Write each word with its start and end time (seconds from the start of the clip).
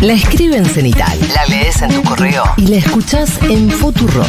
La 0.00 0.12
escribe 0.12 0.56
en 0.56 0.64
cenital, 0.64 1.18
la 1.34 1.44
lees 1.46 1.82
en 1.82 1.90
tu 1.90 2.04
correo 2.04 2.44
y 2.56 2.68
la 2.68 2.76
escuchás 2.76 3.40
en 3.42 3.68
Futurock. 3.68 4.28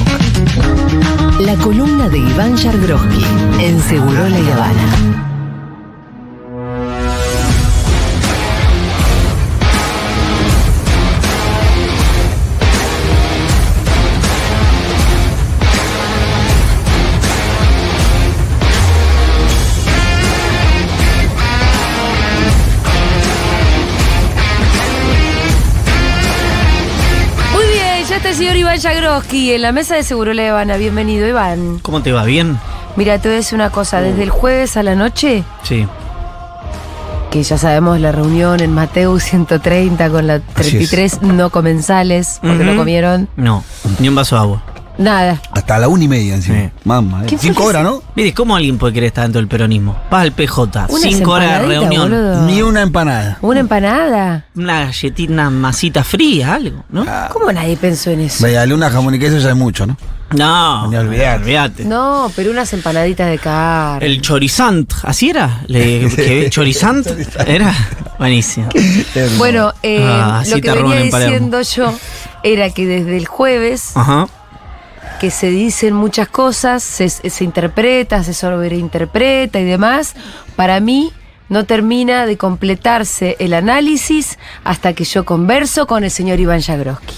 La 1.42 1.54
columna 1.58 2.10
de 2.10 2.18
Iván 2.18 2.58
Yargroski 2.58 3.24
en 3.60 3.80
Seguro 3.80 4.28
La 4.30 4.38
Habana. 4.38 5.39
Iván 28.70 28.82
Jagroski 28.82 29.52
en 29.54 29.64
la 29.64 29.72
mesa 29.72 29.96
de 29.96 30.04
Seguro 30.04 30.32
La 30.32 30.48
Habana. 30.52 30.78
Bienvenido, 30.78 31.28
Iván. 31.28 31.80
¿Cómo 31.80 32.04
te 32.04 32.12
va? 32.12 32.24
¿Bien? 32.24 32.60
Mira, 32.96 33.18
te 33.18 33.28
voy 33.28 33.34
a 33.34 33.38
decir 33.38 33.56
una 33.56 33.72
cosa. 33.72 34.00
Desde 34.00 34.22
el 34.22 34.30
jueves 34.30 34.78
a 34.78 34.84
la 34.84 34.94
noche, 34.94 35.44
Sí. 35.64 35.88
que 37.32 37.42
ya 37.42 37.58
sabemos 37.58 38.00
la 38.00 38.12
reunión 38.12 38.60
en 38.60 38.72
Mateo 38.72 39.20
130 39.20 40.12
con 40.12 40.28
las 40.28 40.42
33 40.54 41.24
no 41.24 41.50
comensales, 41.50 42.38
porque 42.44 42.64
no 42.64 42.76
comieron 42.76 43.28
No, 43.38 43.64
ni 43.98 44.08
un 44.08 44.14
vaso 44.14 44.36
de 44.36 44.42
agua. 44.42 44.64
Nada. 45.00 45.42
Hasta 45.52 45.80
la 45.80 45.88
una 45.88 46.04
y 46.04 46.08
media 46.08 46.36
encima. 46.36 46.58
Sí. 46.60 46.70
Mamá, 46.84 47.24
¿eh? 47.24 47.26
¿Quién 47.28 47.40
fue 47.40 47.48
Cinco 47.50 47.64
horas, 47.66 47.84
¿no? 47.84 48.04
Mire, 48.16 48.34
¿cómo 48.34 48.56
alguien 48.56 48.78
puede 48.78 48.94
querer 48.94 49.08
estar 49.08 49.24
dentro 49.24 49.40
del 49.42 49.48
peronismo? 49.48 49.98
Vas 50.12 50.22
al 50.22 50.32
PJ, 50.34 50.88
cinco 51.02 51.32
horas 51.32 51.62
de 51.62 51.68
reunión, 51.68 52.10
boludo. 52.12 52.42
Ni 52.46 52.62
una 52.62 52.82
empanada. 52.82 53.38
Una 53.42 53.60
empanada. 53.62 54.46
una 54.56 54.86
galletita, 54.86 55.34
una 55.34 55.50
masita 55.50 56.04
fría, 56.04 56.54
algo, 56.54 56.84
¿no? 56.90 57.06
Ah. 57.08 57.30
¿Cómo 57.34 57.52
nadie 57.52 57.76
pensó 57.78 58.12
en 58.12 58.20
eso? 58.22 58.44
Vaya, 58.44 58.64
una 58.74 58.90
jamón 58.92 59.16
y 59.16 59.20
queso 59.20 59.38
ya 59.40 59.50
es 59.50 59.56
mucho, 59.56 59.86
¿no? 59.88 59.98
No, 60.36 60.88
Ni 60.92 60.96
olvidate. 60.96 61.42
olvídate. 61.42 61.86
No, 61.86 62.32
pero 62.36 62.52
unas 62.52 62.72
empanaditas 62.74 63.28
de 63.32 63.40
carne. 63.40 64.06
El 64.06 64.22
chorizant, 64.22 64.94
¿así 65.02 65.30
era? 65.32 65.62
Le, 65.66 66.08
que- 66.16 66.50
¿Chorizant? 66.52 67.08
¿Era? 67.48 67.74
Buenísimo. 68.20 68.70
Bueno, 69.40 69.74
eh, 69.82 70.04
Ah, 70.08 70.44
lo 70.48 70.62
que 70.62 70.72
venía 70.72 71.02
diciendo 71.02 71.62
yo 71.62 71.94
era 72.44 72.70
que 72.70 72.86
desde 72.86 73.18
el 73.18 73.26
jueves 73.26 73.92
Ajá. 73.96 74.28
Que 75.20 75.32
se 75.32 75.50
dicen 75.50 75.94
muchas 75.94 76.28
cosas, 76.30 76.82
se, 76.82 77.10
se 77.10 77.44
interpreta, 77.44 78.24
se 78.24 78.34
sobreinterpreta 78.34 79.60
y 79.60 79.66
demás, 79.66 80.16
para 80.56 80.80
mí 80.80 81.12
no 81.50 81.66
termina 81.66 82.26
de 82.26 82.38
completarse 82.38 83.36
el 83.40 83.54
análisis 83.54 84.38
hasta 84.64 84.94
que 84.94 85.04
yo 85.04 85.26
converso 85.26 85.88
con 85.88 86.04
el 86.04 86.12
señor 86.12 86.40
Iván 86.40 86.62
Jagroski. 86.62 87.16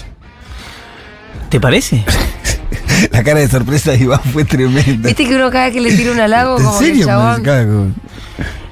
¿Te 1.48 1.60
parece? 1.60 2.04
La 3.10 3.22
cara 3.22 3.40
de 3.40 3.48
sorpresa 3.48 3.92
de 3.92 3.98
Iván 3.98 4.20
fue 4.32 4.44
tremenda. 4.44 5.08
Viste 5.08 5.26
que 5.26 5.34
uno 5.34 5.50
cada 5.50 5.66
vez 5.66 5.74
que 5.74 5.80
le 5.80 5.92
tira 5.94 6.12
un 6.12 6.20
halago, 6.20 6.58
¿En 6.58 6.64
como 6.64 6.78
que 6.78 6.84
el 6.84 6.90
serio? 6.92 7.06
chabón... 7.06 7.42
Cago. 7.42 7.86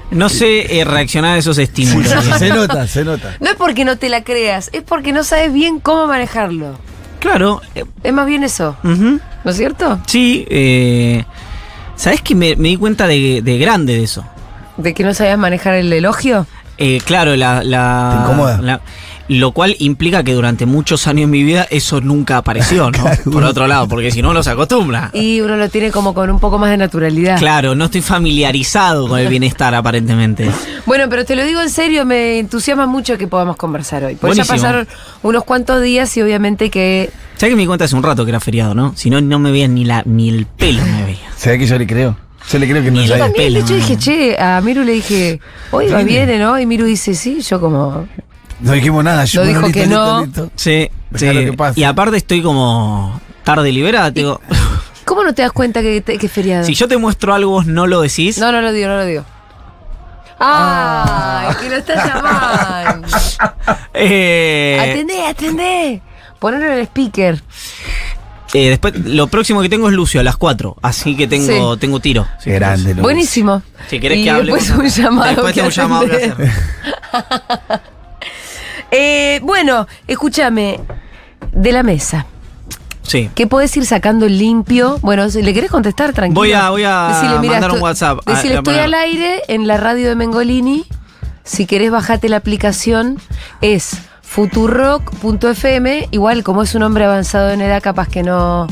No 0.09 0.27
sé 0.27 0.79
eh, 0.79 0.83
reaccionar 0.83 1.35
a 1.35 1.37
esos 1.37 1.57
estímulos. 1.57 2.11
Se 2.37 2.49
nota, 2.49 2.85
se 2.87 3.05
nota. 3.05 3.37
No 3.39 3.49
es 3.51 3.55
porque 3.55 3.85
no 3.85 3.97
te 3.97 4.09
la 4.09 4.23
creas, 4.23 4.69
es 4.73 4.83
porque 4.83 5.13
no 5.13 5.23
sabes 5.23 5.53
bien 5.53 5.79
cómo 5.79 6.07
manejarlo. 6.07 6.77
Claro. 7.21 7.61
Es 8.03 8.11
más 8.13 8.25
bien 8.27 8.43
eso. 8.43 8.75
¿no 8.83 9.19
es 9.51 9.55
cierto? 9.55 9.99
Sí, 10.07 10.45
eh, 10.49 11.23
¿sabes 11.95 12.21
que 12.21 12.35
me, 12.35 12.55
me 12.57 12.67
di 12.69 12.75
cuenta 12.77 13.07
de, 13.07 13.41
de 13.41 13.57
grande 13.57 13.93
de 13.95 14.03
eso? 14.03 14.25
De 14.77 14.93
que 14.93 15.03
no 15.03 15.13
sabías 15.13 15.37
manejar 15.37 15.75
el 15.75 15.91
elogio. 15.93 16.45
Eh, 16.77 16.99
claro, 17.05 17.35
la, 17.35 17.63
la- 17.63 18.11
¿Te 18.17 18.23
incomoda? 18.23 18.61
la- 18.61 18.81
lo 19.39 19.53
cual 19.53 19.75
implica 19.79 20.23
que 20.23 20.33
durante 20.33 20.65
muchos 20.65 21.07
años 21.07 21.23
en 21.23 21.29
mi 21.29 21.43
vida 21.43 21.65
eso 21.69 22.01
nunca 22.01 22.37
apareció, 22.37 22.91
¿no? 22.91 23.01
Claro. 23.01 23.31
Por 23.31 23.43
otro 23.43 23.67
lado, 23.67 23.87
porque 23.87 24.11
si 24.11 24.21
no 24.21 24.29
uno 24.29 24.43
se 24.43 24.51
acostumbra. 24.51 25.09
Y 25.13 25.41
uno 25.41 25.57
lo 25.57 25.69
tiene 25.69 25.89
como 25.89 26.13
con 26.13 26.29
un 26.29 26.39
poco 26.39 26.57
más 26.59 26.69
de 26.69 26.77
naturalidad. 26.77 27.39
Claro, 27.39 27.73
no 27.75 27.85
estoy 27.85 28.01
familiarizado 28.01 29.07
con 29.07 29.19
el 29.19 29.27
bienestar 29.27 29.73
aparentemente. 29.75 30.49
Bueno, 30.85 31.05
pero 31.09 31.23
te 31.25 31.35
lo 31.35 31.45
digo 31.45 31.61
en 31.61 31.69
serio, 31.69 32.05
me 32.05 32.39
entusiasma 32.39 32.87
mucho 32.87 33.17
que 33.17 33.27
podamos 33.27 33.55
conversar 33.55 34.03
hoy. 34.03 34.15
Porque 34.15 34.35
ya 34.35 34.43
Buenísimo. 34.43 34.55
pasaron 34.57 34.87
unos 35.21 35.43
cuantos 35.43 35.81
días 35.81 36.17
y 36.17 36.21
obviamente 36.21 36.69
que. 36.69 37.11
¿Sabes 37.35 37.51
que 37.51 37.55
me 37.55 37.61
di 37.61 37.67
cuenta 37.67 37.85
hace 37.85 37.95
un 37.95 38.03
rato 38.03 38.25
que 38.25 38.31
era 38.31 38.39
feriado, 38.39 38.73
no? 38.73 38.93
Si 38.95 39.09
no, 39.09 39.21
no 39.21 39.37
me 39.39 39.51
veían 39.51 39.75
ni, 39.75 39.85
la, 39.85 40.01
ni 40.05 40.29
el 40.29 40.47
pelo 40.47 40.83
me 40.83 41.05
veía. 41.05 41.19
¿Se 41.37 41.51
ve 41.51 41.59
que 41.59 41.67
yo 41.67 41.77
le 41.77 41.85
creo? 41.87 42.17
Yo 42.51 42.59
le 42.59 42.67
creo 42.67 42.83
que 42.83 42.91
no 42.91 43.03
Yo 43.03 43.17
también, 43.17 43.53
de 43.53 43.59
hecho, 43.59 43.75
dije, 43.75 43.97
che, 43.97 44.37
a 44.37 44.59
Miru 44.61 44.83
le 44.83 44.93
dije, 44.93 45.39
hoy 45.69 45.87
va 45.89 46.01
viene, 46.01 46.39
¿no? 46.39 46.59
Y 46.59 46.65
Miru 46.65 46.85
dice, 46.85 47.13
sí, 47.13 47.41
yo 47.41 47.61
como. 47.61 48.07
No 48.61 48.71
dijimos 48.73 49.03
nada. 49.03 49.25
Yo, 49.25 49.41
Lo 49.41 49.45
bueno, 49.51 49.59
dijo 49.59 49.67
listo, 49.67 49.79
que 49.81 49.85
listo, 49.87 50.05
no. 50.05 50.25
listo. 50.25 50.51
Sí, 50.55 50.89
sí. 51.15 51.33
lo 51.33 51.39
que 51.51 51.53
pase. 51.53 51.79
Y 51.79 51.83
aparte 51.83 52.17
estoy 52.17 52.41
como 52.41 53.19
tarde 53.43 53.71
liberada. 53.71 54.11
Digo, 54.11 54.39
¿Cómo 55.05 55.23
no 55.23 55.33
te 55.33 55.41
das 55.41 55.51
cuenta 55.51 55.81
que, 55.81 56.03
es 56.07 56.31
feriado? 56.31 56.63
si 56.65 56.73
yo 56.75 56.87
te 56.87 56.95
muestro 56.97 57.33
algo, 57.33 57.51
vos 57.51 57.65
no 57.65 57.87
lo 57.87 58.01
decís. 58.01 58.37
No, 58.37 58.51
no 58.51 58.61
lo 58.61 58.71
digo, 58.71 58.87
no 58.87 58.97
lo 58.97 59.05
digo. 59.05 59.25
¡Ay! 60.39 61.55
Que 61.61 61.69
lo 61.69 61.75
estás 61.75 62.05
llamando. 62.07 63.07
Eh, 63.93 64.77
atendé, 64.81 65.27
atendé. 65.27 66.01
Ponelo 66.39 66.65
en 66.65 66.71
el 66.73 66.81
speaker. 66.87 67.41
eh, 68.53 68.69
después, 68.69 68.93
lo 69.05 69.27
próximo 69.27 69.61
que 69.61 69.69
tengo 69.69 69.87
es 69.89 69.93
Lucio 69.93 70.19
a 70.19 70.23
las 70.23 70.37
4. 70.37 70.77
Así 70.81 71.15
que 71.15 71.27
tengo, 71.27 71.73
Sí. 71.75 71.79
tengo 71.79 71.99
tiro. 71.99 72.25
Qué 72.43 72.53
grande. 72.53 72.93
Buenísimo. 72.95 73.61
Si 73.89 73.99
querés 73.99 74.19
y 74.19 74.23
que 74.23 74.29
hable. 74.31 74.53
Después 74.53 74.69
un 74.71 74.87
llamado. 74.87 75.27
Después 75.43 75.53
que 75.53 75.61
tengo 75.61 75.67
un 75.67 75.73
llamado. 75.73 76.07
Eh, 78.91 79.39
bueno, 79.43 79.87
escúchame. 80.07 80.79
De 81.51 81.71
la 81.71 81.83
mesa. 81.83 82.25
Sí. 83.01 83.29
¿Qué 83.35 83.47
podés 83.47 83.75
ir 83.75 83.85
sacando 83.85 84.27
limpio? 84.27 84.99
Bueno, 85.01 85.29
si 85.29 85.41
le 85.41 85.53
querés 85.53 85.71
contestar, 85.71 86.13
tranquilo. 86.13 86.39
Voy 86.39 86.53
a- 86.53 86.69
voy 86.69 86.83
a 86.83 87.41
mandar 87.41 87.71
un 87.71 87.81
WhatsApp. 87.81 88.19
Decirle, 88.25 88.57
estoy 88.57 88.75
al 88.77 88.93
aire 88.93 89.41
en 89.47 89.67
la 89.67 89.77
radio 89.77 90.07
de 90.09 90.15
Mengolini. 90.15 90.85
Si 91.43 91.65
querés, 91.65 91.91
bajate 91.91 92.29
la 92.29 92.37
aplicación. 92.37 93.17
Es 93.61 93.97
futurock.fm. 94.21 96.07
Igual, 96.11 96.43
como 96.43 96.61
es 96.63 96.75
un 96.75 96.83
hombre 96.83 97.05
avanzado 97.05 97.51
en 97.51 97.61
edad, 97.61 97.81
capaz 97.81 98.07
que 98.07 98.23
no. 98.23 98.67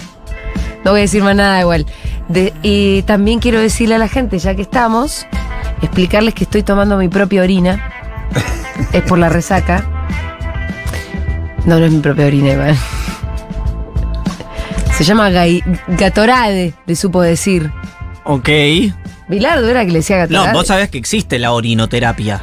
No 0.85 0.91
voy 0.91 0.99
a 0.99 1.03
decir 1.03 1.23
más 1.23 1.35
nada 1.35 1.59
igual. 1.59 1.85
De- 2.29 2.53
y 2.61 3.01
también 3.03 3.39
quiero 3.39 3.59
decirle 3.59 3.95
a 3.95 3.97
la 3.97 4.07
gente, 4.07 4.39
ya 4.39 4.55
que 4.55 4.61
estamos, 4.61 5.25
explicarles 5.81 6.33
que 6.33 6.43
estoy 6.45 6.63
tomando 6.63 6.95
mi 6.97 7.09
propia 7.09 7.41
orina. 7.41 7.91
es 8.93 9.01
por 9.03 9.17
la 9.17 9.27
resaca. 9.27 9.83
No, 11.65 11.79
no 11.79 11.85
es 11.85 11.91
mi 11.91 11.99
propia 11.99 12.25
orina, 12.27 12.51
igual. 12.53 12.77
Se 14.97 15.03
llama 15.03 15.29
gai- 15.29 15.63
Gatorade, 15.87 16.73
le 16.85 16.95
supo 16.95 17.21
decir. 17.21 17.71
Ok. 18.25 18.49
Bilardo 19.27 19.67
era 19.69 19.85
que 19.85 19.91
le 19.91 19.99
decía 19.99 20.17
No, 20.17 20.21
Gatorade. 20.27 20.53
vos 20.53 20.67
sabés 20.67 20.89
que 20.89 20.97
existe 20.97 21.39
la 21.39 21.51
orinoterapia. 21.53 22.41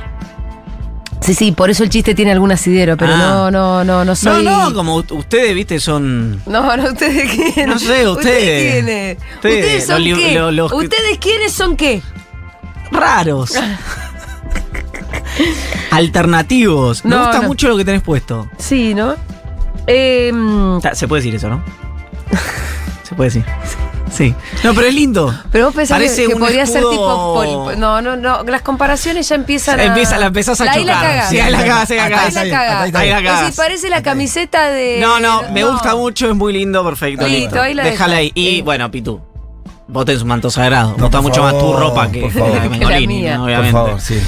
Sí, 1.21 1.35
sí, 1.35 1.51
por 1.53 1.71
eso 1.71 1.83
el 1.83 1.91
chiste 1.91 2.15
tiene 2.15 2.31
algún 2.33 2.53
asidero, 2.53 2.97
pero 2.97 3.15
Ah. 3.15 3.19
no, 3.19 3.51
no, 3.51 3.85
no, 3.85 4.05
no 4.05 4.15
soy. 4.15 4.45
No, 4.45 4.69
no, 4.71 4.75
como 4.75 4.97
ustedes, 4.97 5.55
viste, 5.55 5.81
son. 5.81 6.41
No, 6.47 6.77
no, 6.77 6.85
ustedes 6.93 7.31
quiénes. 7.33 7.67
No 7.67 7.79
sé, 7.79 8.09
ustedes. 8.09 8.73
quiénes. 8.73 9.17
Ustedes, 9.35 9.65
Ustedes 9.65 9.87
son 9.87 10.05
qué. 10.05 10.35
lo- 10.53 10.67
Ustedes 10.67 11.19
quiénes 11.21 11.53
son 11.53 11.77
qué. 11.77 12.01
raros. 12.93 13.53
Alternativos. 15.91 17.05
Me 17.05 17.11
No, 17.15 17.23
gusta 17.23 17.41
no. 17.43 17.49
mucho 17.49 17.69
lo 17.69 17.77
que 17.77 17.85
tenés 17.85 18.03
puesto. 18.03 18.49
Sí, 18.59 18.95
¿no? 18.95 19.15
Eh, 19.87 20.33
Ta- 20.83 20.95
Se 20.95 21.07
puede 21.09 21.23
decir 21.23 21.35
eso, 21.35 21.49
¿no? 21.49 21.63
Se 23.03 23.15
puede 23.15 23.29
decir. 23.31 23.45
Sí. 24.11 24.35
No, 24.65 24.73
pero 24.73 24.87
es 24.87 24.95
lindo. 24.95 25.35
pero 25.53 25.67
vos 25.67 25.75
pensás 25.75 25.99
que, 25.99 26.05
Parece 26.07 26.27
que 26.27 26.35
un 26.35 26.41
podría 26.41 26.65
ser 26.67 26.83
escudo- 26.83 26.91
tipo. 26.91 27.65
pol- 27.67 27.79
No, 27.79 28.01
no, 28.01 28.17
no. 28.17 28.43
Las 28.45 28.63
comparaciones 28.63 29.29
ya 29.29 29.35
empiezan 29.35 29.79
a. 29.79 29.85
Empieza, 29.85 30.17
la 30.19 30.27
empezás 30.27 30.61
a 30.61 30.65
ahí 30.71 30.85
la 30.85 30.95
chocar. 30.95 31.11
cagás. 31.11 31.29
Sí, 31.29 31.39
ahí 31.41 31.51
la 31.53 31.59
cagás, 31.59 31.91
ahí 31.91 31.97
la 31.97 32.05
Ahí 32.05 32.11
cagás. 32.11 32.35
la 32.35 32.41
Ahí 32.41 32.51
cagás. 32.51 32.87
está, 32.87 32.99
ahí 33.01 33.11
la 33.11 33.23
cagás. 33.23 33.57
parece 33.57 33.91
la 33.91 34.03
camiseta 34.03 34.69
de. 34.71 34.99
No, 35.01 35.21
no, 35.21 35.43
me 35.53 35.65
gusta 35.65 35.95
mucho, 35.97 36.29
es 36.31 36.35
muy 36.37 36.53
lindo, 36.53 36.85
perfecto. 36.85 37.27
Listo, 37.27 37.41
Listo, 37.45 37.63
ahí 37.63 37.75
la 37.75 37.85
Déjala 37.85 38.15
dejo. 38.17 38.21
ahí. 38.21 38.33
Y 38.35 38.57
Sí. 38.57 38.63
bueno, 38.63 38.91
Pitu. 38.91 39.21
Vos 39.89 40.05
tenés 40.05 40.23
un 40.23 40.29
manto 40.29 40.51
sagrado. 40.51 40.91
No, 40.97 41.05
gusta 41.05 41.19
por 41.19 41.23
mucho 41.23 41.43
más 41.43 41.53
tu 41.55 41.61
favor, 41.61 41.79
ropa 41.81 42.11
que, 42.11 42.21
por 42.23 42.33
favor. 42.33 42.53
que 42.55 42.59
Que 42.63 42.69
la 42.69 42.71
Mengolini, 42.79 43.07
mía. 43.23 43.35
¿no? 43.35 43.41
Por 43.43 43.49
obviamente. 43.51 43.73
favor, 43.73 44.01
sí. 44.01 44.21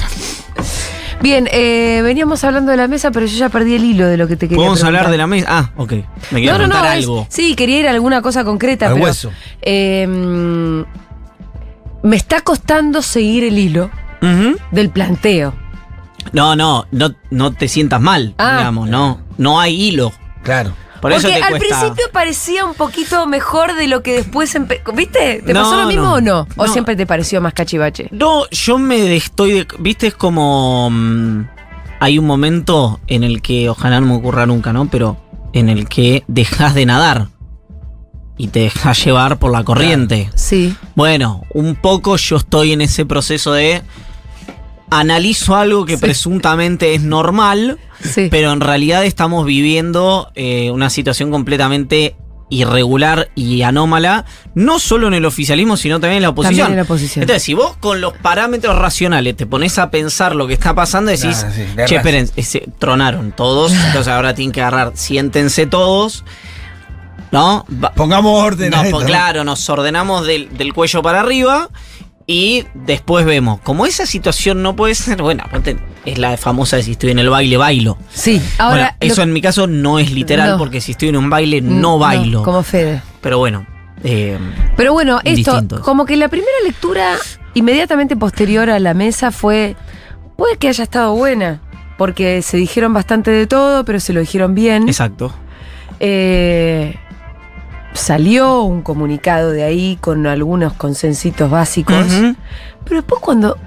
Bien, 1.21 1.49
eh, 1.51 1.99
veníamos 2.03 2.43
hablando 2.45 2.71
de 2.71 2.77
la 2.77 2.87
mesa, 2.87 3.11
pero 3.11 3.25
yo 3.25 3.37
ya 3.37 3.49
perdí 3.49 3.75
el 3.75 3.83
hilo 3.83 4.07
de 4.07 4.15
lo 4.15 4.27
que 4.27 4.35
te 4.37 4.47
quería 4.47 4.57
Podemos 4.57 4.83
hablar 4.83 5.09
de 5.11 5.17
la 5.17 5.27
mesa. 5.27 5.47
Ah, 5.49 5.71
ok. 5.75 5.93
Me 6.31 6.39
quiero 6.41 6.57
No, 6.59 6.67
no, 6.67 6.79
no. 6.79 6.85
es- 6.85 6.91
algo. 6.91 7.27
sí, 7.29 7.55
quería 7.55 7.79
ir 7.79 7.87
a 7.87 7.91
alguna 7.91 8.21
cosa 8.21 8.43
concreta, 8.45 8.87
Al 8.87 8.93
pero. 8.93 9.05
hueso. 9.05 9.31
eh, 9.61 10.07
mm, 10.07 10.81
me 12.07 12.15
está 12.15 12.39
costando 12.41 13.01
seguir 13.01 13.43
el 13.43 13.57
hilo 13.57 13.91
Ujú. 14.21 14.55
del 14.71 14.89
planteo. 14.89 15.53
No, 16.31 16.55
no, 16.55 16.85
no, 16.91 17.13
no 17.31 17.51
te 17.53 17.67
sientas 17.67 17.99
mal, 17.99 18.33
Ah. 18.37 18.57
digamos, 18.59 18.87
no. 18.89 19.19
No 19.37 19.59
hay 19.59 19.75
hilo. 19.81 20.13
Claro. 20.43 20.71
Por 21.01 21.11
Porque 21.13 21.33
al 21.33 21.49
cuesta. 21.57 21.57
principio 21.79 22.05
parecía 22.11 22.65
un 22.65 22.73
poquito 22.73 23.25
mejor 23.27 23.75
de 23.75 23.87
lo 23.87 24.03
que 24.03 24.13
después 24.13 24.53
empe- 24.55 24.81
¿Viste? 24.93 25.41
¿Te 25.45 25.53
No, 25.53 25.61
pasó 25.63 25.81
lo 25.81 25.87
mismo 25.87 26.03
no. 26.03 26.13
o 26.13 26.21
no? 26.21 26.47
¿O 26.57 26.65
No. 26.67 26.71
siempre 26.73 26.95
te 26.95 27.05
pareció 27.05 27.41
más 27.41 27.53
cachivache? 27.53 28.07
No, 28.11 28.49
yo 28.49 28.77
me 28.77 29.15
estoy. 29.15 29.51
de- 29.53 29.67
Viste, 29.79 30.07
es 30.07 30.15
como. 30.15 30.89
mm, 30.91 31.47
hay 31.99 32.17
un 32.19 32.25
momento 32.25 32.99
en 33.07 33.23
el 33.23 33.41
que, 33.41 33.69
ojalá 33.69 33.99
no 33.99 34.07
me 34.07 34.15
ocurra 34.15 34.45
nunca, 34.45 34.71
¿no? 34.73 34.87
Pero 34.89 35.17
en 35.53 35.69
el 35.69 35.87
que 35.89 36.23
dejas 36.27 36.73
de 36.75 36.85
nadar 36.85 37.27
y 38.37 38.47
te 38.47 38.59
dejas 38.61 39.03
llevar 39.03 39.37
por 39.37 39.51
la 39.51 39.63
corriente. 39.63 40.29
Sí. 40.35 40.75
Bueno, 40.95 41.43
un 41.53 41.75
poco 41.75 42.15
yo 42.15 42.37
estoy 42.37 42.71
en 42.71 42.81
ese 42.81 43.05
proceso 43.05 43.51
de 43.53 43.81
analizo 44.91 45.55
algo 45.55 45.85
que 45.85 45.95
Sí. 45.97 46.01
presuntamente 46.01 46.93
es 46.95 47.01
normal, 47.03 47.77
Sí. 48.01 48.27
pero 48.31 48.51
en 48.51 48.61
realidad 48.61 49.05
estamos 49.05 49.45
viviendo 49.45 50.31
eh, 50.35 50.71
una 50.71 50.89
situación 50.89 51.31
completamente 51.31 52.15
irregular 52.51 53.29
y 53.35 53.61
anómala, 53.61 54.25
no 54.55 54.79
solo 54.79 55.07
en 55.07 55.13
el 55.13 55.25
oficialismo, 55.25 55.77
sino 55.77 55.99
también 55.99 56.17
en 56.17 56.23
la 56.23 56.29
oposición. 56.29 56.57
También 56.57 56.71
en 56.71 56.77
la 56.77 56.83
oposición. 56.83 57.21
Entonces, 57.21 57.43
si 57.43 57.53
vos 57.53 57.77
con 57.77 58.01
los 58.01 58.13
parámetros 58.13 58.75
racionales 58.75 59.37
te 59.37 59.45
pones 59.45 59.77
a 59.77 59.91
pensar 59.91 60.35
lo 60.35 60.47
que 60.47 60.53
está 60.53 60.73
pasando, 60.73 61.11
decís, 61.11 61.45
sí, 61.53 61.61
de 61.61 61.65
che, 61.75 61.81
raza". 61.81 61.95
esperen, 61.97 62.29
ese- 62.35 62.65
tronaron 62.79 63.33
todos, 63.33 63.71
entonces 63.85 64.07
ahora 64.07 64.33
tienen 64.33 64.51
que 64.51 64.61
agarrar, 64.61 64.93
siéntense 64.95 65.67
todos, 65.67 66.23
¿no? 67.31 67.65
Va- 67.83 67.91
Pongamos 67.93 68.43
orden. 68.43 68.71
no, 68.71 68.77
a 68.79 68.85
esto, 68.85 68.99
claro, 69.01 69.43
nos 69.43 69.69
ordenamos 69.69 70.25
del, 70.25 70.49
del 70.57 70.73
cuello 70.73 71.03
para 71.03 71.19
arriba 71.19 71.69
y 72.31 72.63
después 72.75 73.25
vemos. 73.25 73.59
Como 73.61 73.87
esa 73.87 74.05
situación 74.05 74.61
no 74.61 74.75
puede 74.75 74.93
ser, 74.93 75.19
bueno, 75.19 75.41
aparte 75.47 75.77
es 76.05 76.19
la 76.19 76.37
famosa 76.37 76.75
de 76.77 76.83
si 76.83 76.91
estoy 76.91 77.09
en 77.09 77.17
el 77.17 77.27
baile, 77.27 77.57
bailo. 77.57 77.97
Sí. 78.13 78.39
Ahora. 78.59 78.75
Bueno, 78.99 79.13
eso 79.13 79.23
en 79.23 79.33
mi 79.33 79.41
caso 79.41 79.65
no 79.65 79.97
es 79.97 80.11
literal, 80.11 80.51
No. 80.51 80.57
porque 80.59 80.79
si 80.79 80.91
estoy 80.91 81.09
en 81.09 81.17
un 81.17 81.27
baile 81.31 81.59
no 81.61 81.97
Mm, 81.97 81.99
bailo. 81.99 82.43
como 82.43 82.61
Fede. 82.61 83.01
Pero 83.21 83.39
bueno. 83.39 83.65
eh, 84.03 84.37
Pero 84.77 84.93
bueno, 84.93 85.19
esto, 85.23 85.53
Distintos. 85.53 85.79
como 85.81 86.05
que 86.05 86.17
la 86.17 86.27
primera 86.27 86.51
lectura 86.63 87.15
inmediatamente 87.55 88.15
posterior 88.15 88.69
a 88.69 88.77
la 88.77 88.93
mesa 88.93 89.31
fue, 89.31 89.75
puede 90.37 90.55
que 90.57 90.67
haya 90.69 90.83
estado 90.83 91.15
buena, 91.15 91.61
porque 91.97 92.43
se 92.43 92.57
dijeron 92.57 92.93
bastante 92.93 93.31
de 93.31 93.47
todo, 93.47 93.85
pero 93.85 93.99
se 93.99 94.13
lo 94.13 94.19
dijeron 94.19 94.53
bien. 94.53 94.87
exacto. 94.87 95.33
Eh, 95.99 96.95
salió 97.93 98.61
un 98.63 98.81
comunicado 98.81 99.51
de 99.51 99.63
ahí 99.63 99.97
con 100.01 100.25
algunos 100.27 100.73
consensitos 100.73 101.49
básicos, 101.49 102.05
pero 102.83 102.97
después 103.01 103.21
cuando 103.21 103.57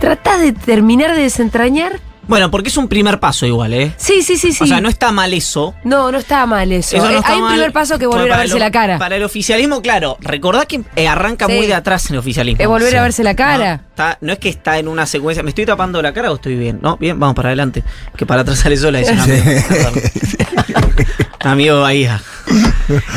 tratás 0.00 0.40
de 0.40 0.52
terminar 0.52 1.14
de 1.14 1.22
desentrañar, 1.22 1.98
Bueno, 2.26 2.50
porque 2.50 2.70
es 2.70 2.76
un 2.78 2.88
primer 2.88 3.20
paso 3.20 3.44
igual, 3.44 3.74
¿eh? 3.74 3.92
sí, 3.98 4.22
sí, 4.22 4.38
sí, 4.38 4.52
sí. 4.52 4.64
O 4.64 4.66
sea, 4.66 4.80
no 4.80 4.88
está 4.88 5.12
mal 5.12 5.34
eso. 5.34 5.74
no, 5.84 6.10
no 6.10 6.16
estaba 6.18 6.46
mal 6.46 6.72
eso. 6.72 6.96
Eso 6.96 7.04
no 7.04 7.10
Eh, 7.12 7.16
está 7.18 7.32
Hay 7.34 7.40
un 7.42 7.48
primer 7.50 7.70
paso 7.72 7.98
que 7.98 8.06
volver 8.06 8.22
Bueno, 8.22 8.34
a 8.36 8.38
verse 8.38 8.58
la 8.58 8.70
cara. 8.70 8.98
Para 8.98 9.16
el 9.16 9.22
oficialismo, 9.24 9.82
claro. 9.82 10.16
Recordá 10.20 10.64
que 10.64 10.80
eh, 10.96 11.06
arranca 11.06 11.46
Sí. 11.46 11.52
muy 11.52 11.66
de 11.66 11.74
atrás 11.74 12.06
en 12.08 12.14
el 12.14 12.20
oficialismo. 12.20 12.62
Es 12.62 12.66
volver 12.68 12.90
Sí. 12.92 12.96
a 12.96 13.02
verse 13.02 13.22
la 13.24 13.34
cara. 13.36 13.76
No, 13.76 13.82
está- 13.90 14.18
no 14.22 14.32
es 14.32 14.38
que 14.38 14.48
está 14.48 14.78
en 14.78 14.88
una 14.88 15.04
secuencia. 15.04 15.42
¿Me 15.42 15.50
estoy 15.50 15.66
tapando 15.66 16.00
la 16.00 16.14
cara 16.14 16.32
o 16.32 16.36
estoy 16.36 16.56
bien? 16.56 16.78
No, 16.80 16.96
bien, 16.96 17.20
vamos 17.20 17.34
para 17.36 17.50
adelante. 17.50 17.84
Que 18.16 18.24
para 18.24 18.40
atrás 18.40 18.58
sale 18.58 18.78
sola, 18.78 19.00
un 19.00 19.04
amigo. 21.40 21.80
Bahía. 21.80 22.20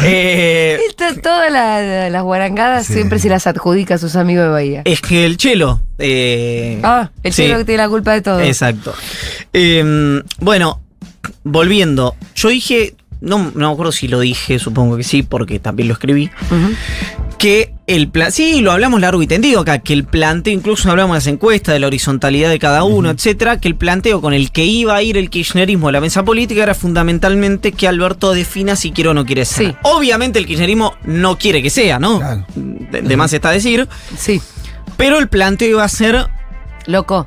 Eh, 0.06 0.80
Esto- 0.88 1.20
todas 1.22 1.52
la- 1.52 2.10
las 2.10 2.24
guarangadas 2.24 2.86
Sí. 2.88 2.94
siempre 2.94 3.20
se 3.20 3.28
las 3.28 3.48
adjudica 3.48 3.96
a 3.96 3.98
sus 3.98 4.16
amigos 4.16 4.46
de 4.46 4.50
Bahía. 4.50 4.82
es 4.86 5.02
que 5.02 5.26
el 5.26 5.36
chelo. 5.36 5.82
eh, 6.00 6.80
ah, 6.84 7.10
el 7.24 7.34
sí, 7.34 7.44
chelo 7.44 7.58
que 7.58 7.66
tiene 7.66 7.84
la 7.84 7.90
culpa 7.90 8.14
de 8.14 8.22
todo. 8.22 8.40
Exacto. 8.40 8.94
Eh, 9.52 10.22
bueno, 10.40 10.82
volviendo. 11.44 12.16
Yo 12.36 12.50
dije. 12.50 12.96
No, 13.20 13.52
no 13.56 13.68
me 13.70 13.74
acuerdo 13.74 13.92
si 13.92 14.08
lo 14.08 14.20
dije, 14.20 14.60
supongo 14.60 14.96
que 14.96 15.02
sí, 15.04 15.24
porque 15.24 15.58
también 15.60 15.88
lo 15.88 15.96
escribí. 15.96 16.30
Que 17.38 17.74
el 17.86 18.10
plan, 18.10 18.32
sí, 18.32 18.62
lo 18.62 18.72
hablamos 18.72 19.00
largo 19.00 19.22
y 19.22 19.28
tendido 19.28 19.62
acá, 19.62 19.80
que 19.80 19.94
el 19.94 20.04
planteo, 20.04 20.54
incluso 20.54 20.90
hablamos 20.90 21.14
de 21.14 21.18
las 21.18 21.28
encuestas, 21.28 21.74
de 21.74 21.80
la 21.80 21.88
horizontalidad 21.88 22.50
de 22.50 22.60
cada 22.60 22.84
uno, 22.84 23.10
etcétera, 23.12 23.60
que 23.62 23.68
el 23.68 23.76
planteo 23.76 24.22
con 24.22 24.34
el 24.34 24.52
que 24.52 24.66
iba 24.66 24.96
a 24.96 25.02
ir 25.04 25.18
el 25.18 25.30
kirchnerismo 25.30 25.88
a 25.88 25.92
la 25.92 26.02
mesa 26.02 26.24
política 26.26 26.64
era 26.64 26.74
fundamentalmente 26.74 27.72
que 27.72 27.88
Alberto 27.88 28.34
defina 28.34 28.76
si 28.76 28.92
quiere 28.92 29.12
o 29.12 29.14
no 29.14 29.26
quiere 29.26 29.46
ser. 29.46 29.68
Sí. 29.72 29.76
Obviamente 29.84 30.40
el 30.40 30.46
kirchnerismo 30.48 30.96
no 31.06 31.38
quiere 31.38 31.62
que 31.62 31.70
sea, 31.70 32.00
¿no? 32.00 32.20
Claro. 32.20 32.46
De, 32.56 33.02
de 33.04 33.18
más 33.18 33.32
está 33.32 33.52
decir, 33.52 33.88
Sí, 34.18 34.42
pero 34.98 35.20
el 35.20 35.28
planteo 35.30 35.70
iba 35.70 35.84
a 35.84 35.90
ser 35.90 36.28
loco. 36.88 37.26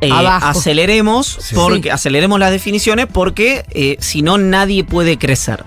eh, 0.00 0.10
Abajo. 0.10 0.46
aceleremos, 0.46 1.36
Sí. 1.40 1.54
porque, 1.54 1.82
Sí. 1.82 1.88
aceleremos 1.90 2.40
las 2.40 2.50
definiciones 2.50 3.06
porque 3.12 3.64
eh, 3.70 3.96
si 4.00 4.22
no 4.22 4.38
nadie 4.38 4.82
puede 4.84 5.18
crecer. 5.18 5.62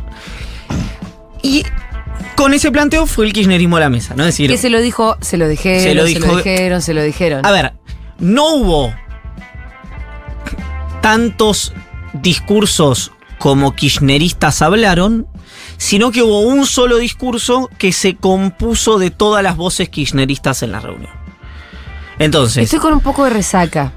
Y 1.44 1.64
con 2.36 2.54
ese 2.54 2.72
planteo 2.72 3.06
fue 3.06 3.26
el 3.26 3.34
kirchnerismo 3.34 3.78
a 3.78 3.82
la 3.82 3.90
mesa, 3.90 4.16
¿no? 4.16 4.24
Es 4.24 4.30
decir, 4.30 4.50
Que 4.50 4.58
se 4.58 4.70
lo 4.70 4.82
dijo, 4.82 5.18
se 5.22 5.38
lo 5.38 5.48
dijeron, 5.48 5.82
Se 5.82 5.90
se 5.90 5.96
lo 5.96 6.06
dijeron, 6.06 6.82
se 6.82 6.94
lo 6.94 7.04
dijeron. 7.04 7.46
A 7.46 7.52
ver, 7.52 7.74
no 8.20 8.54
hubo 8.56 8.94
tantos 11.02 11.74
discursos 12.14 13.12
como 13.40 13.76
kirchneristas 13.76 14.62
hablaron, 14.62 15.28
sino 15.78 16.12
que 16.12 16.24
hubo 16.24 16.40
un 16.40 16.66
solo 16.66 16.98
discurso 16.98 17.70
que 17.78 17.92
se 17.92 18.16
compuso 18.16 19.00
de 19.00 19.12
todas 19.12 19.44
las 19.44 19.58
voces 19.58 19.90
kirchneristas 19.90 20.64
en 20.64 20.72
la 20.72 20.80
reunión. 20.80 21.12
Entonces, 22.20 22.64
Estoy 22.64 22.80
con 22.80 22.94
un 22.94 23.02
poco 23.02 23.26
de 23.26 23.32
resaca. 23.32 23.92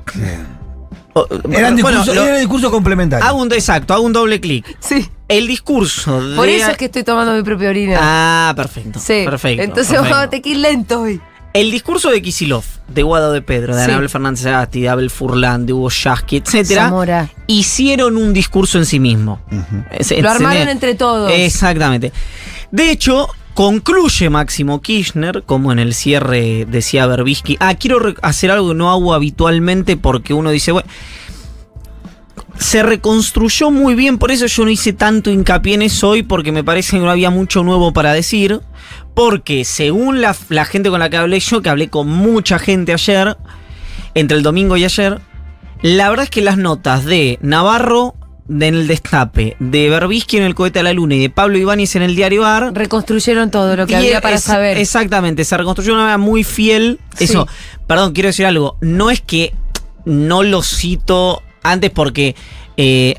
Eran 1.50 1.76
bueno, 1.76 1.98
discursos 2.00 2.14
lo- 2.14 2.24
era 2.24 2.36
discurso 2.38 2.70
complementario. 2.70 3.24
hago 3.24 3.40
un 3.40 3.52
exacto, 3.52 3.94
hago 3.94 4.04
un 4.04 4.12
doble 4.12 4.40
clic. 4.40 4.76
Sí. 4.80 5.08
El 5.28 5.46
discurso 5.46 6.28
de 6.30 6.36
Por 6.36 6.48
eso 6.48 6.70
es 6.70 6.76
que 6.76 6.84
estoy 6.86 7.02
tomando 7.02 7.32
mi 7.34 7.42
propia 7.42 7.70
orina. 7.70 7.98
Ah, 8.00 8.52
perfecto. 8.54 8.98
sí. 9.00 9.22
Perfecto. 9.24 9.62
Entonces 9.62 9.88
perfecto. 9.94 10.10
vamos 10.10 10.26
a 10.26 10.30
tener 10.30 10.42
que 10.42 10.50
ir 10.50 10.56
lento 10.58 11.00
hoy. 11.00 11.20
El 11.52 11.70
discurso 11.70 12.10
de 12.10 12.20
Kisilov, 12.20 12.64
de 12.86 13.02
Guado 13.02 13.32
de 13.32 13.40
Pedro, 13.40 13.74
de 13.74 13.82
Sí. 13.82 13.90
Anabel 13.90 14.10
Fernández 14.10 14.44
Agasti, 14.44 14.82
de 14.82 14.88
Abel 14.90 15.08
Furlan, 15.10 15.64
de 15.64 15.72
Hugo 15.72 15.88
Yasky, 15.88 16.36
etcétera, 16.36 16.84
Zamora. 16.84 17.30
hicieron 17.46 18.18
un 18.18 18.34
discurso 18.34 18.76
en 18.76 18.84
sí 18.84 19.00
mismo. 19.00 19.40
Es- 19.90 20.10
Lo 20.20 20.28
armaron 20.30 20.64
es- 20.64 20.68
entre 20.68 20.94
todos. 20.96 21.32
Exactamente. 21.32 22.12
De 22.70 22.90
hecho, 22.90 23.28
concluye 23.56 24.28
Máximo 24.28 24.82
Kirchner, 24.82 25.42
como 25.42 25.72
en 25.72 25.78
el 25.78 25.94
cierre 25.94 26.66
decía 26.68 27.06
Berbisky, 27.06 27.56
ah, 27.58 27.74
quiero 27.74 28.14
hacer 28.20 28.50
algo 28.50 28.68
que 28.68 28.74
no 28.74 28.90
hago 28.90 29.14
habitualmente 29.14 29.96
porque 29.96 30.34
uno 30.34 30.50
dice, 30.50 30.72
bueno, 30.72 30.86
se 32.58 32.82
reconstruyó 32.82 33.70
muy 33.70 33.94
bien, 33.94 34.18
por 34.18 34.30
eso 34.30 34.44
yo 34.44 34.64
no 34.66 34.70
hice 34.70 34.92
tanto 34.92 35.30
hincapié 35.30 35.72
en 35.72 35.82
eso 35.82 36.10
hoy, 36.10 36.22
porque 36.22 36.52
me 36.52 36.64
parece 36.64 36.98
que 36.98 37.02
no 37.02 37.10
había 37.10 37.30
mucho 37.30 37.64
nuevo 37.64 37.94
para 37.94 38.12
decir, 38.12 38.60
porque 39.14 39.64
según 39.64 40.20
la 40.20 40.34
gente 40.66 40.90
con 40.90 41.00
la 41.00 41.08
que 41.08 41.16
hablé 41.16 41.40
yo, 41.40 41.62
que 41.62 41.70
hablé 41.70 41.88
con 41.88 42.08
mucha 42.08 42.58
gente 42.58 42.92
ayer, 42.92 43.38
entre 44.12 44.36
el 44.36 44.42
domingo 44.42 44.76
y 44.76 44.84
ayer, 44.84 45.18
la 45.80 46.10
verdad 46.10 46.24
es 46.24 46.30
que 46.30 46.42
las 46.42 46.58
notas 46.58 47.06
de 47.06 47.38
Navarro 47.40 48.16
de 48.48 48.66
en 48.68 48.74
el 48.74 48.86
Destape, 48.86 49.56
de 49.58 49.90
Berbisky 49.90 50.36
en 50.36 50.44
el 50.44 50.54
cohete 50.54 50.78
a 50.78 50.82
la 50.82 50.92
luna 50.92 51.14
y 51.16 51.20
de 51.20 51.30
Pablo 51.30 51.58
Ibáñez 51.58 51.96
en 51.96 52.02
el 52.02 52.14
diario 52.14 52.44
AR, 52.46 52.72
Reconstruyeron 52.74 53.50
todo 53.50 53.76
lo 53.76 53.86
que 53.86 53.96
había 53.96 54.20
para 54.20 54.36
es- 54.36 54.42
saber. 54.44 54.78
Exactamente, 54.78 55.44
se 55.44 55.56
reconstruyó 55.56 55.88
de 55.92 55.94
una 55.94 56.02
manera 56.02 56.18
muy 56.18 56.44
fiel. 56.44 57.00
Sí. 57.16 57.24
Eso, 57.24 57.46
perdón, 57.86 58.12
quiero 58.12 58.28
decir 58.28 58.46
algo. 58.46 58.76
No 58.80 59.10
es 59.10 59.20
que 59.20 59.52
no 60.04 60.42
lo 60.44 60.62
cito 60.62 61.42
antes 61.62 61.90
porque 61.90 62.36
eh, 62.76 63.16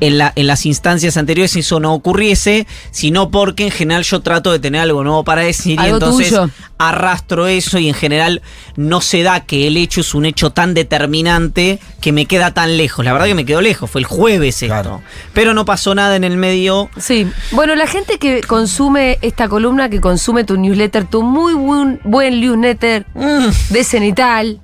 en, 0.00 0.18
la- 0.18 0.32
en 0.34 0.46
las 0.48 0.66
instancias 0.66 1.16
anteriores 1.16 1.54
eso 1.56 1.78
no 1.80 1.94
ocurriese, 1.94 2.66
sino 2.90 3.30
porque 3.30 3.64
en 3.66 3.70
general 3.70 4.02
yo 4.02 4.20
trato 4.20 4.50
de 4.50 4.58
tener 4.58 4.80
algo 4.80 5.04
nuevo 5.04 5.22
para 5.24 5.42
decir 5.42 5.78
y 5.80 5.86
entonces 5.88 6.28
tuyo. 6.30 6.50
arrastro 6.78 7.46
eso 7.46 7.78
y 7.78 7.88
en 7.88 7.94
general 7.94 8.42
no 8.76 9.00
se 9.00 9.22
da 9.22 9.40
que 9.40 9.66
el 9.68 9.76
hecho 9.76 10.00
es 10.00 10.12
un 10.14 10.24
hecho 10.26 10.50
tan 10.50 10.74
determinante 10.74 11.78
que 12.00 12.10
me 12.12 12.26
queda 12.26 12.52
tan 12.52 12.76
lejos. 12.76 13.04
La 13.04 13.12
verdad 13.12 13.26
que 13.28 13.34
me 13.36 13.44
quedó 13.46 13.60
lejos, 13.60 13.88
fue 13.90 14.00
el 14.00 14.06
jueves 14.06 14.62
esto. 14.62 14.74
Claro. 14.74 15.00
Pero 15.32 15.54
no 15.54 15.64
pasó 15.64 15.94
nada 15.94 16.16
en 16.16 16.24
el 16.24 16.36
medio. 16.36 16.90
Sí, 16.98 17.26
bueno, 17.52 17.74
la 17.76 17.86
gente 17.86 18.18
que 18.18 18.40
consume 18.42 19.18
esta 19.22 19.48
columna, 19.48 19.88
que 19.88 20.00
consume 20.00 20.42
tu 20.44 20.56
newsletter, 20.56 21.04
tu 21.04 21.22
muy 21.22 21.54
buen, 21.54 22.00
buen 22.04 22.40
newsletter 22.40 23.06
Mm, 23.14 23.72
de 23.72 23.84
Cenital, 23.84 24.60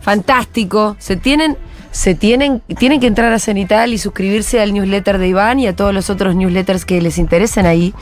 fantástico, 0.00 0.96
se 0.98 1.16
tienen, 1.16 1.56
se 1.96 2.14
tienen, 2.14 2.60
tienen 2.78 3.00
que 3.00 3.06
entrar 3.06 3.32
a 3.32 3.38
Cenital 3.38 3.94
y 3.94 3.98
suscribirse 3.98 4.60
al 4.60 4.74
newsletter 4.74 5.16
de 5.16 5.28
Iván 5.28 5.58
y 5.60 5.66
a 5.66 5.74
todos 5.74 5.94
los 5.94 6.10
otros 6.10 6.36
newsletters 6.36 6.84
que 6.84 7.00
les 7.00 7.16
interesen 7.16 7.64
ahí. 7.64 7.94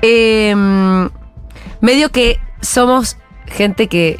Eh, 0.00 0.54
medio 1.80 2.10
que 2.10 2.38
somos 2.60 3.16
gente 3.46 3.88
que 3.88 4.18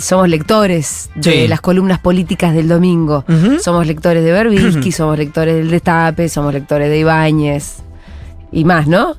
somos 0.00 0.28
lectores 0.30 1.10
de 1.14 1.30
Sí. 1.42 1.46
las 1.48 1.60
columnas 1.60 1.98
políticas 1.98 2.54
del 2.54 2.66
domingo. 2.68 3.24
Somos 3.60 3.86
lectores 3.86 4.24
de 4.24 4.32
Berbisky, 4.32 4.92
somos 5.00 5.18
lectores 5.18 5.56
del 5.56 5.70
Destape, 5.70 6.30
somos 6.30 6.54
lectores 6.54 6.88
de 6.88 6.98
Ibáñez 6.98 7.82
y 8.50 8.64
más, 8.64 8.86
¿no? 8.86 9.16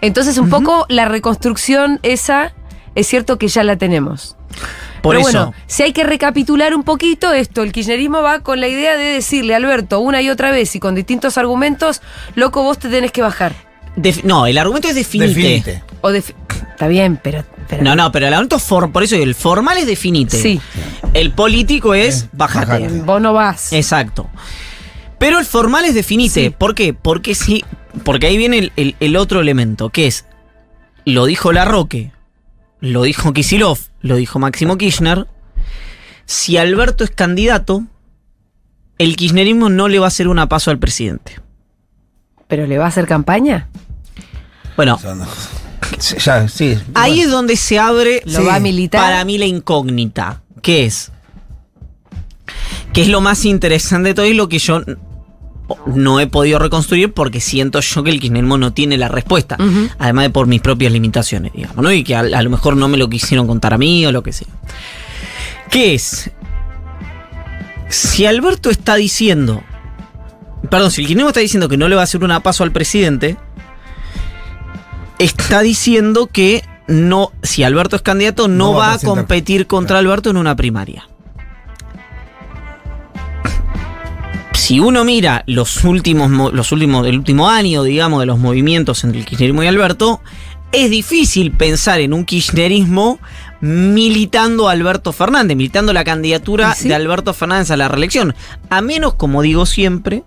Entonces, 0.00 0.38
un 0.38 0.48
poco 0.48 0.86
la 0.88 1.04
reconstrucción 1.06 2.00
esa 2.02 2.54
es 2.94 3.06
cierto 3.06 3.36
que 3.36 3.48
ya 3.48 3.62
la 3.62 3.76
tenemos. 3.76 4.36
Por 5.06 5.16
Pero 5.16 5.28
eso. 5.28 5.38
bueno, 5.38 5.54
si 5.66 5.82
hay 5.84 5.92
que 5.92 6.02
recapitular 6.04 6.74
un 6.74 6.82
poquito 6.82 7.32
esto, 7.32 7.62
el 7.62 7.70
kirchnerismo 7.72 8.22
va 8.22 8.40
con 8.40 8.60
la 8.60 8.68
idea 8.68 8.96
de 8.96 9.04
decirle 9.04 9.54
a 9.54 9.58
Alberto 9.58 10.00
una 10.00 10.20
y 10.22 10.30
otra 10.30 10.50
vez 10.50 10.74
y 10.74 10.80
con 10.80 10.94
distintos 10.94 11.38
argumentos, 11.38 12.02
loco, 12.34 12.62
vos 12.62 12.78
te 12.78 12.88
tenés 12.88 13.12
que 13.12 13.22
bajar. 13.22 13.54
Def- 13.96 14.24
no, 14.24 14.46
el 14.46 14.58
argumento 14.58 14.88
es 14.88 14.94
definite. 14.94 15.28
Definite. 15.34 15.82
O 16.00 16.10
defi- 16.10 16.34
Está 16.70 16.88
bien, 16.88 17.18
pero. 17.22 17.44
pero 17.68 17.82
No, 17.82 17.94
no, 17.96 18.10
pero 18.12 18.26
el 18.26 18.34
aumento 18.34 18.58
for, 18.58 18.90
por 18.92 19.02
eso 19.02 19.16
el 19.16 19.34
formal 19.34 19.78
es 19.78 19.86
definite. 19.86 20.36
Sí. 20.36 20.60
El 21.14 21.30
político 21.30 21.94
es 21.94 22.24
Eh, 22.24 22.28
bajate. 22.32 22.66
bajate. 22.66 22.88
Vos 23.02 23.20
no 23.22 23.32
vas. 23.32 23.72
Exacto. 23.72 24.28
Pero 25.18 25.38
el 25.38 25.46
formal 25.46 25.84
es 25.86 25.94
definite. 25.94 26.34
Sí. 26.44 26.50
¿Por 26.50 26.74
qué? 26.74 26.92
Porque 26.92 27.34
sí. 27.34 27.64
Porque 28.04 28.26
ahí 28.26 28.36
viene 28.36 28.58
el, 28.58 28.72
el- 28.76 28.96
el 29.00 29.16
otro 29.16 29.40
elemento, 29.40 29.88
que 29.88 30.06
es. 30.08 30.26
Lo 31.06 31.24
dijo 31.24 31.52
Larroque, 31.52 32.10
lo 32.80 33.02
dijo 33.02 33.32
Kisilov, 33.32 33.78
lo 34.00 34.16
dijo 34.16 34.38
Máximo 34.38 34.76
Kirchner. 34.78 35.26
Si 36.24 36.56
Alberto 36.56 37.04
es 37.04 37.10
candidato, 37.10 37.84
el 38.98 39.16
kirchnerismo 39.16 39.68
no 39.68 39.88
le 39.88 39.98
va 39.98 40.06
a 40.06 40.08
hacer 40.08 40.28
una 40.28 40.48
paso 40.48 40.70
al 40.70 40.78
presidente. 40.78 41.40
¿Pero 42.48 42.66
le 42.66 42.78
va 42.78 42.84
a 42.86 42.88
hacer 42.88 43.06
campaña? 43.06 43.68
Bueno. 44.76 44.98
Sí, 45.98 46.16
Ya, 46.18 46.48
sí. 46.48 46.78
ahí 46.94 47.20
es 47.20 47.30
donde 47.30 47.56
se 47.56 47.78
abre 47.78 48.22
¿Lo 48.24 48.40
Sí. 48.40 48.44
va 48.46 48.56
a 48.56 48.60
militar? 48.60 49.00
para 49.00 49.24
mí 49.24 49.38
la 49.38 49.46
incógnita. 49.46 50.42
¿Qué 50.62 50.84
es? 50.86 51.12
Que 52.92 53.02
es 53.02 53.08
lo 53.08 53.20
más 53.20 53.44
interesante 53.44 54.08
de 54.10 54.14
todo 54.14 54.26
y 54.26 54.34
lo 54.34 54.48
que 54.48 54.58
yo 54.58 54.80
no 55.86 56.20
he 56.20 56.26
podido 56.26 56.58
reconstruir 56.58 57.12
porque 57.12 57.40
siento 57.40 57.80
yo 57.80 58.02
que 58.02 58.10
el 58.10 58.20
kirchnerismo 58.20 58.58
no 58.58 58.72
tiene 58.72 58.96
la 58.96 59.08
respuesta. 59.08 59.56
Además 59.98 60.24
de 60.24 60.30
por 60.30 60.46
mis 60.46 60.60
propias 60.60 60.92
limitaciones, 60.92 61.52
digamos, 61.52 61.76
¿no? 61.82 61.90
Y 61.92 62.04
que 62.04 62.14
a, 62.14 62.20
a 62.20 62.42
lo 62.42 62.50
mejor 62.50 62.76
no 62.76 62.88
me 62.88 62.96
lo 62.96 63.08
quisieron 63.08 63.46
contar 63.46 63.74
a 63.74 63.78
mí 63.78 64.04
o 64.06 64.12
lo 64.12 64.22
que 64.22 64.32
sea. 64.32 64.48
¿Qué 65.70 65.94
es? 65.94 66.30
Si 67.88 68.26
Alberto 68.26 68.70
está 68.70 68.94
diciendo. 68.96 69.62
Perdón, 70.70 70.90
si 70.90 71.00
el 71.02 71.06
kirchnerismo 71.06 71.28
está 71.30 71.40
diciendo 71.40 71.68
que 71.68 71.76
no 71.76 71.88
le 71.88 71.94
va 71.94 72.00
a 72.02 72.04
hacer 72.04 72.22
una 72.24 72.40
paso 72.40 72.64
al 72.64 72.72
presidente, 72.72 73.36
está 75.18 75.60
diciendo 75.62 76.26
que 76.26 76.62
no, 76.88 77.32
si 77.42 77.62
Alberto 77.64 77.96
es 77.96 78.02
candidato, 78.02 78.48
no, 78.48 78.54
No 78.72 78.72
va 78.74 78.76
a 78.76 78.78
va 78.78 78.86
a 78.86 78.92
presentar. 78.94 79.16
competir 79.18 79.66
contra 79.66 79.94
Claro. 79.96 80.08
Alberto 80.10 80.30
en 80.30 80.36
una 80.36 80.54
primaria. 80.56 81.08
Si 84.66 84.80
uno 84.80 85.04
mira 85.04 85.44
los 85.46 85.84
últimos, 85.84 86.28
mo- 86.28 86.50
los 86.50 86.72
últimos, 86.72 87.06
el 87.06 87.16
último 87.16 87.48
año, 87.48 87.84
digamos, 87.84 88.18
de 88.18 88.26
los 88.26 88.40
movimientos 88.40 89.04
entre 89.04 89.20
el 89.20 89.24
kirchnerismo 89.24 89.62
y 89.62 89.68
Alberto, 89.68 90.20
es 90.72 90.90
difícil 90.90 91.52
pensar 91.52 92.00
en 92.00 92.12
un 92.12 92.24
kirchnerismo 92.24 93.20
militando 93.60 94.68
a 94.68 94.72
Alberto 94.72 95.12
Fernández, 95.12 95.56
militando 95.56 95.92
la 95.92 96.02
candidatura 96.02 96.74
de 96.82 96.94
Alberto 96.96 97.32
Fernández 97.32 97.70
a 97.70 97.76
la 97.76 97.86
reelección. 97.86 98.34
A 98.68 98.80
menos, 98.80 99.14
como 99.14 99.40
digo 99.42 99.66
siempre, 99.66 100.24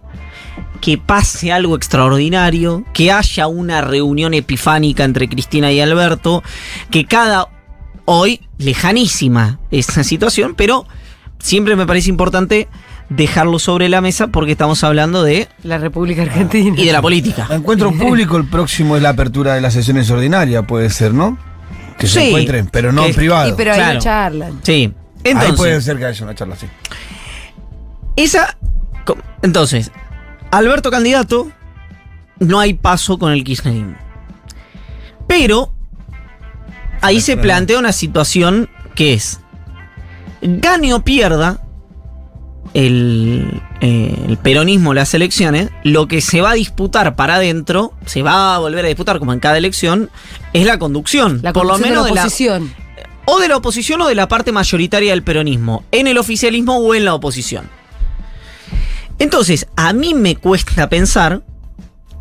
que 0.79 0.97
pase 0.97 1.51
algo 1.51 1.75
extraordinario, 1.75 2.85
que 2.93 3.11
haya 3.11 3.47
una 3.47 3.81
reunión 3.81 4.33
epifánica 4.33 5.03
entre 5.03 5.27
Cristina 5.27 5.69
y 5.73 5.81
Alberto, 5.81 6.43
que 6.91 7.03
cada 7.03 7.49
hoy 8.05 8.39
lejanísima 8.57 9.59
esa 9.69 10.05
situación, 10.05 10.55
pero 10.55 10.85
siempre 11.39 11.75
me 11.75 11.85
parece 11.85 12.09
importante 12.09 12.69
dejarlo 13.09 13.57
sobre 13.59 13.89
la 13.89 14.01
mesa 14.01 14.27
porque 14.27 14.51
estamos 14.51 14.83
hablando 14.83 15.23
de 15.23 15.47
La 15.63 15.77
República 15.79 16.21
Argentina. 16.23 16.75
y 16.79 16.85
de 16.85 16.93
la 16.93 17.01
política. 17.01 17.47
Encuentro 17.49 17.91
público, 17.91 18.37
el 18.37 18.45
próximo 18.47 18.95
es 18.95 19.01
la 19.01 19.09
apertura 19.09 19.55
de 19.55 19.61
las 19.61 19.73
sesiones 19.73 20.09
ordinarias, 20.11 20.63
puede 20.67 20.89
ser, 20.89 21.13
¿no? 21.13 21.37
Que 21.97 22.07
se 22.07 22.19
Sí. 22.21 22.27
encuentren, 22.27 22.67
pero 22.71 22.91
no 22.91 23.05
en 23.05 23.13
privado. 23.15 23.49
Y 23.49 23.53
pero 23.53 23.71
ahí 23.73 23.77
Claro. 23.79 23.99
charlan. 23.99 24.59
Sí. 24.63 24.93
Ahí 25.25 25.33
puede 25.33 25.49
Entonces, 25.49 25.83
ser 25.83 25.97
que 25.97 26.05
haya 26.05 26.23
una 26.23 26.35
charla 26.35 26.53
así. 26.55 26.67
esa 28.15 28.55
entonces, 29.41 29.91
Alberto 30.51 30.91
candidato 30.91 31.51
no 32.39 32.59
hay 32.59 32.73
paso 32.75 33.17
con 33.17 33.31
el 33.31 33.43
kirchnerismo. 33.43 33.95
Pero 35.27 35.73
ahí 37.01 37.21
se 37.21 37.37
plantea 37.37 37.79
una 37.79 37.91
situación 37.91 38.69
que 38.95 39.13
es 39.13 39.39
gane 40.41 40.93
o 40.93 41.01
pierda 41.03 41.59
el, 42.73 43.61
eh, 43.81 44.15
el 44.27 44.37
peronismo 44.37 44.93
las 44.93 45.13
elecciones, 45.13 45.69
lo 45.83 46.07
que 46.07 46.21
se 46.21 46.41
va 46.41 46.51
a 46.51 46.53
disputar 46.53 47.15
para 47.15 47.35
adentro, 47.35 47.93
se 48.05 48.21
va 48.21 48.55
a 48.55 48.59
volver 48.59 48.85
a 48.85 48.87
disputar 48.87 49.19
como 49.19 49.33
en 49.33 49.39
cada 49.39 49.57
elección, 49.57 50.09
es 50.53 50.65
la 50.65 50.79
conducción. 50.79 51.39
La 51.41 51.53
por 51.53 51.65
lo 51.65 51.77
menos 51.77 52.03
de 52.03 52.09
de 52.09 52.15
la 52.15 52.21
la, 52.21 52.21
oposición. 52.21 52.73
o 53.25 53.39
de 53.39 53.47
la 53.47 53.57
oposición 53.57 54.01
o 54.01 54.07
de 54.07 54.15
la 54.15 54.27
parte 54.27 54.51
mayoritaria 54.51 55.11
del 55.11 55.23
peronismo, 55.23 55.83
en 55.91 56.07
el 56.07 56.17
oficialismo 56.17 56.77
o 56.77 56.95
en 56.95 57.05
la 57.05 57.13
oposición. 57.13 57.69
Entonces, 59.17 59.67
a 59.75 59.91
mí 59.91 60.13
me 60.13 60.37
cuesta 60.37 60.87
pensar 60.87 61.43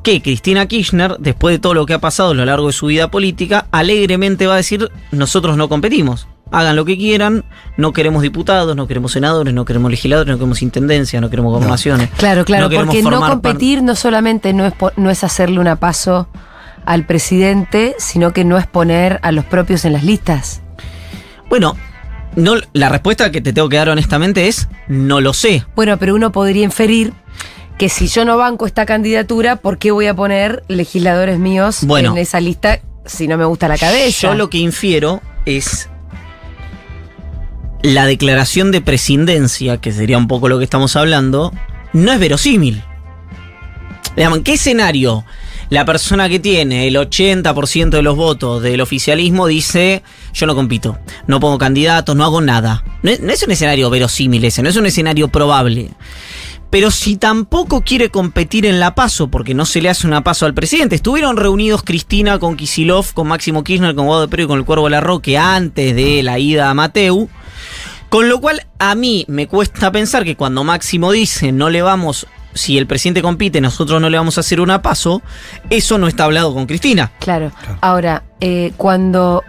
que 0.03 0.23
Cristina 0.23 0.67
Kirchner, 0.67 1.17
después 1.19 1.55
de 1.55 1.59
todo 1.59 1.75
lo 1.75 1.87
que 1.87 1.95
ha 1.95 2.01
pasado 2.01 2.31
a 2.31 2.35
lo 2.35 2.45
largo 2.45 2.69
de 2.69 2.73
su 2.73 2.87
vida 2.87 3.11
política, 3.11 3.67
alegremente 3.71 4.47
va 4.47 4.55
a 4.55 4.59
decir, 4.59 4.91
nosotros 5.13 5.57
no 5.57 5.69
competimos. 5.69 6.27
Hagan 6.51 6.77
lo 6.77 6.85
que 6.85 6.97
quieran, 6.97 7.45
no 7.77 7.93
queremos 7.93 8.23
diputados, 8.23 8.75
no 8.75 8.87
queremos 8.87 9.13
senadores, 9.13 9.53
no 9.53 9.65
queremos 9.65 9.91
legisladores, 9.91 10.33
no 10.33 10.39
queremos 10.39 10.63
intendencia, 10.63 11.21
no 11.21 11.29
queremos 11.29 11.53
gobernaciones. 11.53 12.09
Claro, 12.17 12.45
claro, 12.45 12.71
No 12.71 12.85
porque 12.85 13.03
no 13.03 13.21
competir 13.21 13.83
no 13.83 13.95
solamente 13.95 14.53
no 14.53 14.65
es, 14.65 14.73
no 14.97 15.11
es 15.11 15.25
hacerle 15.25 15.61
una 15.61 15.77
paso 15.77 16.29
al 16.87 17.05
presidente, 17.05 17.95
sino 17.99 18.33
que 18.33 18.45
no 18.45 18.57
es 18.57 18.67
poner 18.67 19.21
a 19.23 19.31
los 19.31 19.45
propios 19.45 19.85
en 19.85 19.93
las 19.93 20.05
listas. 20.05 20.63
Bueno, 21.51 21.77
no, 22.35 22.55
la 22.73 22.89
respuesta 22.89 23.31
que 23.31 23.41
te 23.41 23.53
tengo 23.53 23.69
que 23.69 23.77
dar 23.77 23.91
honestamente 23.91 24.49
es, 24.49 24.69
no 24.87 25.21
lo 25.21 25.35
sé. 25.35 25.65
Bueno, 25.77 25.99
pero 25.99 26.15
uno 26.15 26.33
podría 26.33 26.65
inferir 26.65 27.13
que 27.79 27.89
si 27.89 28.09
yo 28.09 28.25
no 28.25 28.37
banco 28.37 28.67
esta 28.67 28.87
candidatura, 28.87 29.57
¿por 29.57 29.79
qué 29.79 29.91
voy 29.91 30.07
a 30.07 30.15
poner 30.15 30.65
legisladores 30.69 31.39
míos 31.39 31.81
Bueno. 31.83 32.13
en 32.13 32.19
esa 32.19 32.41
lista 32.41 32.81
si 33.07 33.29
no 33.29 33.39
me 33.39 33.45
gusta 33.45 33.69
la 33.69 33.79
cabeza? 33.79 34.29
Yo 34.29 34.35
lo 34.35 34.51
que 34.51 34.59
infiero 34.59 35.21
es 35.47 35.89
la 37.83 38.07
declaración 38.07 38.73
de 38.73 38.81
prescindencia, 38.81 39.79
que 39.79 39.93
sería 39.93 40.19
un 40.19 40.29
poco 40.29 40.49
lo 40.49 40.59
que 40.59 40.65
estamos 40.65 40.97
hablando, 40.97 41.53
no 41.93 42.13
es 42.13 42.19
verosímil. 42.19 42.83
¿en 44.17 44.43
qué 44.43 44.55
escenario 44.55 45.25
la 45.71 45.85
persona 45.85 46.29
que 46.29 46.41
tiene 46.41 46.89
el 46.89 46.97
80% 46.97 47.91
de 47.91 48.03
los 48.03 48.17
votos 48.17 48.63
del 48.63 48.81
oficialismo 48.81 49.47
dice, 49.47 50.03
yo 50.33 50.47
no 50.47 50.55
compito, 50.55 50.99
no 51.27 51.41
pongo 51.41 51.59
candidatos, 51.59 52.17
no 52.17 52.25
hago 52.25 52.41
nada? 52.41 52.85
No 53.03 53.11
es, 53.11 53.43
un 53.43 53.53
escenario 53.53 53.91
verosímil 53.91 54.45
ese, 54.45 54.63
no 54.63 54.69
es 54.69 54.77
un 54.77 54.87
escenario 54.87 55.29
probable. 55.29 55.91
Pero 56.71 56.91
si 56.91 57.17
tampoco 57.17 57.83
quiere 57.83 58.11
competir 58.11 58.67
en 58.67 58.79
la 58.79 58.95
paso, 58.95 59.29
porque 59.29 59.55
no 59.55 59.65
se 59.65 59.81
le 59.81 59.89
hace 59.89 60.07
una 60.07 60.23
paso 60.23 60.45
al 60.45 60.53
presidente, 60.53 60.97
estuvieron 60.97 61.39
reunidos 61.39 61.83
Cristina 61.83 62.39
con 62.39 62.57
Kisilov, 62.57 63.15
con 63.15 63.29
Máximo 63.29 63.65
Kirchner, 63.65 63.95
con 63.95 64.07
Guado 64.07 64.27
de 64.27 64.43
y 64.43 64.47
con 64.47 64.59
el 64.59 64.67
Cuervo 64.67 64.89
Larroque 64.91 65.39
antes 65.39 65.97
de 65.97 66.23
la 66.23 66.39
ida 66.39 66.69
a 66.69 66.75
Mateu. 66.75 67.31
Con 68.09 68.29
lo 68.29 68.41
cual, 68.41 68.67
a 68.79 68.95
mí 68.95 69.25
me 69.29 69.47
cuesta 69.47 69.93
pensar 69.93 70.25
que 70.25 70.35
cuando 70.37 70.65
Máximo 70.65 71.13
dice 71.13 71.53
no 71.53 71.69
le 71.69 71.83
vamos, 71.83 72.27
si 72.55 72.79
el 72.79 72.87
presidente 72.87 73.21
compite, 73.23 73.61
nosotros 73.61 74.01
no 74.01 74.09
le 74.09 74.17
vamos 74.17 74.39
a 74.39 74.41
hacer 74.41 74.61
una 74.61 74.81
paso, 74.83 75.21
eso 75.71 75.99
no 75.99 76.09
está 76.09 76.25
hablado 76.25 76.55
con 76.55 76.67
Cristina. 76.67 77.13
Claro. 77.21 77.53
Ahora, 77.83 78.25
eh, 78.41 78.73
cuando, 78.77 79.45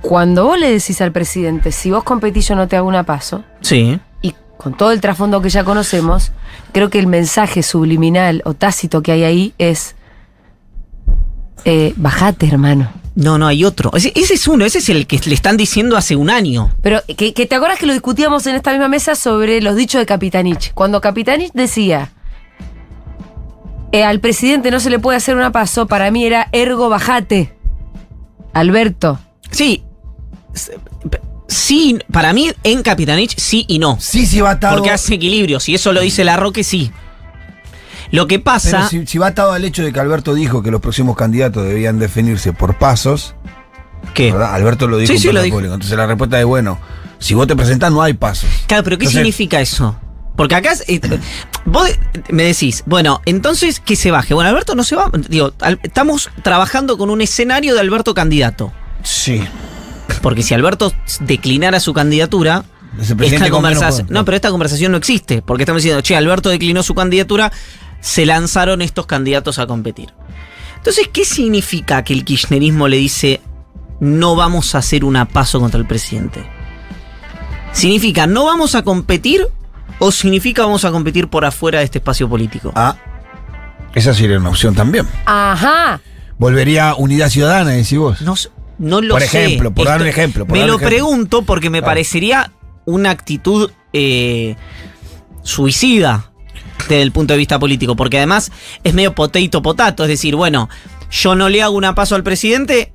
cuando 0.00 0.44
vos 0.44 0.58
le 0.58 0.70
decís 0.70 1.00
al 1.00 1.10
presidente, 1.12 1.72
si 1.72 1.90
vos 1.90 2.04
competís 2.04 2.46
yo 2.48 2.54
no 2.54 2.68
te 2.68 2.76
hago 2.76 2.86
una 2.88 3.02
paso, 3.02 3.44
Sí. 3.60 3.98
y 4.22 4.34
con 4.56 4.76
todo 4.76 4.92
el 4.92 5.00
trasfondo 5.00 5.42
que 5.42 5.50
ya 5.50 5.64
conocemos, 5.64 6.30
creo 6.72 6.90
que 6.90 7.00
el 7.00 7.08
mensaje 7.08 7.62
subliminal 7.64 8.42
o 8.44 8.54
tácito 8.54 9.02
que 9.02 9.10
hay 9.12 9.24
ahí 9.24 9.54
es, 9.58 9.96
eh, 11.64 11.92
bajate 11.96 12.46
hermano. 12.46 12.90
No, 13.14 13.38
no, 13.38 13.46
hay 13.46 13.64
otro. 13.64 13.90
Ese, 13.94 14.12
ese 14.14 14.34
es 14.34 14.46
uno, 14.46 14.64
ese 14.64 14.78
es 14.78 14.88
el 14.88 15.06
que 15.06 15.20
le 15.24 15.34
están 15.34 15.56
diciendo 15.56 15.96
hace 15.96 16.16
un 16.16 16.30
año. 16.30 16.70
Pero 16.82 17.02
que, 17.16 17.34
que 17.34 17.46
te 17.46 17.54
acuerdas 17.54 17.78
que 17.78 17.86
lo 17.86 17.92
discutíamos 17.92 18.46
en 18.46 18.54
esta 18.54 18.70
misma 18.70 18.88
mesa 18.88 19.14
sobre 19.14 19.60
los 19.60 19.76
dichos 19.76 19.98
de 19.98 20.06
Capitanich. 20.06 20.72
Cuando 20.74 21.00
Capitanich 21.00 21.52
decía, 21.52 22.12
eh, 23.92 24.04
al 24.04 24.20
presidente 24.20 24.70
no 24.70 24.78
se 24.78 24.90
le 24.90 24.98
puede 24.98 25.16
hacer 25.16 25.36
una 25.36 25.50
paso, 25.50 25.86
para 25.86 26.10
mí 26.10 26.24
era 26.24 26.48
ergo 26.52 26.88
bajate. 26.88 27.56
Alberto. 28.52 29.18
Sí. 29.50 29.82
Sí, 31.48 31.98
para 32.12 32.32
mí 32.32 32.52
en 32.62 32.82
Capitanich 32.82 33.36
sí 33.36 33.64
y 33.66 33.80
no. 33.80 33.98
Sí, 34.00 34.24
sí 34.26 34.40
va 34.40 34.52
atado. 34.52 34.76
Porque 34.76 34.90
hace 34.90 35.14
equilibrio. 35.14 35.58
Si 35.58 35.74
eso 35.74 35.92
lo 35.92 36.00
dice 36.00 36.22
la 36.22 36.36
Roque, 36.36 36.62
sí. 36.62 36.92
Lo 38.12 38.26
que 38.26 38.38
Pero 38.38 38.44
pasa. 38.44 38.88
si, 38.88 39.06
si 39.06 39.18
va 39.18 39.28
atado 39.28 39.52
al 39.52 39.64
hecho 39.64 39.82
de 39.82 39.92
que 39.92 40.00
Alberto 40.00 40.34
dijo 40.34 40.62
que 40.62 40.70
los 40.70 40.80
próximos 40.80 41.16
candidatos 41.16 41.64
debían 41.64 41.98
definirse 41.98 42.52
por 42.52 42.76
pasos, 42.78 43.34
¿Qué? 44.14 44.32
¿verdad? 44.32 44.54
Alberto 44.54 44.88
lo 44.88 44.96
dijo 44.98 45.08
Sí, 45.08 45.16
en 45.16 45.20
sí, 45.20 45.32
lo 45.32 45.42
dijo. 45.42 45.56
pública. 45.56 45.74
Entonces 45.74 45.96
la 45.96 46.06
respuesta 46.06 46.38
es, 46.40 46.44
bueno, 46.46 46.78
si 47.18 47.34
vos 47.34 47.46
te 47.46 47.54
presentás 47.54 47.92
no 47.92 48.02
hay 48.02 48.14
pasos. 48.14 48.48
Claro, 48.66 48.82
pero 48.84 48.98
¿qué 48.98 49.04
Entonces- 49.04 49.18
significa 49.20 49.60
eso? 49.60 49.96
Porque 50.36 50.54
acá 50.54 50.72
eh, 50.86 51.00
vos 51.66 51.88
me 52.30 52.44
decís, 52.44 52.82
bueno, 52.86 53.20
entonces 53.26 53.78
que 53.78 53.94
se 53.94 54.10
baje. 54.10 54.32
Bueno, 54.32 54.48
Alberto 54.50 54.74
no 54.74 54.84
se 54.84 54.96
va. 54.96 55.10
Digo, 55.28 55.52
estamos 55.82 56.30
trabajando 56.42 56.96
con 56.96 57.10
un 57.10 57.20
escenario 57.20 57.74
de 57.74 57.80
Alberto 57.80 58.14
candidato. 58.14 58.72
Sí. 59.02 59.42
Porque 60.22 60.42
si 60.42 60.54
Alberto 60.54 60.92
declinara 61.20 61.78
su 61.78 61.92
candidatura, 61.92 62.64
esta 63.20 63.50
conversación. 63.50 64.06
No, 64.10 64.24
pero 64.24 64.34
esta 64.36 64.50
conversación 64.50 64.92
no 64.92 64.98
existe. 64.98 65.42
Porque 65.42 65.62
estamos 65.64 65.82
diciendo, 65.82 66.00
che, 66.02 66.16
Alberto 66.16 66.48
declinó 66.48 66.82
su 66.82 66.94
candidatura, 66.94 67.52
se 68.00 68.26
lanzaron 68.26 68.82
estos 68.82 69.06
candidatos 69.06 69.58
a 69.58 69.66
competir. 69.66 70.12
Entonces, 70.76 71.08
¿qué 71.12 71.24
significa 71.24 72.02
que 72.04 72.12
el 72.14 72.24
kirchnerismo 72.24 72.88
le 72.88 72.96
dice 72.96 73.40
no 74.00 74.34
vamos 74.34 74.74
a 74.74 74.78
hacer 74.78 75.04
una 75.04 75.26
paso 75.26 75.60
contra 75.60 75.78
el 75.78 75.86
presidente? 75.86 76.42
¿Significa 77.72 78.26
no 78.26 78.44
vamos 78.46 78.74
a 78.74 78.82
competir 78.82 79.46
o 79.98 80.10
significa 80.10 80.62
vamos 80.64 80.84
a 80.84 80.90
competir 80.90 81.28
por 81.28 81.44
afuera 81.44 81.78
de 81.80 81.84
este 81.84 81.98
espacio 81.98 82.28
político? 82.28 82.72
Ah, 82.74 82.96
esa 83.94 84.14
sería 84.14 84.38
una 84.38 84.48
opción 84.48 84.74
también. 84.74 85.06
Ajá. 85.26 86.00
Volvería 86.38 86.94
Unidad 86.94 87.28
Ciudadana, 87.28 87.70
decís 87.70 87.98
vos. 87.98 88.22
No, 88.22 88.34
no 88.78 89.02
lo 89.02 89.14
Por 89.14 89.22
sé. 89.22 89.44
ejemplo, 89.44 89.72
por 89.74 89.86
dar 89.86 90.00
un 90.00 90.06
ejemplo, 90.08 90.46
por 90.46 90.54
me 90.54 90.60
dar 90.60 90.68
lo 90.68 90.76
ejemplo. 90.76 90.88
pregunto 90.88 91.42
porque 91.42 91.68
me 91.68 91.82
parecería 91.82 92.52
una 92.86 93.10
actitud 93.10 93.70
eh, 93.92 94.56
suicida 95.42 96.29
desde 96.88 97.02
el 97.02 97.12
punto 97.12 97.34
de 97.34 97.38
vista 97.38 97.58
político. 97.58 97.96
Porque 97.96 98.18
además 98.18 98.50
es 98.84 98.94
medio 98.94 99.14
potato 99.14 99.62
potato. 99.62 100.04
Es 100.04 100.08
decir, 100.08 100.36
bueno, 100.36 100.68
yo 101.10 101.34
no 101.34 101.48
le 101.48 101.62
hago 101.62 101.76
una 101.76 101.94
paso 101.94 102.14
al 102.14 102.22
presidente. 102.22 102.92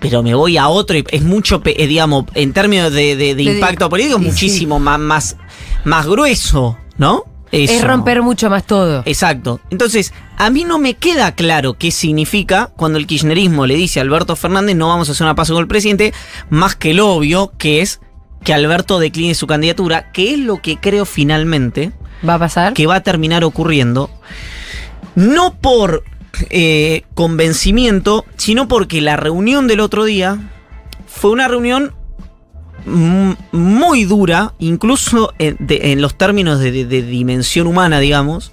Pero 0.00 0.22
me 0.22 0.34
voy 0.34 0.56
a 0.56 0.68
otro 0.68 0.96
y 0.96 1.04
es 1.10 1.22
mucho, 1.22 1.60
eh, 1.64 1.86
digamos, 1.88 2.24
en 2.34 2.52
términos 2.52 2.92
de, 2.92 3.16
de- 3.16 3.34
de 3.34 3.44
De- 3.44 3.54
impacto 3.54 3.88
político, 3.88 4.18
sí. 4.18 4.24
muchísimo 4.26 4.78
más, 4.78 5.00
más, 5.00 5.36
más 5.84 6.06
grueso, 6.06 6.78
¿no? 6.98 7.24
Es 7.50 7.82
romper 7.82 8.22
mucho 8.22 8.48
más 8.50 8.64
todo. 8.64 9.02
Exacto. 9.06 9.58
Entonces, 9.70 10.12
a 10.36 10.50
mí 10.50 10.64
no 10.64 10.78
me 10.78 10.94
queda 10.94 11.32
claro 11.34 11.78
qué 11.78 11.90
significa 11.90 12.70
cuando 12.76 12.98
el 12.98 13.06
kirchnerismo 13.06 13.66
le 13.66 13.74
dice 13.74 13.98
a 13.98 14.02
Alberto 14.02 14.36
Fernández 14.36 14.76
no 14.76 14.88
vamos 14.88 15.08
a 15.08 15.12
hacer 15.12 15.24
una 15.24 15.34
paso 15.34 15.54
con 15.54 15.62
el 15.62 15.66
presidente, 15.68 16.12
más 16.50 16.76
que 16.76 16.92
lo 16.92 17.08
obvio 17.08 17.52
que 17.56 17.80
es 17.80 18.00
que 18.44 18.52
Alberto 18.52 18.98
decline 19.00 19.34
su 19.34 19.46
candidatura, 19.46 20.12
que 20.12 20.34
es 20.34 20.38
lo 20.38 20.60
que 20.60 20.76
creo 20.76 21.06
finalmente 21.06 21.90
¿Va 22.26 22.34
a 22.34 22.38
pasar? 22.38 22.72
que 22.72 22.86
va 22.86 22.96
a 22.96 23.02
terminar 23.02 23.44
ocurriendo, 23.44 24.10
no 25.14 25.54
por 25.54 26.04
eh, 26.50 27.02
convencimiento, 27.14 28.24
sino 28.36 28.68
porque 28.68 29.00
la 29.00 29.16
reunión 29.16 29.66
del 29.66 29.80
otro 29.80 30.04
día 30.04 30.38
fue 31.06 31.30
una 31.30 31.48
reunión 31.48 31.92
muy 33.52 34.04
dura, 34.04 34.54
incluso 34.58 35.32
en, 35.38 35.56
de- 35.58 35.92
en 35.92 36.00
los 36.00 36.16
términos 36.16 36.60
de, 36.60 36.72
de- 36.72 36.84
de 36.86 37.02
dimensión 37.02 37.66
humana, 37.66 37.98
digamos, 38.00 38.52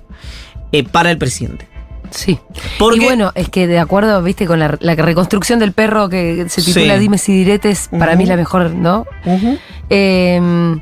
eh, 0.71 0.83
para 0.83 1.11
el 1.11 1.17
presidente. 1.17 1.67
Sí. 2.11 2.39
Porque, 2.79 2.97
y 3.01 3.05
bueno, 3.05 3.31
es 3.35 3.49
que 3.49 3.67
de 3.67 3.79
acuerdo, 3.79 4.21
viste, 4.23 4.45
con 4.45 4.59
la, 4.59 4.77
la 4.79 4.95
reconstrucción 4.95 5.59
del 5.59 5.71
perro 5.73 6.07
que 6.09 6.45
se 6.49 6.61
titula 6.61 6.93
Sí. 6.95 6.99
Dimes 6.99 7.29
y 7.29 7.33
Diretes, 7.33 7.89
para 7.97 8.15
mí 8.15 8.25
la 8.25 8.35
mejor, 8.37 8.71
¿no? 8.71 9.05
Eh, 9.89 10.77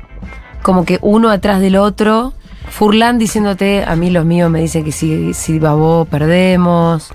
como 0.62 0.84
que 0.84 0.98
uno 1.02 1.30
atrás 1.30 1.60
del 1.60 1.76
otro. 1.76 2.32
Furlan 2.70 3.18
diciéndote, 3.18 3.84
a 3.86 3.94
mí 3.96 4.10
los 4.10 4.24
míos 4.24 4.50
me 4.50 4.60
dicen 4.60 4.84
que 4.84 4.92
si, 4.92 5.32
si 5.34 5.58
babó 5.58 6.04
perdemos. 6.06 7.10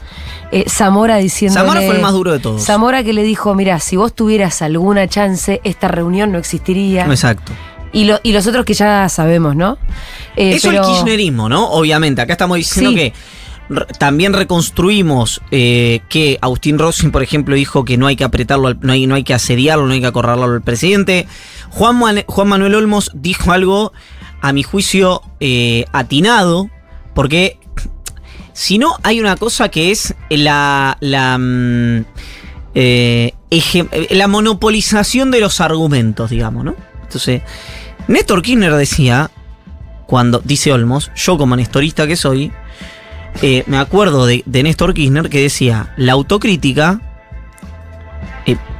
Eh, 0.51 0.65
Zamora 0.69 1.17
diciendo. 1.17 1.59
Zamora 1.59 1.81
fue 1.81 1.95
el 1.95 2.01
más 2.01 2.13
duro 2.13 2.31
de 2.31 2.39
todos. 2.39 2.63
Zamora 2.63 3.03
que 3.03 3.13
le 3.13 3.23
dijo, 3.23 3.53
mira, 3.55 3.79
si 3.79 3.95
vos 3.97 4.13
tuvieras 4.13 4.61
alguna 4.61 5.07
chance, 5.07 5.61
esta 5.63 5.87
reunión 5.89 6.31
no 6.31 6.37
existiría. 6.37 7.05
Exacto. 7.05 7.51
Y, 7.91 8.05
lo- 8.05 8.19
y 8.23 8.31
los 8.33 8.45
otros 8.47 8.65
que 8.65 8.73
ya 8.73 9.09
sabemos, 9.09 9.55
¿no? 9.55 9.77
Eh, 10.35 10.53
Eso 10.55 10.69
pero- 10.69 10.83
el 10.83 10.87
kirchnerismo, 10.93 11.49
¿no? 11.49 11.69
Obviamente, 11.71 12.21
acá 12.21 12.33
estamos 12.33 12.57
diciendo 12.57 12.91
Sí. 12.91 12.95
que 12.97 13.13
también 13.99 14.33
reconstruimos 14.33 15.41
eh, 15.51 15.99
que 16.09 16.39
Agustín 16.41 16.79
Rossi, 16.79 17.09
por 17.09 17.21
ejemplo, 17.21 17.53
dijo 17.55 17.85
que 17.85 17.97
no 17.97 18.07
hay 18.07 18.15
que 18.15 18.23
apretarlo, 18.23 18.67
al- 18.69 18.79
no 18.81 18.93
hay, 18.93 19.05
no 19.07 19.15
hay 19.15 19.23
que 19.23 19.33
asediarlo, 19.33 19.85
no 19.85 19.93
hay 19.93 20.01
que 20.01 20.07
acorralarlo 20.07 20.55
al 20.55 20.61
presidente. 20.61 21.27
Juan, 21.69 21.99
Juan 22.27 22.47
Manuel 22.47 22.75
Olmos 22.75 23.11
dijo 23.13 23.51
algo, 23.51 23.93
a 24.41 24.53
mi 24.53 24.63
juicio, 24.63 25.21
eh, 25.39 25.85
atinado, 25.91 26.69
porque 27.13 27.59
si 28.53 28.77
no, 28.77 28.95
hay 29.03 29.19
una 29.19 29.35
cosa 29.35 29.69
que 29.69 29.91
es 29.91 30.15
la, 30.29 30.97
la, 30.99 31.37
mm, 31.37 32.05
eh, 32.75 33.33
eh, 33.51 34.07
la 34.11 34.27
monopolización 34.27 35.31
de 35.31 35.39
los 35.39 35.61
argumentos, 35.61 36.29
digamos, 36.29 36.63
¿no? 36.63 36.75
Entonces, 37.03 37.41
Néstor 38.07 38.41
Kirchner 38.41 38.73
decía, 38.73 39.31
cuando, 40.05 40.41
dice 40.43 40.71
Olmos, 40.71 41.11
yo 41.15 41.37
como 41.37 41.55
nestorista 41.55 42.07
que 42.07 42.15
soy, 42.15 42.51
me 43.67 43.77
acuerdo 43.77 44.25
de, 44.25 44.43
de 44.45 44.63
Néstor 44.63 44.93
Kirchner 44.93 45.29
que 45.29 45.41
decía, 45.41 45.93
la 45.97 46.13
autocrítica, 46.13 47.01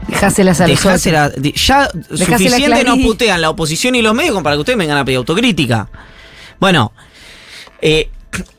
Dejáselas 0.10 0.62
a 0.62 0.67
los 0.67 0.78
dejásela- 0.80 1.30
de- 1.30 1.52
ya 1.54 1.88
Dejásela 2.10 2.38
suficiente 2.38 2.84
nos 2.84 2.98
putean 3.00 3.41
la 3.41 3.50
oposición 3.50 3.95
y 3.95 4.02
los 4.02 4.13
medios 4.13 4.32
como 4.34 4.43
para 4.43 4.56
que 4.56 4.60
ustedes 4.62 4.78
vengan 4.80 4.98
a 4.98 5.06
pedir 5.06 5.17
autocrítica. 5.17 5.89
Bueno, 6.60 6.91
eh, 7.82 8.10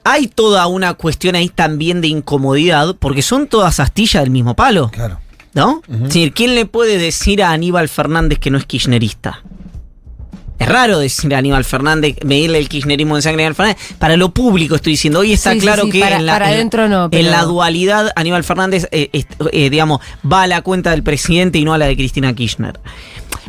hay 0.04 0.26
toda 0.28 0.66
una 0.66 0.94
cuestión 0.94 1.34
ahí 1.34 1.48
también 1.48 2.00
de 2.00 2.08
incomodidad, 2.08 2.96
porque 2.98 3.22
son 3.22 3.46
todas 3.46 3.80
astillas 3.80 4.22
del 4.22 4.30
mismo 4.30 4.54
palo. 4.54 4.90
Claro. 4.92 5.18
¿No? 5.52 5.82
Es 5.92 6.00
decir, 6.04 6.32
¿quién 6.32 6.54
le 6.54 6.64
puede 6.64 6.96
decir 6.96 7.42
a 7.42 7.50
Aníbal 7.50 7.88
Fernández 7.88 8.38
que 8.38 8.50
no 8.50 8.58
es 8.58 8.66
kirchnerista? 8.66 9.42
Es 10.60 10.68
raro 10.68 10.98
decir 10.98 11.34
a 11.34 11.38
Aníbal 11.38 11.64
Fernández, 11.64 12.16
medirle 12.24 12.58
el 12.58 12.68
kirchnerismo 12.68 13.16
en 13.16 13.22
sangre 13.22 13.44
a 13.44 13.46
Aníbal 13.46 13.54
Fernández. 13.56 13.94
Para 13.98 14.16
lo 14.18 14.32
público 14.34 14.74
estoy 14.76 14.92
diciendo, 14.92 15.20
hoy 15.20 15.32
está 15.32 15.52
Sí, 15.54 15.58
claro 15.60 15.84
sí, 15.84 15.90
que 15.90 16.00
para- 16.00 16.16
en, 16.18 16.26
la, 16.26 16.32
para 16.34 16.48
en- 16.50 16.54
adentro 16.54 16.86
no, 16.88 17.08
en 17.10 17.30
la 17.30 17.42
dualidad 17.44 18.12
Aníbal 18.14 18.44
Fernández, 18.44 18.86
eh, 18.92 19.08
eh, 19.52 19.70
digamos, 19.70 20.00
va 20.30 20.42
a 20.42 20.46
la 20.46 20.60
cuenta 20.60 20.90
del 20.90 21.02
presidente 21.02 21.58
y 21.58 21.64
no 21.64 21.72
a 21.72 21.78
la 21.78 21.86
de 21.86 21.96
Cristina 21.96 22.34
Kirchner. 22.34 22.78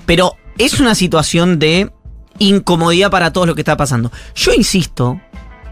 Pero 0.06 0.38
es 0.58 0.80
una 0.80 0.96
situación 0.96 1.60
de 1.60 1.92
incomodidad 2.40 3.12
para 3.12 3.34
todos 3.34 3.46
lo 3.46 3.56
que 3.56 3.62
está 3.62 3.76
pasando. 3.76 4.10
Yo 4.34 4.54
insisto, 4.54 5.20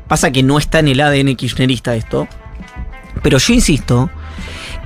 pasa 0.10 0.32
que 0.32 0.43
no 0.43 0.58
está 0.60 0.80
en 0.80 0.89
el 0.89 0.99
ADN 0.99 1.36
kirchnerista 1.38 1.95
esto, 1.95 2.28
pero 3.23 3.38
yo 3.38 3.54
insisto 3.54 4.10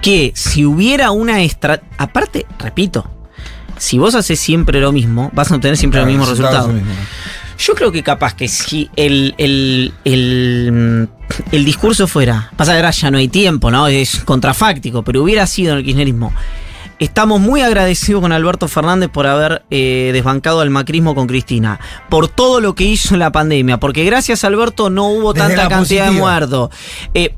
que 0.04 0.32
si 0.36 0.66
hubiera 0.66 1.10
una 1.12 1.42
estrategia. 1.42 1.90
Aparte, 1.98 2.46
repito, 2.60 3.10
si 3.78 3.98
vos 3.98 4.16
haces 4.16 4.40
siempre 4.40 4.80
lo 4.80 4.92
mismo, 4.92 5.30
vas 5.34 5.52
a 5.52 5.56
obtener 5.56 5.78
siempre 5.78 6.00
Claro, 6.00 6.12
los 6.12 6.14
mismos 6.20 6.30
resultado 6.30 6.68
resultados. 6.68 6.88
mismo. 6.88 7.06
Yo 7.60 7.76
creo 7.76 7.92
que 7.92 8.02
capaz 8.04 8.34
que 8.34 8.48
si 8.48 8.90
el, 8.96 9.36
el, 9.38 9.94
el, 10.06 11.08
el 11.52 11.66
discurso 11.66 12.08
fuera, 12.08 12.52
pasa 12.58 12.72
que 12.72 12.78
ahora 12.78 12.92
ya 12.92 13.12
no 13.12 13.18
hay 13.20 13.28
tiempo, 13.28 13.70
¿no? 13.72 13.88
Es 13.88 14.22
contrafáctico, 14.26 15.04
pero 15.04 15.22
hubiera 15.22 15.46
sido 15.46 15.74
en 15.74 15.80
el 15.80 15.84
kirchnerismo. 15.86 16.34
Estamos 17.00 17.42
muy 17.42 17.62
agradecidos 17.62 18.22
con 18.22 18.32
Alberto 18.32 18.68
Fernández 18.68 19.10
por 19.10 19.28
haber 19.28 19.64
eh, 19.72 20.12
desbancado 20.14 20.62
al 20.62 20.70
macrismo 20.70 21.16
con 21.16 21.28
Cristina, 21.28 21.80
por 22.10 22.28
todo 22.28 22.62
lo 22.62 22.76
que 22.76 22.86
hizo 22.86 23.14
en 23.16 23.20
la 23.20 23.32
pandemia, 23.32 23.78
porque 23.80 24.04
gracias 24.06 24.44
a 24.44 24.48
Alberto 24.48 24.90
no 24.90 25.10
hubo 25.10 25.34
Desde 25.34 25.48
tanta 25.50 25.68
cantidad 25.70 26.06
de 26.06 26.12
muertos. 26.12 26.70
Eh, 27.14 27.36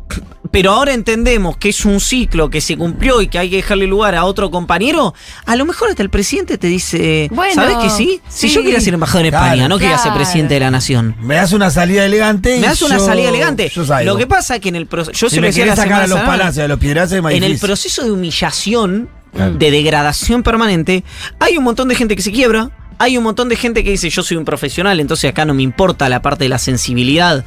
pero 0.55 0.71
ahora 0.71 0.93
entendemos 0.93 1.57
que 1.57 1.67
es 1.67 1.83
un 1.83 1.99
ciclo 1.99 2.49
que 2.49 2.61
se 2.61 2.77
cumplió 2.77 3.21
y 3.21 3.27
que 3.27 3.37
hay 3.37 3.49
que 3.49 3.57
dejarle 3.57 3.87
lugar 3.87 4.15
a 4.15 4.23
otro 4.23 4.49
compañero. 4.51 5.13
A 5.45 5.57
lo 5.57 5.65
mejor 5.65 5.89
hasta 5.89 6.01
el 6.01 6.09
presidente 6.09 6.57
te 6.57 6.67
dice, 6.67 7.27
Bueno, 7.33 7.55
¿sabes 7.55 7.75
que 7.75 7.89
sí? 7.89 8.21
Si 8.29 8.47
sí. 8.47 8.55
yo 8.55 8.63
quería 8.63 8.79
ser 8.79 8.93
embajador 8.93 9.25
en 9.25 9.31
Claro, 9.31 9.45
España, 9.47 9.67
no 9.67 9.77
quería 9.77 9.97
ser 9.97 10.11
claro. 10.13 10.17
presidente 10.23 10.53
de 10.53 10.59
la 10.61 10.71
nación. 10.71 11.13
Me 11.19 11.35
das 11.35 11.51
una 11.51 11.69
salida 11.71 12.05
elegante 12.05 12.57
Me 12.61 12.67
hace 12.67 12.85
una 12.85 12.99
yo- 12.99 13.05
salida 13.05 13.27
elegante. 13.27 13.67
yo 13.69 13.83
salgo. 13.85 14.09
Lo 14.13 14.17
que 14.17 14.27
pasa 14.27 14.55
es 14.55 14.61
que 14.61 14.69
en 14.69 14.77
el 14.77 14.87
proceso. 14.87 15.11
Yo 15.11 15.27
si 15.27 15.35
se 15.35 15.35
lo 15.35 15.41
me 15.41 15.47
decía 15.47 15.65
querés 15.65 15.77
la 15.77 15.83
sacar 15.83 16.01
a 16.03 16.07
los 16.07 16.19
palacios, 16.21 16.63
a 16.63 16.67
los 16.69 16.79
piedrazos 16.79 17.17
En 17.31 17.43
el 17.43 17.59
proceso 17.59 18.05
de 18.05 18.11
humillación, 18.11 19.09
Claro. 19.33 19.55
de 19.55 19.71
degradación 19.71 20.41
permanente, 20.41 21.03
hay 21.41 21.57
un 21.57 21.65
montón 21.65 21.89
de 21.89 21.95
gente 21.95 22.15
que 22.15 22.21
se 22.21 22.31
quiebra. 22.31 22.71
Hay 22.97 23.17
un 23.17 23.25
montón 23.25 23.49
de 23.49 23.57
gente 23.57 23.83
que 23.83 23.89
dice 23.91 24.09
yo 24.09 24.23
soy 24.23 24.37
un 24.37 24.45
profesional, 24.45 25.01
entonces 25.01 25.29
acá 25.29 25.43
no 25.43 25.53
me 25.53 25.63
importa 25.63 26.07
la 26.07 26.21
parte 26.21 26.45
de 26.45 26.49
la 26.49 26.59
sensibilidad. 26.59 27.43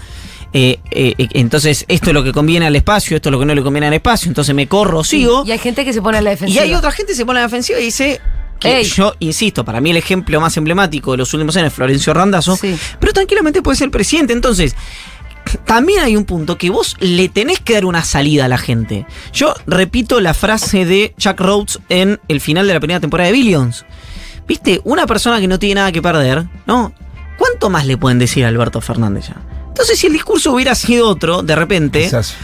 Eh, 0.53 0.79
eh, 0.91 1.15
eh, 1.19 1.29
entonces 1.33 1.85
esto 1.89 2.09
es 2.11 2.15
lo 2.15 2.25
que 2.25 2.33
conviene 2.33 2.67
al 2.67 2.75
espacio, 2.77 3.17
esto 3.17 3.29
es 3.29 3.33
lo 3.33 3.39
que 3.39 3.45
no 3.47 3.55
le 3.55 3.63
conviene 3.63 3.87
al 3.89 3.93
espacio, 3.95 4.29
entonces 4.29 4.55
me 4.55 4.67
corro, 4.67 5.05
sigo. 5.05 5.45
Y 5.47 5.51
hay 5.53 5.59
gente 5.59 5.85
que 5.85 5.93
se 5.93 6.01
pone 6.01 6.19
a 6.19 6.23
la 6.23 6.31
Y 6.31 6.35
defensiva. 6.35 6.63
hay 6.63 6.75
otra 6.75 6.91
gente 6.91 7.13
que 7.13 7.17
se 7.17 7.27
pone 7.27 7.39
a 7.39 7.43
la 7.43 7.49
defensiva 7.49 7.79
y 7.79 7.85
dice 7.85 8.21
que 8.59 8.83
yo 8.83 9.15
insisto, 9.21 9.65
para 9.65 9.81
mí 9.81 9.91
el 9.91 9.99
ejemplo 9.99 10.41
más 10.41 10.57
emblemático 10.57 11.13
de 11.13 11.19
los 11.19 11.33
últimos 11.35 11.57
años 11.57 11.69
es 11.69 11.75
Florencio 11.75 12.15
Randazzo, 12.15 12.57
Sí. 12.57 12.77
pero 12.99 13.13
tranquilamente 13.13 13.63
puede 13.63 13.77
ser 13.77 13.91
presidente. 13.91 14.33
Entonces, 14.33 14.75
también 15.65 16.01
hay 16.01 16.17
un 16.17 16.25
punto 16.25 16.59
que 16.59 16.69
vos 16.71 16.97
le 17.01 17.29
tenés 17.29 17.61
que 17.61 17.75
dar 17.75 17.85
una 17.85 18.03
salida 18.05 18.47
a 18.47 18.49
la 18.49 18.59
gente. 18.59 19.07
Yo 19.33 19.55
repito 19.67 20.21
la 20.21 20.35
frase 20.35 20.85
de 20.85 21.15
Jack 21.19 21.41
Rhodes 21.41 21.79
en 21.89 22.21
el 22.29 22.41
final 22.41 22.67
de 22.67 22.75
la 22.75 22.81
primera 22.81 23.01
temporada 23.01 23.29
de 23.29 23.33
Billions. 23.33 23.85
¿Viste? 24.47 24.81
Una 24.85 25.07
persona 25.07 25.41
que 25.41 25.47
no 25.49 25.59
tiene 25.59 25.77
nada 25.77 25.93
que 25.93 26.01
perder, 26.03 26.47
¿no? 26.67 26.93
¿Cuánto 27.39 27.71
más 27.71 27.87
le 27.87 27.97
pueden 27.97 28.19
decir 28.19 28.45
a 28.45 28.49
Alberto 28.49 28.81
Fernández 28.81 29.29
ya? 29.29 29.37
Entonces, 29.79 29.99
si 29.99 30.09
el 30.09 30.13
discurso 30.13 30.53
hubiera 30.53 30.75
sido 30.75 31.09
otro, 31.09 31.43
de 31.43 31.55
repente. 31.55 32.03
Quizás. 32.03 32.35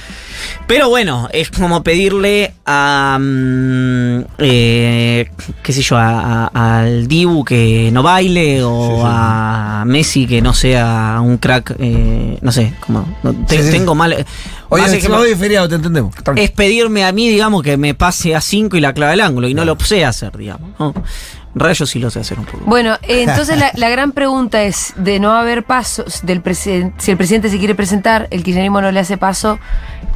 Pero 0.67 0.89
bueno, 0.89 1.29
es 1.33 1.51
como 1.51 1.83
pedirle 1.83 2.55
a. 2.65 3.19
mm, 3.21 4.21
eh, 4.39 5.31
qué 5.63 5.73
sé 5.73 5.83
yo, 5.83 5.97
a- 5.97 6.47
a- 6.53 6.81
al 6.81 7.07
Dibu 7.09 7.45
que 7.45 7.91
no 7.93 8.03
baile 8.03 8.63
o 8.63 8.89
Sí, 8.89 8.95
sí. 8.97 9.03
a 9.05 9.85
Messi 9.87 10.27
que 10.27 10.41
no 10.43 10.53
sea 10.55 11.19
un 11.23 11.39
crack. 11.39 11.75
eh, 11.79 12.39
no 12.41 12.53
sé, 12.53 12.73
como. 12.87 13.07
no, 13.23 13.33
te- 13.47 13.59
Sí, 13.59 13.63
sí. 13.65 13.71
Tengo 13.71 13.95
mal. 13.95 14.25
Oye, 14.69 14.85
es 14.97 15.09
hoy 15.09 15.31
es 15.33 15.39
feriado, 15.39 15.69
te 15.69 15.75
entendemos. 15.77 16.15
Es 16.37 16.51
pedirme 16.51 17.05
a 17.05 17.13
mí, 17.13 17.29
digamos, 17.29 17.63
que 17.63 17.77
me 17.77 17.95
pase 17.95 18.35
a 18.35 18.41
5 18.41 18.77
y 18.77 18.81
la 18.81 18.93
clave 18.93 19.13
del 19.13 19.21
ángulo 19.21 19.49
y 19.49 19.55
no 19.55 19.65
lo 19.65 19.79
sé 19.81 20.05
hacer, 20.05 20.37
digamos. 20.37 20.71
¿no? 20.79 20.95
En 21.55 21.61
realidad 21.61 21.79
yo 21.79 21.87
sí 21.87 21.99
lo 22.01 22.11
sé 22.11 22.21
hacer 22.21 22.39
un 22.39 22.47
poco. 22.47 22.65
Bueno, 22.67 22.95
eh, 23.03 23.23
entonces 23.29 23.57
la, 23.59 23.71
la 23.77 23.89
gran 23.89 24.13
pregunta 24.13 24.63
es 24.65 24.93
de 24.97 25.21
no 25.21 25.33
haber 25.33 25.65
pasos 25.65 26.21
del 26.25 26.41
presidente, 26.41 26.95
si 26.99 27.13
el 27.13 27.17
presidente 27.17 27.49
se 27.49 27.59
quiere 27.59 27.75
presentar, 27.75 28.27
el 28.31 28.43
kirchnerismo 28.43 28.81
no 28.81 28.91
le 28.91 29.01
hace 29.01 29.17
paso 29.17 29.59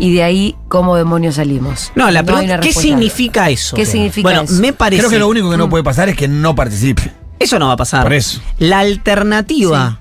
y 0.01 0.15
de 0.15 0.23
ahí 0.25 0.57
cómo 0.69 0.97
demonios 0.97 1.37
salimos. 1.37 1.93
No, 1.95 2.11
la 2.11 2.21
hay 2.21 2.27
pregunta, 2.27 2.61
¿qué 2.61 2.73
significa 2.73 3.51
eso? 3.51 3.77
¿Qué 3.77 3.87
significa 3.87 4.27
bueno, 4.29 4.43
eso? 4.43 4.55
me 4.61 4.73
parece. 4.73 5.01
Creo 5.01 5.11
que 5.11 5.19
lo 5.19 5.29
único 5.29 5.49
que 5.51 5.57
Mm. 5.57 5.61
no 5.61 5.69
puede 5.71 5.85
pasar 5.85 6.09
es 6.09 6.17
que 6.17 6.27
no 6.29 6.55
participe. 6.55 7.13
Eso 7.39 7.59
no 7.59 7.69
va 7.69 7.75
a 7.75 7.77
pasar. 7.77 8.03
Por 8.03 8.13
eso. 8.15 8.41
La 8.59 8.81
alternativa 8.81 10.01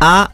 a 0.00 0.30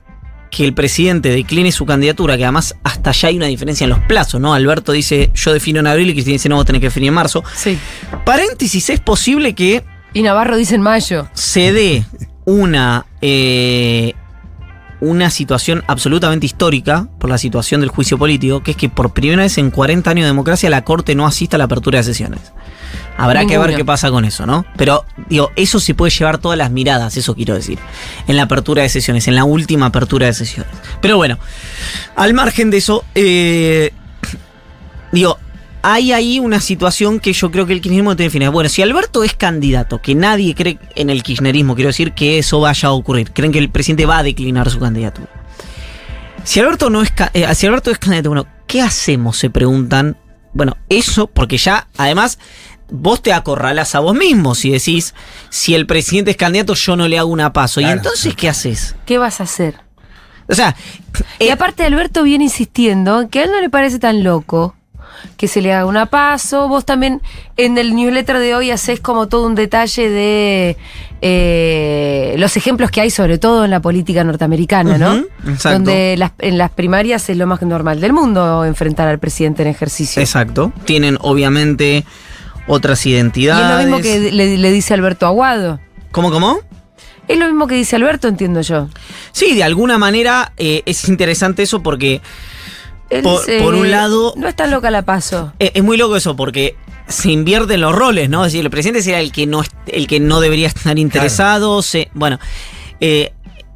que 0.55 0.65
el 0.65 0.73
presidente 0.73 1.31
decline 1.31 1.73
su 1.73 1.85
candidatura, 1.85 2.37
que 2.37 2.45
además 2.45 2.77
hasta 2.85 3.11
allá 3.11 3.29
hay 3.29 3.37
una 3.37 3.47
diferencia 3.47 3.85
en 3.85 3.91
los 3.91 3.99
plazos, 4.01 4.41
¿no? 4.41 4.55
Alberto 4.55 4.93
dice, 4.93 5.31
yo 5.35 5.53
defino 5.53 5.81
en 5.81 5.87
abril 5.89 6.11
y 6.11 6.13
Cristina 6.13 6.35
dice, 6.35 6.49
no, 6.49 6.57
vos 6.57 6.65
tenés 6.65 6.81
que 6.81 6.87
definir 6.87 7.09
en 7.09 7.15
marzo. 7.15 7.43
Sí. 7.57 7.77
Paréntesis, 8.25 8.89
es 8.91 9.01
posible 9.01 9.55
que 9.55 9.83
Y 10.13 10.23
Navarro 10.23 10.57
dice 10.57 10.77
en 10.77 10.83
mayo. 10.83 11.29
se 11.35 11.73
dé 11.73 12.05
una, 12.45 13.07
eh, 13.21 14.15
una 15.01 15.31
situación 15.31 15.83
absolutamente 15.89 16.47
histórica 16.47 17.09
por 17.19 17.31
la 17.31 17.39
situación 17.39 17.81
del 17.81 17.91
juicio 17.91 18.17
político, 18.17 18.63
que 18.63 18.71
es 18.73 18.77
que 18.77 18.89
por 18.89 19.13
primera 19.13 19.43
vez 19.43 19.59
en 19.59 19.71
40 19.71 20.09
años 20.09 20.23
de 20.23 20.29
democracia 20.29 20.71
la 20.71 20.85
Corte 20.85 21.15
no 21.15 21.27
asista 21.27 21.57
a 21.57 21.59
la 21.59 21.65
apertura 21.65 21.99
de 21.99 22.05
sesiones. 22.05 22.41
Habrá 23.17 23.47
que 23.47 23.57
ver 23.59 23.77
qué 23.77 23.85
pasa 23.85 24.11
con 24.11 24.25
eso, 24.25 24.45
¿no? 24.47 24.67
Pero, 24.77 25.05
digo, 25.29 25.53
eso 25.57 25.79
se 25.79 25.95
puede 25.95 26.11
llevar 26.11 26.39
todas 26.39 26.59
las 26.59 26.71
miradas, 26.71 27.17
eso 27.17 27.35
quiero 27.35 27.55
decir, 27.55 27.79
en 28.27 28.37
la 28.37 28.43
apertura 28.45 28.83
de 28.83 28.89
sesiones, 28.89 29.29
en 29.29 29.37
la 29.37 29.45
última 29.45 29.87
apertura 29.87 30.27
de 30.27 30.35
sesiones. 30.35 30.73
Pero 31.01 31.17
bueno, 31.17 31.39
al 32.17 32.35
margen 32.35 32.71
de 32.71 32.79
eso, 32.79 33.05
eh, 33.15 33.93
digo, 35.13 35.39
hay 35.87 36.13
ahí 36.13 36.41
una 36.41 36.61
situación 36.61 37.21
que 37.21 37.35
yo 37.35 37.51
creo 37.51 37.67
que 37.67 37.75
el 37.75 37.83
kirchnerismo 37.83 38.17
tiene 38.17 38.29
definir. 38.29 38.49
Bueno, 38.49 38.71
si 38.71 38.81
Alberto 38.81 39.23
es 39.23 39.35
candidato, 39.35 40.01
que 40.01 40.15
nadie 40.15 40.55
cree 40.55 40.79
en 40.95 41.11
el 41.11 41.23
kirchnerismo, 41.23 41.75
quiero 41.75 41.89
decir 41.89 42.13
que 42.13 42.39
eso 42.39 42.59
vaya 42.61 42.89
a 42.89 42.93
ocurrir, 42.93 43.33
creen 43.33 43.53
que 43.53 43.59
el 43.59 43.69
presidente 43.69 44.07
va 44.07 44.19
a 44.19 44.23
declinar 44.23 44.71
su 44.71 44.79
candidatura. 44.81 45.29
Si 46.43 46.59
Alberto 46.59 46.89
no 46.89 47.03
es, 47.03 47.13
eh, 47.35 47.47
si 47.55 47.67
Alberto 47.67 47.91
es 47.91 47.99
candidato, 47.99 48.31
bueno, 48.31 48.47
¿qué 48.67 48.81
hacemos? 48.81 49.37
Se 49.37 49.51
preguntan. 49.51 50.17
Bueno, 50.55 50.77
eso, 50.89 51.27
porque 51.27 51.59
ya, 51.59 51.89
además, 51.97 52.39
vos 52.97 53.21
te 53.23 53.33
acorralás 53.33 53.95
a 53.95 54.01
vos 54.01 54.15
mismo 54.15 54.55
si 54.55 54.71
decís, 54.71 55.15
si 55.51 55.75
el 55.75 55.87
presidente 55.87 56.31
es 56.31 56.37
candidato, 56.37 56.75
yo 56.75 56.95
no 56.97 57.09
le 57.09 57.19
hago 57.19 57.29
una 57.31 57.53
paso. 57.53 57.81
¿Y 57.81 57.85
entonces 57.85 58.35
qué 58.37 58.49
haces? 58.49 58.95
¿Qué 59.05 59.19
vas 59.19 59.41
a 59.41 59.45
hacer? 59.45 59.75
O 60.49 60.55
sea, 60.55 60.77
Y 61.41 61.45
eh, 61.47 61.53
aparte 61.53 61.85
Alberto 61.85 62.23
viene 62.23 62.45
insistiendo 62.45 63.23
en 63.23 63.29
que 63.29 63.41
a 63.41 63.45
él 63.45 63.51
no 63.51 63.61
le 63.61 63.71
parece 63.71 63.99
tan 63.99 64.23
loco 64.23 64.75
que 65.39 65.49
se 65.49 65.63
le 65.63 65.73
haga 65.73 65.87
una 65.87 66.07
paso. 66.07 66.69
Vos 66.69 66.85
también 66.85 67.23
en 67.57 67.79
el 67.79 67.95
newsletter 67.97 68.39
de 68.39 68.55
hoy 68.55 68.71
haces 68.71 69.01
como 69.01 69.27
todo 69.27 69.47
un 69.47 69.55
detalle 69.55 70.11
de 70.11 70.77
eh, 71.23 72.35
los 72.39 72.57
ejemplos 72.59 72.91
que 72.91 73.01
hay, 73.01 73.11
sobre 73.11 73.39
todo 73.39 73.65
en 73.65 73.71
la 73.71 73.81
política 73.81 74.23
norteamericana, 74.23 74.99
¿no? 74.99 75.15
Ujú, 75.15 75.27
exacto. 75.51 75.71
Donde 75.79 76.17
las- 76.19 76.33
en 76.41 76.59
las 76.59 76.71
primarias 76.71 77.29
es 77.31 77.37
lo 77.39 77.47
más 77.47 77.63
normal 77.63 78.01
del 78.01 78.13
mundo 78.13 78.65
enfrentar 78.65 79.09
al 79.09 79.19
presidente 79.19 79.63
en 79.63 79.69
ejercicio. 79.69 80.21
exacto. 80.21 80.73
Tienen 80.85 81.17
obviamente 81.23 82.05
otras 82.67 83.05
y 83.07 83.11
es 83.11 83.15
identidades. 83.15 83.71
lo 83.87 83.97
mismo 83.97 84.01
que 84.03 84.31
le, 84.33 84.59
le 84.59 84.71
dice 84.73 84.95
Alberto 84.95 85.27
Aguado. 85.27 85.81
¿Cómo, 86.11 86.31
cómo? 86.31 86.59
Es 87.29 87.39
lo 87.39 87.47
mismo 87.47 87.67
que 87.67 87.75
dice 87.75 87.97
Alberto, 87.97 88.29
entiendo 88.29 88.61
yo. 88.61 88.89
Sí, 89.33 89.55
de 89.55 89.65
alguna 89.65 89.97
manera 89.99 90.53
eh, 90.59 90.83
es 90.87 91.09
interesante 91.09 91.63
eso 91.63 91.83
porque 91.83 92.21
Él 93.11 93.23
Por- 93.23 93.45
por 93.63 93.75
un 93.75 93.91
lado- 93.91 94.35
No 94.37 94.47
es 94.49 94.55
tan 94.57 94.71
loca 94.71 94.91
la 94.91 95.03
paso. 95.03 95.53
eh, 95.59 95.71
es 95.75 95.83
muy 95.83 95.97
loco 95.97 96.17
eso 96.17 96.37
porque 96.37 96.77
se 97.09 97.31
invierten 97.31 97.81
los 97.81 97.95
roles, 97.95 98.29
¿no? 98.31 98.45
Es 98.45 98.53
decir, 98.53 98.65
el 98.65 98.71
presidente 98.71 99.03
será 99.03 99.21
el 99.21 99.31
que 99.33 99.47
no, 99.47 99.63
el 99.87 100.07
que 100.07 100.21
no 100.21 100.41
debería 100.41 100.69
estar 100.69 100.99
interesado. 100.99 101.83
se- 101.83 102.11
bueno, 102.15 102.39
eh, 103.01 103.33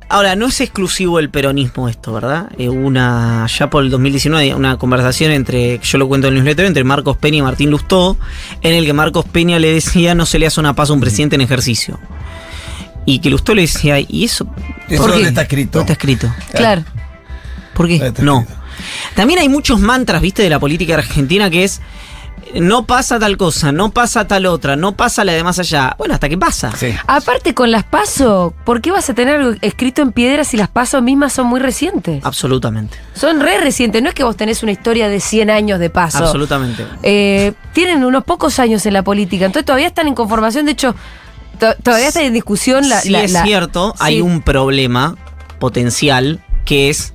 ahora 0.08 0.36
no 0.36 0.46
es 0.46 0.60
exclusivo 0.60 1.18
el 1.18 1.30
peronismo 1.30 1.88
esto, 1.88 2.12
¿verdad? 2.12 2.50
Eh, 2.58 2.68
una 2.68 3.46
ya 3.46 3.70
por 3.70 3.84
el 3.84 3.90
2019 3.90 4.54
una 4.54 4.76
conversación 4.78 5.32
entre, 5.32 5.78
yo 5.82 5.98
lo 5.98 6.08
cuento 6.08 6.28
en 6.28 6.34
el 6.34 6.40
newsletter, 6.40 6.66
entre 6.66 6.84
Marcos 6.84 7.16
Peña 7.16 7.38
y 7.38 7.42
Martín 7.42 7.70
Lustó, 7.70 8.16
en 8.62 8.74
el 8.74 8.84
que 8.84 8.92
Marcos 8.92 9.24
Peña 9.26 9.58
le 9.58 9.72
decía 9.72 10.14
no 10.14 10.26
se 10.26 10.38
le 10.38 10.46
hace 10.46 10.60
una 10.60 10.74
paso 10.74 10.92
a 10.92 10.94
un 10.94 11.00
presidente 11.00 11.36
en 11.36 11.42
ejercicio. 11.42 11.98
Y 13.04 13.20
que 13.20 13.30
Lustó 13.30 13.54
le 13.54 13.62
decía, 13.62 13.98
¿y 14.00 14.24
eso? 14.24 14.46
Eso 14.88 15.02
¿Por 15.02 15.10
qué? 15.10 15.16
dónde 15.16 15.28
está 15.28 15.42
escrito. 15.42 15.78
¿Dónde 15.78 15.92
está 15.92 16.04
escrito? 16.04 16.34
Claro. 16.52 16.84
¿Por 17.72 17.88
qué? 17.88 17.98
No. 18.20 18.40
escrito. 18.40 18.58
También 19.14 19.40
hay 19.40 19.48
muchos 19.48 19.80
mantras, 19.80 20.20
viste, 20.20 20.42
de 20.42 20.50
la 20.50 20.58
política 20.58 20.94
argentina 20.94 21.48
que 21.50 21.64
es 21.64 21.80
no 22.54 22.86
pasa 22.86 23.18
tal 23.18 23.36
cosa, 23.36 23.72
no 23.72 23.90
pasa 23.90 24.26
tal 24.26 24.46
otra, 24.46 24.76
no 24.76 24.96
pasa 24.96 25.24
la 25.24 25.32
de 25.32 25.42
más 25.44 25.58
allá. 25.58 25.94
Bueno, 25.98 26.14
hasta 26.14 26.28
que 26.28 26.38
pasa. 26.38 26.72
Sí. 26.76 26.94
Aparte 27.06 27.54
con 27.54 27.70
las 27.70 27.84
PASO, 27.84 28.54
¿por 28.64 28.80
qué 28.80 28.90
vas 28.90 29.08
a 29.10 29.14
tener 29.14 29.36
algo 29.36 29.56
escrito 29.60 30.02
en 30.02 30.12
piedra 30.12 30.44
si 30.44 30.56
las 30.56 30.68
PASO 30.68 31.02
mismas 31.02 31.32
son 31.32 31.46
muy 31.46 31.60
recientes? 31.60 32.24
Absolutamente. 32.24 32.96
Son 33.14 33.40
re 33.40 33.58
recientes, 33.60 34.02
no 34.02 34.08
es 34.08 34.14
que 34.14 34.24
vos 34.24 34.36
tenés 34.36 34.62
una 34.62 34.72
historia 34.72 35.08
de 35.08 35.20
100 35.20 35.50
años 35.50 35.78
de 35.80 35.90
PASO. 35.90 36.18
Absolutamente. 36.18 36.86
Eh, 37.02 37.52
tienen 37.72 38.04
unos 38.04 38.24
pocos 38.24 38.58
años 38.58 38.84
en 38.86 38.94
la 38.94 39.02
política, 39.02 39.44
entonces 39.46 39.66
todavía 39.66 39.86
están 39.88 40.06
en 40.08 40.14
conformación, 40.14 40.66
de 40.66 40.72
hecho, 40.72 40.94
to- 41.58 41.74
todavía 41.82 42.08
está 42.08 42.22
en 42.22 42.32
discusión 42.32 42.88
la... 42.88 43.00
sí 43.00 43.10
la- 43.10 43.22
es 43.22 43.32
la- 43.32 43.42
cierto, 43.44 43.94
hay 43.98 44.20
un 44.20 44.42
problema 44.42 45.16
potencial 45.58 46.40
que 46.64 46.88
es 46.90 47.14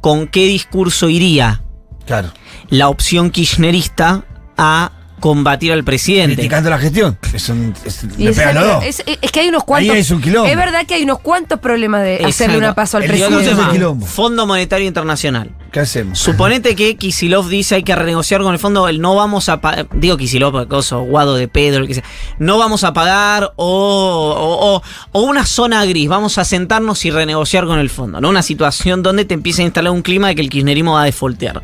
con 0.00 0.26
qué 0.28 0.46
discurso 0.46 1.08
iría 1.08 1.62
Claro. 2.06 2.30
la 2.68 2.88
opción 2.88 3.30
kirchnerista 3.30 4.24
a 4.56 4.92
combatir 5.18 5.72
al 5.72 5.82
presidente. 5.82 6.34
Criticando 6.34 6.68
la 6.68 6.78
gestión. 6.78 7.18
Es 7.32 7.48
un, 7.48 7.72
es- 7.86 8.04
Y 8.18 8.24
le 8.24 8.30
es, 8.32 8.36
pegan 8.36 8.54
los 8.54 8.66
dos. 8.66 8.84
es- 8.84 9.02
es 9.06 9.32
que 9.32 9.40
hay 9.40 9.48
unos 9.48 9.64
cuantos... 9.64 9.94
Ahí 9.94 10.00
es 10.00 10.10
un 10.10 10.20
quilombo. 10.20 10.46
Es 10.48 10.56
verdad 10.56 10.84
que 10.86 10.92
hay 10.94 11.04
unos 11.04 11.20
cuantos 11.20 11.58
problemas 11.58 12.02
de 12.02 12.16
hacerle 12.16 12.28
Exacto. 12.28 12.58
una 12.58 12.74
paso 12.74 12.96
al 12.98 13.04
El 13.04 13.12
Digo, 13.12 13.26
discurso 13.28 13.38
¿qué 13.38 13.44
es 13.50 13.56
presidente. 13.56 13.62
el 13.62 13.66
más? 13.66 13.96
quilombo. 13.96 14.06
Fondo 14.06 14.46
Monetario 14.46 14.86
Internacional. 14.86 15.50
¿Qué 15.72 15.80
hacemos? 15.80 16.18
Suponete 16.18 16.76
que 16.76 16.96
Kisilov 16.96 17.48
dice 17.48 17.76
hay 17.76 17.82
que 17.82 17.94
renegociar 17.96 18.42
con 18.42 18.52
el 18.52 18.58
fondo, 18.58 18.88
el 18.88 19.00
no 19.00 19.14
vamos 19.14 19.48
a 19.48 19.60
pagar, 19.62 19.88
digo 19.94 20.16
Kisilov, 20.18 20.68
cosa, 20.68 20.96
Guado 20.96 21.34
de 21.34 21.48
Pedro, 21.48 21.80
el 21.82 21.88
que 21.88 21.94
sea, 21.94 22.04
no 22.38 22.58
vamos 22.58 22.84
a 22.84 22.92
pagar 22.92 23.52
o, 23.56 24.34
o, 24.36 24.76
o- 24.76 24.82
o 25.12 25.20
una 25.22 25.44
zona 25.46 25.84
gris, 25.86 26.08
vamos 26.08 26.36
a 26.38 26.44
sentarnos 26.44 27.02
y 27.06 27.10
renegociar 27.10 27.64
con 27.66 27.78
el 27.78 27.88
fondo, 27.90 28.20
¿no? 28.20 28.28
Una 28.28 28.42
situación 28.42 29.02
donde 29.02 29.24
te 29.24 29.34
empieza 29.34 29.62
a 29.62 29.64
instalar 29.64 29.92
un 29.92 30.02
clima 30.02 30.28
de 30.28 30.34
que 30.34 30.42
el 30.42 30.50
kirchnerismo 30.50 30.92
va 30.92 31.02
a 31.02 31.04
defoltear. 31.06 31.62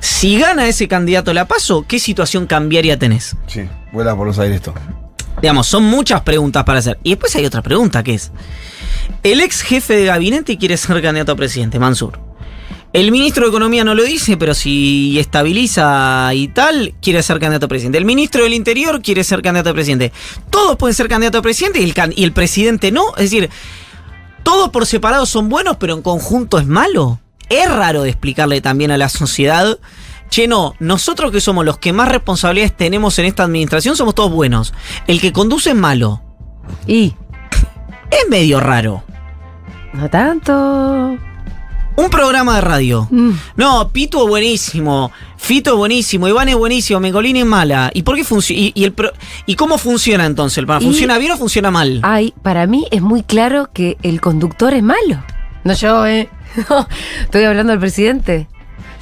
Si 0.00 0.38
gana 0.38 0.66
ese 0.68 0.88
candidato 0.88 1.32
la 1.34 1.46
paso, 1.46 1.84
¿qué 1.86 1.98
situación 1.98 2.46
cambiaria 2.46 2.98
tenés? 2.98 3.36
Sí, 3.46 3.62
vuela 3.92 4.16
por 4.16 4.26
los 4.26 4.38
aires 4.38 4.56
esto. 4.56 4.74
Digamos, 5.40 5.66
son 5.66 5.84
muchas 5.84 6.22
preguntas 6.22 6.64
para 6.64 6.78
hacer. 6.80 6.98
Y 7.02 7.10
después 7.10 7.34
hay 7.36 7.44
otra 7.46 7.62
pregunta 7.62 8.02
que 8.02 8.14
es, 8.14 8.32
el 9.22 9.40
ex 9.40 9.62
jefe 9.62 9.94
de 9.96 10.04
gabinete 10.06 10.58
quiere 10.58 10.76
ser 10.76 11.00
candidato 11.02 11.32
a 11.32 11.36
presidente, 11.36 11.78
Mansur. 11.78 12.18
El 12.92 13.12
ministro 13.12 13.44
de 13.44 13.50
Economía 13.50 13.84
no 13.84 13.94
lo 13.94 14.02
dice, 14.02 14.36
pero 14.36 14.52
si 14.52 15.16
estabiliza 15.20 16.30
y 16.34 16.48
tal, 16.48 16.94
quiere 17.00 17.22
ser 17.22 17.38
candidato 17.38 17.66
a 17.66 17.68
presidente. 17.68 17.98
El 17.98 18.04
ministro 18.04 18.42
del 18.42 18.52
Interior 18.52 19.00
quiere 19.00 19.22
ser 19.22 19.42
candidato 19.42 19.70
a 19.70 19.74
presidente. 19.74 20.12
Todos 20.50 20.76
pueden 20.76 20.94
ser 20.94 21.08
candidato 21.08 21.38
a 21.38 21.42
presidente 21.42 21.80
y 21.80 21.84
el, 21.84 21.94
can- 21.94 22.12
y 22.16 22.24
el 22.24 22.32
presidente 22.32 22.90
no. 22.90 23.10
Es 23.16 23.30
decir, 23.30 23.48
todos 24.42 24.70
por 24.70 24.86
separado 24.86 25.24
son 25.24 25.48
buenos, 25.48 25.76
pero 25.76 25.94
en 25.94 26.02
conjunto 26.02 26.58
es 26.58 26.66
malo. 26.66 27.20
Es 27.50 27.70
raro 27.70 28.02
de 28.04 28.08
explicarle 28.10 28.60
también 28.62 28.90
a 28.90 28.96
la 28.96 29.08
sociedad. 29.10 29.78
Che, 30.30 30.46
no, 30.46 30.74
nosotros 30.78 31.32
que 31.32 31.40
somos 31.40 31.64
los 31.64 31.78
que 31.78 31.92
más 31.92 32.08
responsabilidades 32.08 32.76
tenemos 32.76 33.18
en 33.18 33.26
esta 33.26 33.42
administración 33.42 33.96
somos 33.96 34.14
todos 34.14 34.30
buenos. 34.30 34.72
El 35.08 35.20
que 35.20 35.32
conduce 35.32 35.70
es 35.70 35.76
malo. 35.76 36.22
Y 36.86 37.14
Es 38.10 38.28
medio 38.30 38.60
raro. 38.60 39.02
no 39.92 40.08
tanto. 40.08 41.18
Un 41.96 42.08
programa 42.08 42.54
de 42.54 42.60
radio. 42.62 43.08
Mm. 43.10 43.30
No, 43.56 43.90
Pitu 43.90 44.22
es 44.22 44.28
buenísimo, 44.28 45.10
Fito 45.36 45.72
es 45.72 45.76
buenísimo, 45.76 46.28
Iván 46.28 46.48
es 46.48 46.54
buenísimo, 46.56 46.98
Mengolini 47.00 47.40
es 47.40 47.46
mala. 47.46 47.90
¿Y 47.92 48.02
por 48.04 48.14
qué 48.16 48.24
funciona? 48.24 48.62
Y, 48.62 48.72
y 48.74 48.84
el 48.84 48.92
pro- 48.92 49.12
¿Y 49.46 49.56
cómo 49.56 49.76
funciona 49.76 50.24
entonces 50.24 50.56
el 50.58 50.66
programa? 50.66 50.84
Y- 50.84 50.86
¿Funciona 50.88 51.18
bien 51.18 51.32
o 51.32 51.36
funciona 51.36 51.70
mal? 51.70 52.00
Ay, 52.04 52.32
para 52.42 52.66
mí 52.66 52.86
es 52.92 53.02
muy 53.02 53.22
claro 53.24 53.68
que 53.74 53.98
el 54.02 54.20
conductor 54.20 54.72
es 54.72 54.82
malo. 54.82 55.22
No 55.64 55.74
yo, 55.74 56.06
¿eh? 56.06 56.30
Estoy 57.22 57.44
hablando 57.44 57.70
del 57.72 57.80
presidente. 57.80 58.46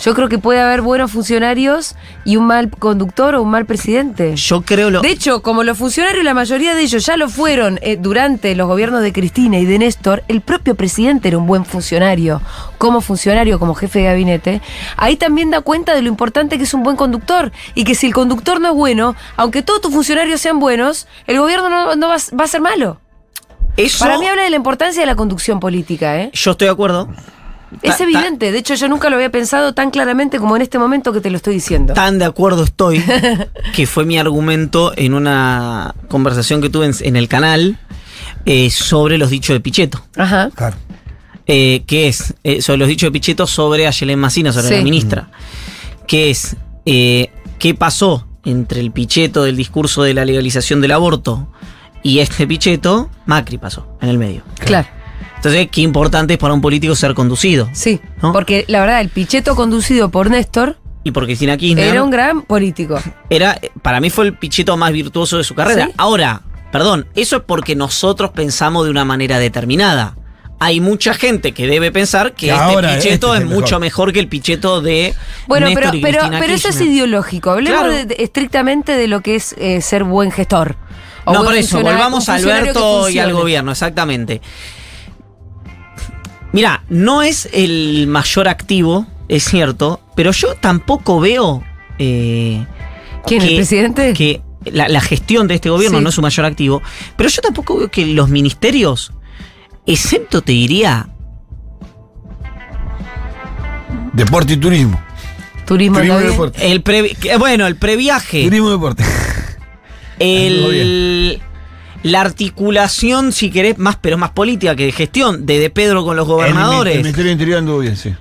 Yo 0.00 0.14
creo 0.14 0.28
que 0.28 0.38
puede 0.38 0.60
haber 0.60 0.80
buenos 0.80 1.10
funcionarios 1.10 1.96
y 2.24 2.36
un 2.36 2.46
mal 2.46 2.70
conductor 2.70 3.34
o 3.34 3.42
un 3.42 3.50
mal 3.50 3.66
presidente. 3.66 4.36
Yo 4.36 4.62
creo 4.62 4.90
lo. 4.90 5.00
De 5.00 5.10
hecho, 5.10 5.42
como 5.42 5.64
los 5.64 5.76
funcionarios, 5.76 6.22
la 6.22 6.34
mayoría 6.34 6.76
de 6.76 6.82
ellos 6.82 7.04
ya 7.04 7.16
lo 7.16 7.28
fueron 7.28 7.80
eh, 7.82 7.96
durante 8.00 8.54
los 8.54 8.68
gobiernos 8.68 9.02
de 9.02 9.12
Cristina 9.12 9.58
y 9.58 9.64
de 9.64 9.76
Néstor, 9.80 10.22
el 10.28 10.40
propio 10.40 10.76
presidente 10.76 11.26
era 11.26 11.38
un 11.38 11.48
buen 11.48 11.64
funcionario, 11.64 12.40
como 12.78 13.00
funcionario, 13.00 13.58
como 13.58 13.74
jefe 13.74 13.98
de 13.98 14.04
gabinete, 14.04 14.62
ahí 14.96 15.16
también 15.16 15.50
da 15.50 15.62
cuenta 15.62 15.96
de 15.96 16.02
lo 16.02 16.08
importante 16.08 16.58
que 16.58 16.64
es 16.64 16.74
un 16.74 16.84
buen 16.84 16.94
conductor 16.94 17.50
y 17.74 17.82
que 17.82 17.96
si 17.96 18.06
el 18.06 18.14
conductor 18.14 18.60
no 18.60 18.68
es 18.68 18.74
bueno, 18.74 19.16
aunque 19.36 19.62
todos 19.62 19.80
tus 19.80 19.92
funcionarios 19.92 20.40
sean 20.40 20.60
buenos, 20.60 21.08
el 21.26 21.40
gobierno 21.40 21.68
no, 21.70 21.96
no 21.96 22.08
va, 22.08 22.14
a- 22.14 22.36
va 22.36 22.44
a 22.44 22.48
ser 22.48 22.60
malo. 22.60 23.00
Eso. 23.76 24.04
Para 24.04 24.18
mí 24.18 24.26
habla 24.28 24.42
de 24.44 24.50
la 24.50 24.56
importancia 24.56 25.02
de 25.02 25.06
la 25.06 25.16
conducción 25.16 25.58
política, 25.58 26.20
¿eh? 26.20 26.30
Yo 26.34 26.52
estoy 26.52 26.66
de 26.66 26.72
acuerdo. 26.72 27.08
Es 27.82 27.92
Ta- 27.92 27.98
ta- 27.98 28.04
evidente, 28.04 28.50
de 28.52 28.58
hecho 28.58 28.74
yo 28.74 28.88
nunca 28.88 29.10
lo 29.10 29.16
había 29.16 29.30
pensado 29.30 29.74
tan 29.74 29.90
claramente 29.90 30.38
como 30.38 30.56
en 30.56 30.62
este 30.62 30.78
momento 30.78 31.12
que 31.12 31.20
te 31.20 31.30
lo 31.30 31.36
estoy 31.36 31.54
diciendo. 31.54 31.94
Tan 31.94 32.18
de 32.18 32.24
acuerdo 32.24 32.64
estoy 32.64 33.02
que 33.74 33.86
fue 33.86 34.04
mi 34.04 34.18
argumento 34.18 34.92
en 34.96 35.14
una 35.14 35.94
conversación 36.08 36.60
que 36.62 36.70
tuve 36.70 36.86
en, 36.86 36.94
en 37.00 37.16
el 37.16 37.28
canal 37.28 37.78
eh, 38.46 38.70
sobre 38.70 39.18
los 39.18 39.30
dichos 39.30 39.54
de 39.54 39.60
Pichetto. 39.60 40.00
Ajá. 40.16 40.50
Claro. 40.54 40.76
Eh, 41.46 41.84
que 41.86 42.08
es 42.08 42.34
eh, 42.44 42.60
sobre 42.62 42.78
los 42.78 42.88
dichos 42.88 43.06
de 43.08 43.12
Pichetto 43.12 43.46
sobre 43.46 43.86
Ayelen 43.86 44.18
Massina, 44.18 44.52
sobre 44.52 44.68
Sí. 44.68 44.74
la 44.76 44.82
ministra. 44.82 45.30
Que 46.06 46.30
es 46.30 46.56
eh, 46.86 47.30
qué 47.58 47.74
pasó 47.74 48.26
entre 48.44 48.80
el 48.80 48.92
Pichetto 48.92 49.44
del 49.44 49.56
discurso 49.56 50.02
de 50.02 50.14
la 50.14 50.24
legalización 50.24 50.80
del 50.80 50.92
aborto 50.92 51.48
y 52.02 52.20
este 52.20 52.46
Pichetto, 52.46 53.10
Macri 53.26 53.58
pasó 53.58 53.86
en 54.00 54.08
el 54.08 54.16
medio. 54.18 54.42
Claro. 54.58 54.88
Entonces, 55.38 55.68
qué 55.70 55.80
importante 55.82 56.34
es 56.34 56.38
para 56.38 56.52
un 56.54 56.60
político 56.60 56.94
ser 56.94 57.14
conducido. 57.14 57.68
Sí. 57.72 58.00
¿No? 58.22 58.32
Porque 58.32 58.64
la 58.68 58.80
verdad, 58.80 59.00
el 59.00 59.08
Pichetto 59.08 59.54
conducido 59.56 60.10
por 60.10 60.30
Néstor 60.30 60.76
Y 61.04 61.12
por 61.12 61.24
Cristina 61.26 61.56
Kirchner 61.56 61.88
era 61.88 62.02
un 62.02 62.10
gran 62.10 62.42
político. 62.42 63.00
era, 63.30 63.58
para 63.82 64.00
mí 64.00 64.10
fue 64.10 64.26
el 64.26 64.34
Pichetto 64.36 64.76
más 64.76 64.92
virtuoso 64.92 65.38
de 65.38 65.44
su 65.44 65.54
carrera. 65.54 65.86
¿Sí? 65.86 65.92
Ahora, 65.96 66.42
perdón, 66.72 67.06
eso 67.14 67.36
es 67.36 67.42
porque 67.46 67.76
nosotros 67.76 68.30
pensamos 68.32 68.84
de 68.84 68.90
una 68.90 69.04
manera 69.04 69.38
determinada. 69.38 70.16
Hay 70.60 70.80
mucha 70.80 71.14
gente 71.14 71.52
que 71.54 71.68
debe 71.68 71.92
pensar 71.92 72.32
que 72.32 72.46
Que 72.46 72.52
este 72.52 72.60
ahora 72.60 72.96
Pichetto 72.96 73.28
este 73.32 73.38
es 73.38 73.42
es 73.44 73.48
mejor. 73.48 73.62
mucho 73.62 73.78
mejor 73.80 74.12
que 74.12 74.18
el 74.18 74.26
Pichetto 74.26 74.80
de 74.80 75.14
Bueno, 75.46 75.66
Néstor 75.68 75.84
pero, 75.84 75.96
y 75.96 76.02
pero, 76.02 76.18
Cristina 76.18 76.40
pero 76.40 76.52
eso 76.52 76.68
es 76.70 76.80
ideológico. 76.80 77.50
Hablemos 77.50 77.78
Claro. 77.78 77.94
de- 77.94 78.06
de- 78.06 78.16
estrictamente 78.24 78.92
de 78.96 79.06
lo 79.06 79.20
que 79.20 79.36
es 79.36 79.54
eh, 79.56 79.80
ser 79.82 80.02
buen 80.02 80.32
gestor. 80.32 80.74
O 81.24 81.32
No, 81.32 81.38
buen 81.44 81.50
por 81.50 81.56
eso, 81.58 81.80
volvamos 81.80 82.28
a 82.28 82.34
Alberto 82.34 83.08
y 83.08 83.20
al 83.20 83.32
gobierno, 83.34 83.70
exactamente. 83.70 84.40
Mira, 86.52 86.82
no 86.88 87.22
es 87.22 87.48
el 87.52 88.06
mayor 88.08 88.48
activo, 88.48 89.06
es 89.28 89.44
cierto, 89.44 90.00
pero 90.16 90.30
yo 90.32 90.54
tampoco 90.54 91.20
veo. 91.20 91.62
eh, 91.98 92.64
¿Quién, 93.26 93.42
el 93.42 93.48
que- 93.50 93.56
presidente? 93.56 94.12
Que 94.14 94.40
la, 94.64 94.88
la 94.88 95.00
gestión 95.00 95.46
de 95.48 95.54
este 95.56 95.68
gobierno 95.70 95.98
Sí. 95.98 96.02
no 96.04 96.08
es 96.08 96.14
su 96.14 96.22
mayor 96.22 96.46
activo, 96.46 96.82
pero 97.16 97.28
yo 97.28 97.42
tampoco 97.42 97.76
veo 97.78 97.90
que 97.90 98.06
los 98.06 98.28
ministerios, 98.28 99.12
excepto 99.86 100.42
te 100.42 100.52
diría, 100.52 101.08
Deporte 104.12 104.54
y 104.54 104.56
turismo. 104.56 105.00
Turismo, 105.66 105.98
Turismo 105.98 106.18
¿no 106.18 106.24
y 106.24 106.28
deporte. 106.30 106.72
el 106.72 106.82
pre- 106.82 107.14
bueno, 107.38 107.66
el 107.66 107.76
previaje, 107.76 108.44
Turismo 108.44 108.68
y 108.68 108.72
deporte. 108.72 109.04
El, 110.18 111.40
la 112.02 112.20
articulación, 112.20 113.32
si 113.32 113.50
querés, 113.50 113.78
más, 113.78 113.96
pero 113.96 114.18
más 114.18 114.30
política 114.30 114.76
que 114.76 114.86
de 114.86 114.92
gestión, 114.92 115.46
de 115.46 115.58
De 115.58 115.70
Pedro 115.70 116.04
con 116.04 116.16
los 116.16 116.26
gobernadores, 116.26 116.96
El, 116.96 117.02
Ministerio 117.02 117.32
Interior 117.32 117.58
anduvo 117.58 117.78
bien, 117.80 117.96
sí. 117.96 118.14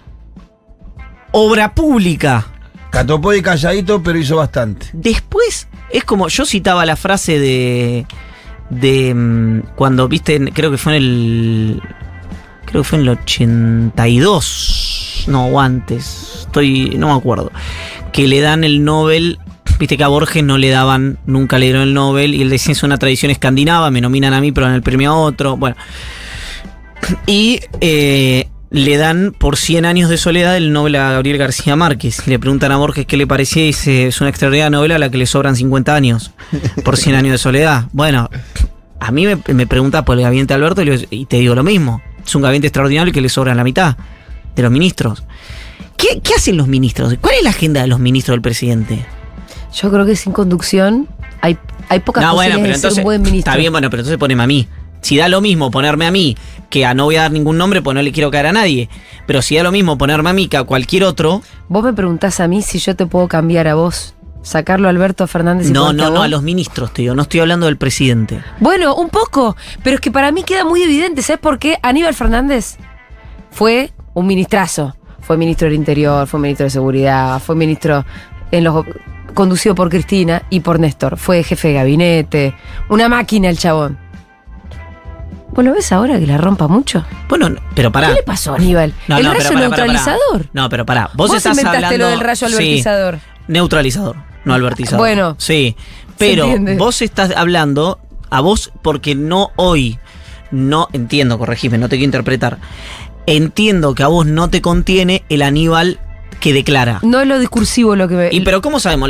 obra 1.31 1.73
pública. 1.73 2.45
Catopó 2.89 3.33
y 3.33 3.41
calladito, 3.41 4.01
pero 4.01 4.17
hizo 4.17 4.37
bastante. 4.37 4.87
Después, 4.93 5.67
es 5.91 6.03
como 6.03 6.27
yo 6.29 6.45
citaba 6.45 6.85
la 6.85 6.95
frase 6.95 7.39
de. 7.39 8.05
de. 8.69 9.13
mm, 9.13 9.75
cuando 9.75 10.07
viste, 10.07 10.39
creo 10.53 10.71
que 10.71 10.77
fue 10.77 10.97
en 10.97 11.03
el. 11.03 11.81
Creo 12.65 12.83
que 12.83 12.87
fue 12.87 12.99
en 12.99 13.03
el 13.03 13.09
82. 13.09 15.25
No, 15.27 15.59
antes. 15.59 16.41
Estoy. 16.41 16.95
no 16.97 17.07
me 17.07 17.13
acuerdo. 17.13 17.51
Que 18.13 18.27
le 18.27 18.39
dan 18.39 18.63
el 18.63 18.83
Nobel. 18.83 19.39
Viste 19.79 19.97
que 19.97 20.03
a 20.03 20.07
Borges 20.07 20.43
no 20.43 20.57
le 20.57 20.69
daban, 20.69 21.19
nunca 21.25 21.59
le 21.59 21.65
dieron 21.67 21.83
el 21.83 21.93
Nobel. 21.93 22.33
Y 22.33 22.41
él 22.41 22.49
decía 22.49 22.71
es 22.71 22.83
una 22.83 22.97
tradición 22.97 23.31
escandinava, 23.31 23.91
me 23.91 24.01
nominan 24.01 24.33
a 24.33 24.41
mí, 24.41 24.51
pero 24.51 24.67
dan 24.67 24.75
el 24.75 24.81
premio 24.81 25.11
a 25.11 25.15
otro. 25.15 25.57
Bueno. 25.57 25.75
Y 27.27 27.59
eh, 27.79 28.47
le 28.69 28.97
dan 28.97 29.33
por 29.37 29.55
100 29.55 29.85
años 29.85 30.09
de 30.09 30.17
soledad 30.17 30.57
el 30.57 30.73
Nobel 30.73 30.95
a 30.95 31.11
Gabriel 31.11 31.37
García 31.37 31.75
Márquez. 31.75 32.27
Le 32.27 32.39
preguntan 32.39 32.71
a 32.71 32.77
Borges 32.77 33.05
qué 33.05 33.17
le 33.17 33.27
parecía 33.27 33.63
y 33.63 33.67
dice, 33.67 34.07
es 34.07 34.19
una 34.19 34.29
extraordinaria 34.29 34.69
novela 34.69 34.95
a 34.95 34.99
la 34.99 35.09
que 35.09 35.17
le 35.17 35.25
sobran 35.25 35.55
50 35.55 35.95
años 35.95 36.31
por 36.83 36.97
100 36.97 37.15
años 37.15 37.31
de 37.31 37.37
soledad. 37.37 37.85
Bueno, 37.93 38.29
a 38.99 39.11
mí 39.11 39.25
me, 39.25 39.37
me 39.53 39.67
pregunta 39.67 40.03
por 40.03 40.17
el 40.17 40.23
gabinete 40.23 40.53
Alberto 40.53 40.81
y, 40.81 41.25
te 41.25 41.37
digo 41.37 41.55
lo 41.55 41.63
mismo. 41.63 42.01
Es 42.25 42.35
un 42.35 42.41
gabinete 42.41 42.67
extraordinario 42.67 43.13
que 43.13 43.21
le 43.21 43.29
sobran 43.29 43.57
la 43.57 43.63
mitad 43.63 43.95
de 44.55 44.63
los 44.63 44.71
ministros. 44.71 45.23
¿Qué, 45.95 46.19
qué 46.21 46.33
hacen 46.35 46.57
los 46.57 46.67
ministros? 46.67 47.15
¿Cuál 47.21 47.35
es 47.35 47.43
la 47.43 47.51
agenda 47.51 47.81
de 47.81 47.87
los 47.87 47.99
ministros 47.99 48.33
del 48.33 48.41
presidente? 48.41 49.05
Yo 49.73 49.91
creo 49.91 50.05
que 50.05 50.15
sin 50.15 50.33
conducción 50.33 51.07
hay, 51.41 51.57
hay 51.89 51.99
pocas 51.99 52.23
posibilidades 52.23 52.81
de 52.81 52.89
ser 52.89 52.99
un 52.99 53.03
buen 53.03 53.21
ministro. 53.21 53.51
Está 53.51 53.59
bien, 53.59 53.71
bueno, 53.71 53.89
pero 53.89 54.01
entonces 54.01 54.17
poneme 54.17 54.43
a 54.43 54.47
mí. 54.47 54.67
Si 55.01 55.17
da 55.17 55.29
lo 55.29 55.41
mismo 55.41 55.69
ponerme 55.71 56.05
a 56.07 56.11
mí, 56.11 56.35
que 56.69 56.85
a 56.85 56.93
no 56.93 57.05
voy 57.05 57.17
a 57.17 57.23
dar 57.23 57.31
ningún 57.31 57.57
nombre, 57.57 57.81
pues 57.81 57.95
no 57.95 58.01
le 58.01 58.11
quiero 58.11 58.31
caer 58.31 58.47
a 58.47 58.51
nadie. 58.51 58.89
Pero 59.25 59.41
si 59.41 59.55
da 59.55 59.63
lo 59.63 59.71
mismo 59.71 59.97
ponerme 59.97 60.29
a 60.29 60.33
mí 60.33 60.47
que 60.47 60.57
a 60.57 60.63
cualquier 60.63 61.03
otro, 61.03 61.41
Vos 61.69 61.83
me 61.83 61.93
preguntás 61.93 62.39
a 62.39 62.47
mí 62.47 62.61
si 62.61 62.79
yo 62.79 62.95
te 62.95 63.05
puedo 63.05 63.27
cambiar 63.27 63.67
a 63.67 63.75
vos, 63.75 64.15
sacarlo 64.41 64.87
a 64.87 64.91
Alberto 64.91 65.27
Fernández 65.27 65.69
y 65.69 65.71
no, 65.71 65.93
no, 65.93 66.09
no, 66.09 66.23
a 66.23 66.27
los 66.27 66.41
ministros, 66.41 66.93
digo, 66.93 67.13
no 67.13 67.23
estoy 67.23 67.41
hablando 67.41 67.67
del 67.67 67.77
presidente. 67.77 68.41
Bueno, 68.59 68.95
un 68.95 69.09
poco, 69.09 69.55
pero 69.83 69.95
es 69.95 70.01
que 70.01 70.11
para 70.11 70.31
mí 70.31 70.43
queda 70.43 70.65
muy 70.65 70.81
evidente, 70.81 71.21
¿sabes 71.21 71.39
por 71.39 71.59
qué? 71.59 71.77
Aníbal 71.83 72.13
Fernández 72.13 72.77
fue 73.51 73.91
un 74.13 74.27
ministrazo. 74.27 74.95
Fue 75.21 75.35
ministro 75.35 75.67
del 75.67 75.75
Interior, 75.75 76.25
fue 76.25 76.39
ministro 76.39 76.63
de 76.63 76.69
Seguridad, 76.69 77.41
fue 77.41 77.53
ministro 77.53 78.05
en 78.51 78.63
los 78.63 78.85
conducido 79.37 79.75
por 79.75 79.89
Cristina 79.89 80.41
y 80.49 80.59
por 80.61 80.79
Néstor. 80.79 81.17
Fue 81.17 81.43
jefe 81.43 81.69
de 81.69 81.73
gabinete, 81.75 82.55
una 82.89 83.07
máquina 83.07 83.49
el 83.49 83.57
chabón. 83.57 83.97
¿Vos 85.51 85.63
lo 85.63 85.73
ves 85.73 85.91
ahora 85.91 86.19
que 86.19 86.27
la 86.27 86.37
rompa 86.37 86.67
mucho? 86.67 87.05
Bueno, 87.29 87.49
no, 87.49 87.59
pero 87.75 87.91
pará. 87.91 88.09
¿Qué 88.09 88.15
le 88.15 88.23
pasó 88.23 88.53
a 88.53 88.57
Aníbal? 88.57 88.93
No, 89.07 89.17
¿El 89.17 89.23
no, 89.23 89.33
rayo 89.33 89.43
pará, 89.45 89.53
pará. 89.55 89.67
neutralizador? 89.69 90.45
No, 90.53 90.69
pero 90.69 90.85
pará. 90.85 91.09
Vos, 91.13 91.29
Vos, 91.29 91.37
estás 91.37 91.57
inventaste 91.57 91.85
hablando. 91.85 92.05
lo 92.05 92.09
del 92.11 92.19
rayo 92.19 92.47
Sí, 92.47 92.53
albertizador. 92.53 93.19
neutralizador, 93.47 94.15
no 94.45 94.53
albertizador. 94.53 94.99
Bueno, 94.99 95.35
Sí. 95.39 95.75
Pero 96.17 96.47
vos 96.79 97.03
estás 97.03 97.31
hablando 97.35 97.99
a 98.31 98.41
vos 98.41 98.71
porque 98.81 99.13
no 99.13 99.51
hoy. 99.55 99.99
No 100.49 100.87
entiendo, 100.93 101.37
corregime, 101.37 101.77
no 101.77 101.89
te 101.89 101.97
quiero 101.97 102.05
interpretar. 102.05 102.57
Entiendo 103.27 103.93
que 103.93 104.01
a 104.03 104.07
vos 104.07 104.25
no 104.25 104.49
te 104.49 104.61
contiene 104.61 105.23
el 105.29 105.41
Aníbal 105.43 105.99
que 106.39 106.53
declara. 106.53 106.99
No 107.03 107.19
es 107.21 107.27
lo 107.27 107.39
discursivo 107.39 107.95
lo 107.95 108.07
que 108.07 108.15
me. 108.15 108.29
Y 108.31 108.41
pero 108.41 108.61
¿cómo 108.61 108.79
sabemos? 108.79 109.09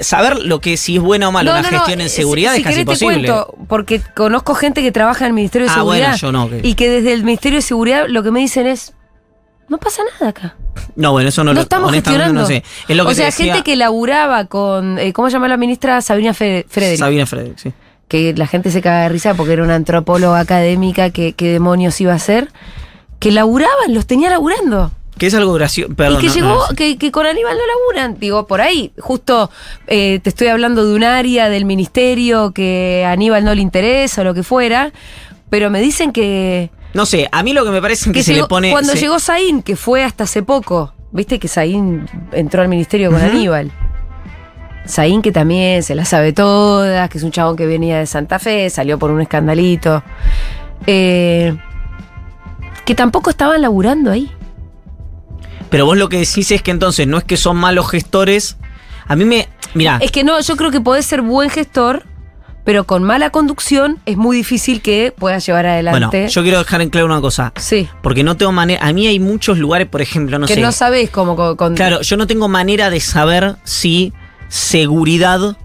Saber 0.00 0.38
lo 0.40 0.60
que 0.60 0.76
si 0.76 0.96
es 0.96 1.02
buena 1.02 1.28
o 1.28 1.32
mala 1.32 1.52
No, 1.52 1.58
una 1.60 1.62
no, 1.70 1.70
no, 1.72 1.78
gestión 1.78 2.00
en 2.00 2.08
seguridad 2.08 2.52
si- 2.52 2.56
es 2.56 2.58
si 2.58 2.64
casi 2.64 2.74
querés 2.84 2.98
te 2.98 3.04
imposible. 3.04 3.28
cuento, 3.28 3.54
porque 3.68 4.00
conozco 4.14 4.54
gente 4.54 4.82
que 4.82 4.90
trabaja 4.92 5.24
en 5.24 5.28
el 5.28 5.32
Ministerio 5.34 5.68
de 5.68 5.74
Ah, 5.74 5.82
bueno, 5.82 6.04
Seguridad 6.16 6.18
yo 6.20 6.32
no, 6.32 6.48
que- 6.50 6.68
y 6.68 6.74
que 6.74 6.90
desde 6.90 7.12
el 7.12 7.24
Ministerio 7.24 7.58
de 7.58 7.62
Seguridad 7.62 8.06
lo 8.08 8.22
que 8.22 8.30
me 8.30 8.40
dicen 8.40 8.66
es 8.66 8.92
no 9.68 9.78
pasa 9.78 10.02
nada 10.18 10.30
acá. 10.30 10.56
No, 10.96 11.12
bueno, 11.12 11.28
eso 11.30 11.42
no, 11.44 11.54
lo 11.54 11.60
estamos 11.62 11.88
honestamente 11.88 12.24
gestionando. 12.24 12.40
no 12.42 12.46
sé. 12.46 12.62
Es 12.88 12.96
lo 12.96 13.04
que 13.06 13.12
o 13.12 13.14
sea, 13.14 13.26
decía 13.26 13.46
gente 13.54 13.62
que 13.64 13.76
laburaba 13.76 14.44
con 14.46 14.98
eh, 14.98 15.12
¿cómo 15.12 15.28
se 15.28 15.34
llama 15.34 15.48
la 15.48 15.56
ministra 15.56 16.00
Sabrina 16.02 16.34
Fe- 16.34 16.66
Frederick? 16.68 16.98
Sabina 16.98 17.24
Frederick, 17.26 17.56
sí. 17.58 17.72
que 18.08 18.34
la 18.34 18.46
gente 18.46 18.70
se 18.70 18.82
caga 18.82 19.02
de 19.04 19.08
risa 19.08 19.34
porque 19.34 19.54
era 19.54 19.62
una 19.62 19.76
antropóloga 19.76 20.38
académica 20.40 21.10
que 21.10 21.32
qué 21.32 21.52
demonios 21.52 21.98
iba 22.00 22.12
a 22.12 22.18
ser, 22.18 22.50
que 23.20 23.30
laburaban, 23.32 23.94
los 23.94 24.06
tenía 24.06 24.28
laburando. 24.28 24.92
Que 25.18 25.26
es 25.26 25.34
algo 25.34 25.52
gracioso. 25.52 25.94
Perdón. 25.94 26.18
y 26.18 26.20
que 26.22 26.26
no, 26.28 26.34
llegó, 26.34 26.48
no, 26.48 26.66
sí. 26.68 26.74
que, 26.74 26.98
que 26.98 27.12
con 27.12 27.24
Aníbal 27.26 27.56
no 27.56 27.62
laburan. 27.66 28.18
Digo, 28.18 28.46
por 28.46 28.60
ahí, 28.60 28.92
justo 28.98 29.50
eh, 29.86 30.18
te 30.22 30.28
estoy 30.30 30.48
hablando 30.48 30.84
de 30.84 30.94
un 30.94 31.04
área 31.04 31.48
del 31.48 31.64
ministerio 31.64 32.52
que 32.52 33.04
a 33.06 33.12
Aníbal 33.12 33.44
no 33.44 33.54
le 33.54 33.62
interesa 33.62 34.22
o 34.22 34.24
lo 34.24 34.34
que 34.34 34.42
fuera, 34.42 34.92
pero 35.50 35.70
me 35.70 35.80
dicen 35.80 36.10
que, 36.12 36.70
No 36.94 37.06
sé, 37.06 37.28
a 37.30 37.42
mí 37.44 37.52
lo 37.52 37.64
que 37.64 37.70
me 37.70 37.80
parece 37.80 38.02
es 38.10 38.12
que, 38.12 38.18
que 38.20 38.24
se 38.24 38.32
llegó- 38.34 38.46
le 38.46 38.48
pone. 38.48 38.70
cuando 38.72 38.92
se- 38.94 38.98
llegó 39.00 39.18
Saín, 39.20 39.62
que 39.62 39.76
fue 39.76 40.02
hasta 40.02 40.24
hace 40.24 40.42
poco, 40.42 40.92
viste 41.12 41.38
que 41.38 41.46
Saín 41.46 42.06
entró 42.32 42.60
al 42.62 42.68
ministerio 42.68 43.10
con. 43.12 43.20
Aníbal. 43.20 43.70
Saín 44.86 45.22
que 45.22 45.30
también 45.32 45.82
se 45.84 45.94
la 45.94 46.04
sabe 46.04 46.32
todas, 46.32 47.08
que 47.08 47.18
es 47.18 47.24
un 47.24 47.30
chabón 47.30 47.56
que 47.56 47.66
venía 47.66 47.98
de 48.00 48.06
Santa 48.06 48.38
Fe, 48.40 48.68
salió 48.68 48.98
por 48.98 49.10
un 49.12 49.20
escandalito. 49.22 50.02
Eh, 50.86 51.56
que 52.84 52.94
tampoco 52.94 53.30
estaban 53.30 53.62
laburando 53.62 54.10
ahí. 54.10 54.30
Pero 55.74 55.86
vos 55.86 55.96
lo 55.96 56.08
que 56.08 56.18
decís 56.18 56.52
es 56.52 56.62
que 56.62 56.70
entonces 56.70 57.04
no 57.08 57.18
es 57.18 57.24
que 57.24 57.36
son 57.36 57.56
malos 57.56 57.90
gestores. 57.90 58.56
A 59.08 59.16
mí 59.16 59.24
me. 59.24 59.48
Mira, 59.74 59.98
Es 60.00 60.12
que 60.12 60.22
no, 60.22 60.40
yo 60.40 60.54
creo 60.54 60.70
que 60.70 60.80
podés 60.80 61.04
ser 61.04 61.20
buen 61.20 61.50
gestor, 61.50 62.04
pero 62.62 62.84
con 62.84 63.02
mala 63.02 63.30
conducción 63.30 63.98
es 64.06 64.16
muy 64.16 64.36
difícil 64.36 64.82
que 64.82 65.12
puedas 65.18 65.44
llevar 65.44 65.64
bueno, 65.64 66.06
adelante. 66.06 66.28
yo 66.28 66.42
quiero 66.42 66.58
dejar 66.58 66.80
en 66.80 66.90
claro 66.90 67.06
una 67.06 67.20
cosa. 67.20 67.52
sí, 67.56 67.88
Porque 68.02 68.22
no 68.22 68.36
tengo 68.36 68.52
manera. 68.52 68.86
A 68.86 68.92
mí 68.92 69.08
hay 69.08 69.18
muchos 69.18 69.58
lugares, 69.58 69.88
por 69.88 70.00
ejemplo, 70.00 70.38
no 70.38 70.46
que 70.46 70.54
sé. 70.54 70.60
no 70.60 70.70
sabés 70.70 71.10
cómo 71.10 71.34
con, 71.34 71.56
con- 71.56 71.74
Claro, 71.74 72.02
yo 72.02 72.16
no 72.16 72.28
tengo 72.28 72.46
manera 72.46 72.88
de 72.88 73.00
saber 73.00 73.56
si 73.64 74.12
seguridad 74.48 75.56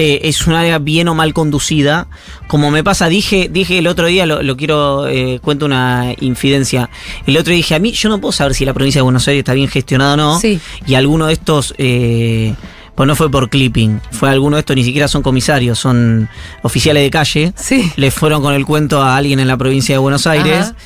eh, 0.00 0.20
es 0.28 0.46
un 0.46 0.54
área 0.54 0.78
bien 0.78 1.08
o 1.08 1.14
mal 1.14 1.34
conducida. 1.34 2.08
Como 2.46 2.70
me 2.70 2.82
pasa, 2.82 3.08
dije, 3.08 3.50
dije 3.52 3.78
el 3.78 3.86
otro 3.86 4.06
día, 4.06 4.24
lo, 4.24 4.42
lo 4.42 4.56
quiero, 4.56 5.06
eh, 5.06 5.40
cuento 5.42 5.66
una 5.66 6.14
infidencia. 6.20 6.88
El 7.26 7.36
otro 7.36 7.50
día 7.50 7.58
dije, 7.58 7.74
a 7.74 7.78
mí 7.78 7.92
yo 7.92 8.08
no 8.08 8.18
puedo 8.18 8.32
saber 8.32 8.54
si 8.54 8.64
la 8.64 8.72
provincia 8.72 9.00
de 9.00 9.02
Buenos 9.02 9.28
Aires 9.28 9.40
está 9.40 9.52
bien 9.52 9.68
gestionada 9.68 10.14
o 10.14 10.16
no. 10.16 10.40
Sí. 10.40 10.58
Y 10.86 10.94
alguno 10.94 11.26
de 11.26 11.34
estos, 11.34 11.74
eh, 11.76 12.54
pues 12.94 13.06
no 13.06 13.14
fue 13.14 13.30
por 13.30 13.50
clipping, 13.50 14.00
fue 14.10 14.30
alguno 14.30 14.56
de 14.56 14.60
estos, 14.60 14.74
ni 14.74 14.84
siquiera 14.84 15.06
son 15.06 15.22
comisarios, 15.22 15.78
son 15.78 16.30
oficiales 16.62 17.02
de 17.02 17.10
calle. 17.10 17.52
Sí. 17.56 17.92
Le 17.96 18.10
fueron 18.10 18.40
con 18.40 18.54
el 18.54 18.64
cuento 18.64 19.02
a 19.02 19.18
alguien 19.18 19.38
en 19.38 19.48
la 19.48 19.58
provincia 19.58 19.94
de 19.94 19.98
Buenos 19.98 20.26
Aires. 20.26 20.68
Ajá. 20.68 20.76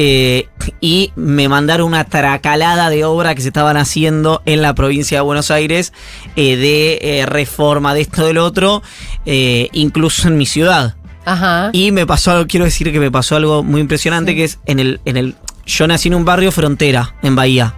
Eh, 0.00 0.48
y 0.80 1.10
me 1.16 1.48
mandaron 1.48 1.88
una 1.88 2.04
tracalada 2.04 2.88
de 2.88 3.04
obra 3.04 3.34
que 3.34 3.42
se 3.42 3.48
estaban 3.48 3.76
haciendo 3.76 4.42
en 4.46 4.62
la 4.62 4.72
provincia 4.72 5.18
de 5.18 5.22
Buenos 5.22 5.50
Aires 5.50 5.92
eh, 6.36 6.54
de 6.54 7.00
eh, 7.02 7.26
reforma 7.26 7.94
de 7.94 8.02
esto 8.02 8.24
del 8.24 8.38
otro, 8.38 8.80
incluso 9.24 10.28
en 10.28 10.38
mi 10.38 10.46
ciudad. 10.46 10.94
Ajá. 11.24 11.70
Y 11.72 11.90
me 11.90 12.06
pasó 12.06 12.30
algo, 12.30 12.46
quiero 12.46 12.64
decir 12.64 12.92
que 12.92 13.00
me 13.00 13.10
pasó 13.10 13.34
algo 13.34 13.64
muy 13.64 13.80
impresionante, 13.80 14.36
que 14.36 14.44
es 14.44 14.60
en 14.66 14.78
el, 14.78 15.00
en 15.04 15.16
el. 15.16 15.34
Yo 15.66 15.88
nací 15.88 16.06
en 16.06 16.14
un 16.14 16.24
barrio 16.24 16.52
frontera, 16.52 17.16
en 17.22 17.34
Bahía. 17.34 17.74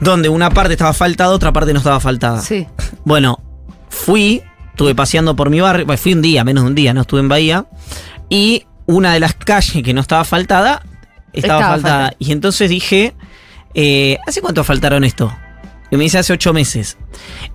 Donde 0.00 0.28
una 0.28 0.50
parte 0.50 0.74
estaba 0.74 0.92
faltada, 0.92 1.30
otra 1.30 1.52
parte 1.52 1.72
no 1.72 1.80
estaba 1.80 1.98
faltada. 1.98 2.40
Sí. 2.40 2.68
Bueno, 3.04 3.40
fui, 3.88 4.42
estuve 4.70 4.94
paseando 4.94 5.34
por 5.34 5.50
mi 5.50 5.60
barrio, 5.60 5.86
bueno, 5.86 6.00
fui 6.00 6.12
un 6.12 6.22
día, 6.22 6.44
menos 6.44 6.62
de 6.62 6.70
un 6.70 6.74
día, 6.76 6.94
no 6.94 7.00
estuve 7.00 7.18
en 7.18 7.28
Bahía. 7.28 7.66
Y 8.28 8.64
una 8.86 9.12
de 9.12 9.18
las 9.18 9.34
calles 9.34 9.82
que 9.82 9.92
no 9.92 10.00
estaba 10.00 10.24
faltada, 10.24 10.82
estaba, 11.32 11.58
Estaba 11.58 11.60
faltada. 11.74 11.94
faltada. 11.98 12.16
Y 12.18 12.32
entonces 12.32 12.70
dije, 12.70 13.14
eh, 13.74 14.18
¿hace 14.26 14.40
cuánto 14.40 14.64
faltaron 14.64 15.04
esto? 15.04 15.32
Y 15.90 15.96
me 15.96 16.02
dice 16.04 16.18
hace 16.18 16.32
ocho 16.32 16.52
meses. 16.52 16.98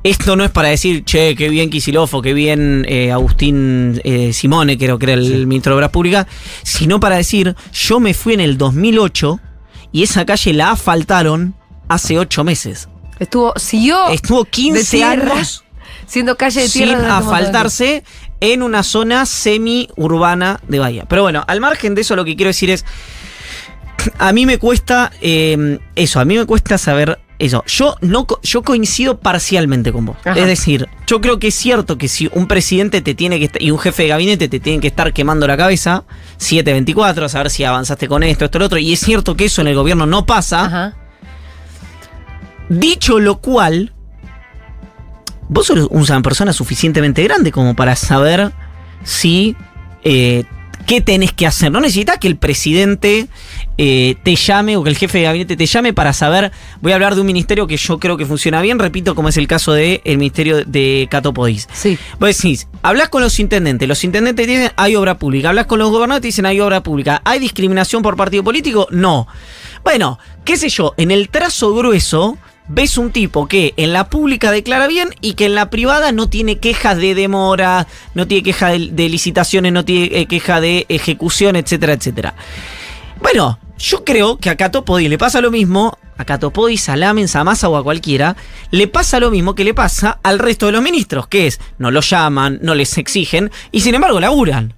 Esto 0.04 0.36
no 0.38 0.46
es 0.46 0.52
para 0.52 0.70
decir, 0.70 1.04
che, 1.04 1.36
qué 1.36 1.50
bien 1.50 1.70
Kisilofo, 1.70 2.22
qué 2.22 2.34
bien 2.34 2.86
eh, 2.88 3.12
Agustín 3.12 4.00
eh, 4.06 4.32
Simone, 4.32 4.78
creo 4.78 4.98
que 4.98 5.06
era 5.08 5.14
el 5.14 5.48
ministro 5.48 5.74
de 5.74 5.78
Obras 5.78 5.90
Públicas, 5.92 6.28
sino 6.64 7.00
para 7.00 7.18
decir, 7.18 7.56
yo 7.74 8.00
me 8.00 8.14
fui 8.14 8.34
en 8.34 8.40
el 8.40 8.58
2008 8.58 9.40
y 9.92 10.04
esa 10.04 10.26
calle 10.26 10.54
la 10.54 10.72
asfaltaron 10.72 11.56
hace 11.90 12.18
ocho 12.18 12.46
meses. 12.46 12.88
Estuvo, 13.20 13.54
siguió 13.58 14.08
Estuvo 14.10 14.46
15 14.46 14.98
tierra, 14.98 15.34
años 15.34 15.66
siendo 16.08 16.38
calle 16.38 16.62
de 16.62 16.70
sin 16.70 16.86
tierra. 16.86 17.02
de 17.02 17.12
asfaltarse 17.12 18.04
en 18.40 18.64
una 18.64 18.82
zona 18.84 19.26
semi-urbana 19.26 20.62
de 20.68 20.80
Bahía. 20.80 21.06
Pero 21.08 21.24
bueno, 21.24 21.44
al 21.48 21.60
margen 21.60 21.96
de 21.96 22.02
eso 22.02 22.16
lo 22.16 22.24
que 22.26 22.36
quiero 22.36 22.48
decir 22.48 22.70
es, 22.70 22.86
a 24.18 24.34
mí 24.34 24.46
me 24.46 24.58
cuesta 24.58 25.12
eh, 25.22 25.80
eso, 25.96 26.20
a 26.20 26.26
mí 26.26 26.38
me 26.38 26.46
cuesta 26.46 26.78
saber 26.78 27.20
eso. 27.40 27.64
Yo 27.68 27.96
no 28.02 28.28
yo 28.44 28.62
coincido 28.62 29.20
parcialmente 29.20 29.92
con 29.92 30.06
vos. 30.06 30.18
Ajá. 30.24 30.40
Es 30.40 30.46
decir, 30.46 30.88
yo 31.08 31.22
creo 31.22 31.40
que 31.40 31.48
es 31.48 31.56
cierto 31.56 31.98
que 31.98 32.08
si 32.08 32.30
un 32.34 32.48
presidente 32.48 33.02
te 33.02 33.16
tiene 33.16 33.40
que 33.40 33.46
estar, 33.46 33.62
y 33.62 33.72
un 33.72 33.80
jefe 33.80 34.04
de 34.04 34.10
gabinete 34.10 34.48
te 34.48 34.60
tienen 34.60 34.80
que 34.80 34.88
estar 34.88 35.12
quemando 35.12 35.48
la 35.48 35.58
cabeza 35.58 36.04
724 36.38 37.26
a 37.26 37.30
saber 37.30 37.50
si 37.50 37.64
avanzaste 37.64 38.08
con 38.08 38.24
esto, 38.24 38.46
esto, 38.46 38.60
lo 38.60 38.66
otro, 38.66 38.78
y 38.78 38.94
es 38.94 39.00
cierto 39.00 39.36
que 39.36 39.46
eso 39.46 39.62
en 39.62 39.68
el 39.68 39.76
gobierno 39.76 40.06
no 40.06 40.26
pasa. 40.26 40.66
Ajá. 40.66 40.94
Dicho 42.70 43.20
lo 43.20 43.40
cual, 43.40 43.92
vos 45.50 45.68
sos 45.68 45.88
una 45.90 46.22
persona 46.22 46.54
suficientemente 46.54 47.24
grande 47.24 47.52
como 47.52 47.76
para 47.76 47.96
saber 47.96 48.54
si 49.04 49.58
eh, 50.04 50.46
qué 50.86 51.02
tenés 51.02 51.32
que 51.32 51.48
hacer. 51.48 51.72
No 51.72 51.80
necesitas 51.80 52.18
que 52.18 52.28
el 52.28 52.36
presidente 52.36 53.28
eh, 53.78 54.16
te 54.24 54.36
llame 54.36 54.78
o 54.78 54.84
que 54.84 54.90
el 54.90 54.98
jefe 54.98 55.20
de 55.20 55.24
gabinete 55.26 55.58
te 55.58 55.66
llame 55.66 55.94
para 55.94 56.14
saber. 56.14 56.52
Voy 56.82 56.92
a 56.92 56.96
hablar 56.96 57.16
de 57.16 57.22
un 57.22 57.28
ministerio 57.28 57.68
que 57.68 57.78
yo 57.78 58.00
creo 58.00 58.18
que 58.18 58.26
funciona 58.26 58.62
bien, 58.62 58.80
repito, 58.80 59.16
como 59.16 59.30
es 59.30 59.38
el 59.38 59.48
caso 59.48 59.74
del 59.74 60.02
ministerio 60.06 60.64
de 60.66 61.08
Cato 61.10 61.34
Podís. 61.34 61.68
Sí. 61.74 61.98
Vos 62.20 62.36
decís, 62.36 62.68
hablas 62.82 63.10
con 63.10 63.22
los 63.22 63.40
intendentes, 63.40 63.88
los 63.88 64.04
intendentes 64.04 64.46
te 64.46 64.52
dicen 64.52 64.72
hay 64.76 64.96
obra 64.96 65.18
pública, 65.18 65.50
hablas 65.50 65.66
con 65.66 65.80
los 65.80 65.90
gobernadores 65.90 66.22
te 66.22 66.28
dicen 66.28 66.46
hay 66.46 66.60
obra 66.60 66.84
pública, 66.84 67.22
¿hay 67.26 67.40
discriminación 67.40 68.02
por 68.02 68.16
partido 68.16 68.44
político? 68.44 68.88
No. 68.92 69.28
Bueno, 69.84 70.20
qué 70.46 70.58
sé 70.58 70.70
yo, 70.70 70.94
en 70.98 71.12
el 71.12 71.30
trazo 71.30 71.74
grueso 71.74 72.38
ves 72.74 72.98
un 72.98 73.12
tipo 73.12 73.48
que 73.48 73.74
en 73.76 73.92
la 73.92 74.10
pública 74.10 74.50
declara 74.50 74.88
bien 74.88 75.10
y 75.20 75.34
que 75.34 75.46
en 75.46 75.56
la 75.56 75.70
privada 75.70 76.12
no 76.12 76.30
tiene 76.30 76.60
quejas 76.60 76.98
de 76.98 77.16
demora, 77.16 77.88
no 78.14 78.28
tiene 78.28 78.44
queja 78.44 78.70
de, 78.70 79.10
licitaciones, 79.10 79.74
no 79.74 79.84
tiene 79.84 80.20
eh, 80.20 80.26
queja 80.26 80.62
de 80.62 80.86
ejecución, 80.88 81.58
etcétera, 81.58 81.94
etcétera. 81.94 82.34
Bueno, 83.22 83.60
yo 83.78 84.06
creo 84.06 84.38
que 84.38 84.50
a 84.50 84.56
Catopodis 84.56 85.10
le 85.10 85.18
pasa 85.18 85.42
lo 85.42 85.52
mismo, 85.52 85.98
a 86.18 86.24
Catopodis, 86.24 86.88
a 86.88 86.96
Lamens, 86.96 87.36
a 87.36 87.44
Massa 87.44 87.68
o 87.68 87.76
a 87.76 87.84
cualquiera, 87.84 88.38
le 88.72 88.88
pasa 88.88 89.20
lo 89.20 89.32
mismo 89.32 89.54
que 89.54 89.66
le 89.66 89.74
pasa 89.74 90.20
al 90.24 90.40
resto 90.40 90.68
de 90.68 90.72
los 90.72 90.82
ministros, 90.82 91.28
que 91.28 91.48
es, 91.48 91.60
no 91.78 91.92
los 91.92 92.10
llaman, 92.10 92.60
no 92.62 92.74
les 92.74 92.98
exigen, 92.98 93.52
y 93.72 93.82
sin 93.82 93.96
embargo 93.96 94.20
laburan. 94.20 94.76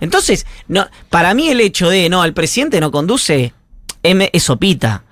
Entonces, 0.00 0.46
no, 0.66 0.88
para 1.08 1.34
mí 1.34 1.48
el 1.48 1.60
hecho 1.60 1.88
de, 1.88 2.08
no, 2.08 2.24
el 2.24 2.32
presidente 2.32 2.80
no 2.80 2.90
conduce, 2.90 3.52
es 4.02 4.42
sopita. 4.42 5.04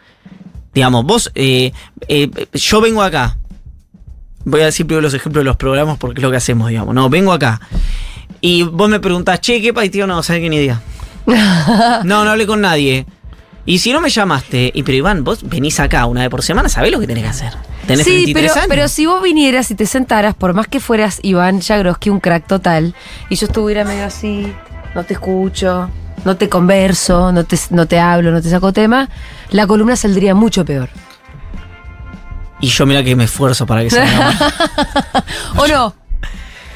Digamos, 0.79 1.05
vos, 1.05 1.33
eh, 1.35 1.73
eh, 2.07 2.31
yo 2.53 2.81
vengo 2.81 3.03
acá, 3.03 3.37
voy 4.45 4.61
a 4.61 4.67
decir 4.67 4.87
primero 4.87 5.03
los 5.03 5.13
ejemplos 5.13 5.41
de 5.41 5.45
los 5.47 5.57
programas 5.57 5.99
porque 5.99 6.21
es 6.21 6.23
lo 6.23 6.31
que 6.31 6.37
hacemos, 6.37 6.69
digamos, 6.69 6.95
no, 6.95 7.11
vengo 7.11 7.33
acá. 7.33 7.61
Y 8.41 8.63
vos 8.63 8.89
me 8.89 9.01
preguntás, 9.01 9.41
che, 9.41 9.61
¿qué 9.61 9.75
país 9.75 9.91
tío? 9.91 10.07
No, 10.07 10.23
sabes 10.23 10.41
que 10.41 10.49
ni 10.49 10.55
idea. 10.57 10.81
No, 12.05 12.25
no 12.25 12.31
hablé 12.31 12.47
con 12.47 12.61
nadie. 12.61 13.07
Y 13.67 13.81
si 13.81 13.93
no 13.93 14.01
me 14.01 14.09
llamaste, 14.09 14.71
y 14.73 14.85
pero 14.85 14.99
Iván, 14.99 15.25
vos 15.25 15.41
venís 15.43 15.81
acá 15.81 16.07
una 16.07 16.21
vez 16.21 16.31
por 16.31 16.45
semana, 16.45 16.69
sabés 16.69 16.93
lo 16.93 17.01
que 17.01 17.09
tenés 17.09 17.25
que 17.25 17.29
hacer. 17.31 17.53
Tenés 17.89 18.05
Sí, 18.05 18.13
33 18.33 18.35
pero, 18.35 18.55
años. 18.55 18.67
pero 18.69 18.89
si 18.89 19.07
vos 19.07 19.21
vinieras 19.21 19.73
y 19.73 19.75
te 19.75 19.85
sentaras, 19.85 20.37
por 20.37 20.55
más 20.55 20.69
que 20.69 20.79
fueras 20.79 21.19
Iván 21.23 21.61
Jagroski, 21.61 22.09
un 22.11 22.21
crack 22.21 22.47
total, 22.47 22.95
y 23.29 23.35
yo 23.35 23.47
estuviera 23.47 23.83
medio 23.85 24.05
así, 24.05 24.53
no 24.95 25.03
te 25.03 25.15
escucho, 25.15 25.91
no 26.29 26.37
te 26.37 26.51
converso, 26.51 27.33
no 27.33 27.45
te, 27.45 27.59
no 27.71 27.87
te 27.87 27.99
hablo, 27.99 28.31
no 28.31 28.43
te 28.43 28.51
saco 28.51 28.71
tema, 28.71 29.09
la 29.49 29.67
columna 29.67 29.97
saldría 29.97 30.35
mucho 30.35 30.63
peor. 30.63 30.91
Y 32.61 32.69
yo 32.69 32.85
mira 32.85 33.03
que 33.03 33.17
me 33.17 33.25
esfuerzo 33.25 33.65
para 33.65 33.83
que 33.83 33.89
salga. 33.89 34.35
¿O 35.57 35.67
no? 35.67 35.95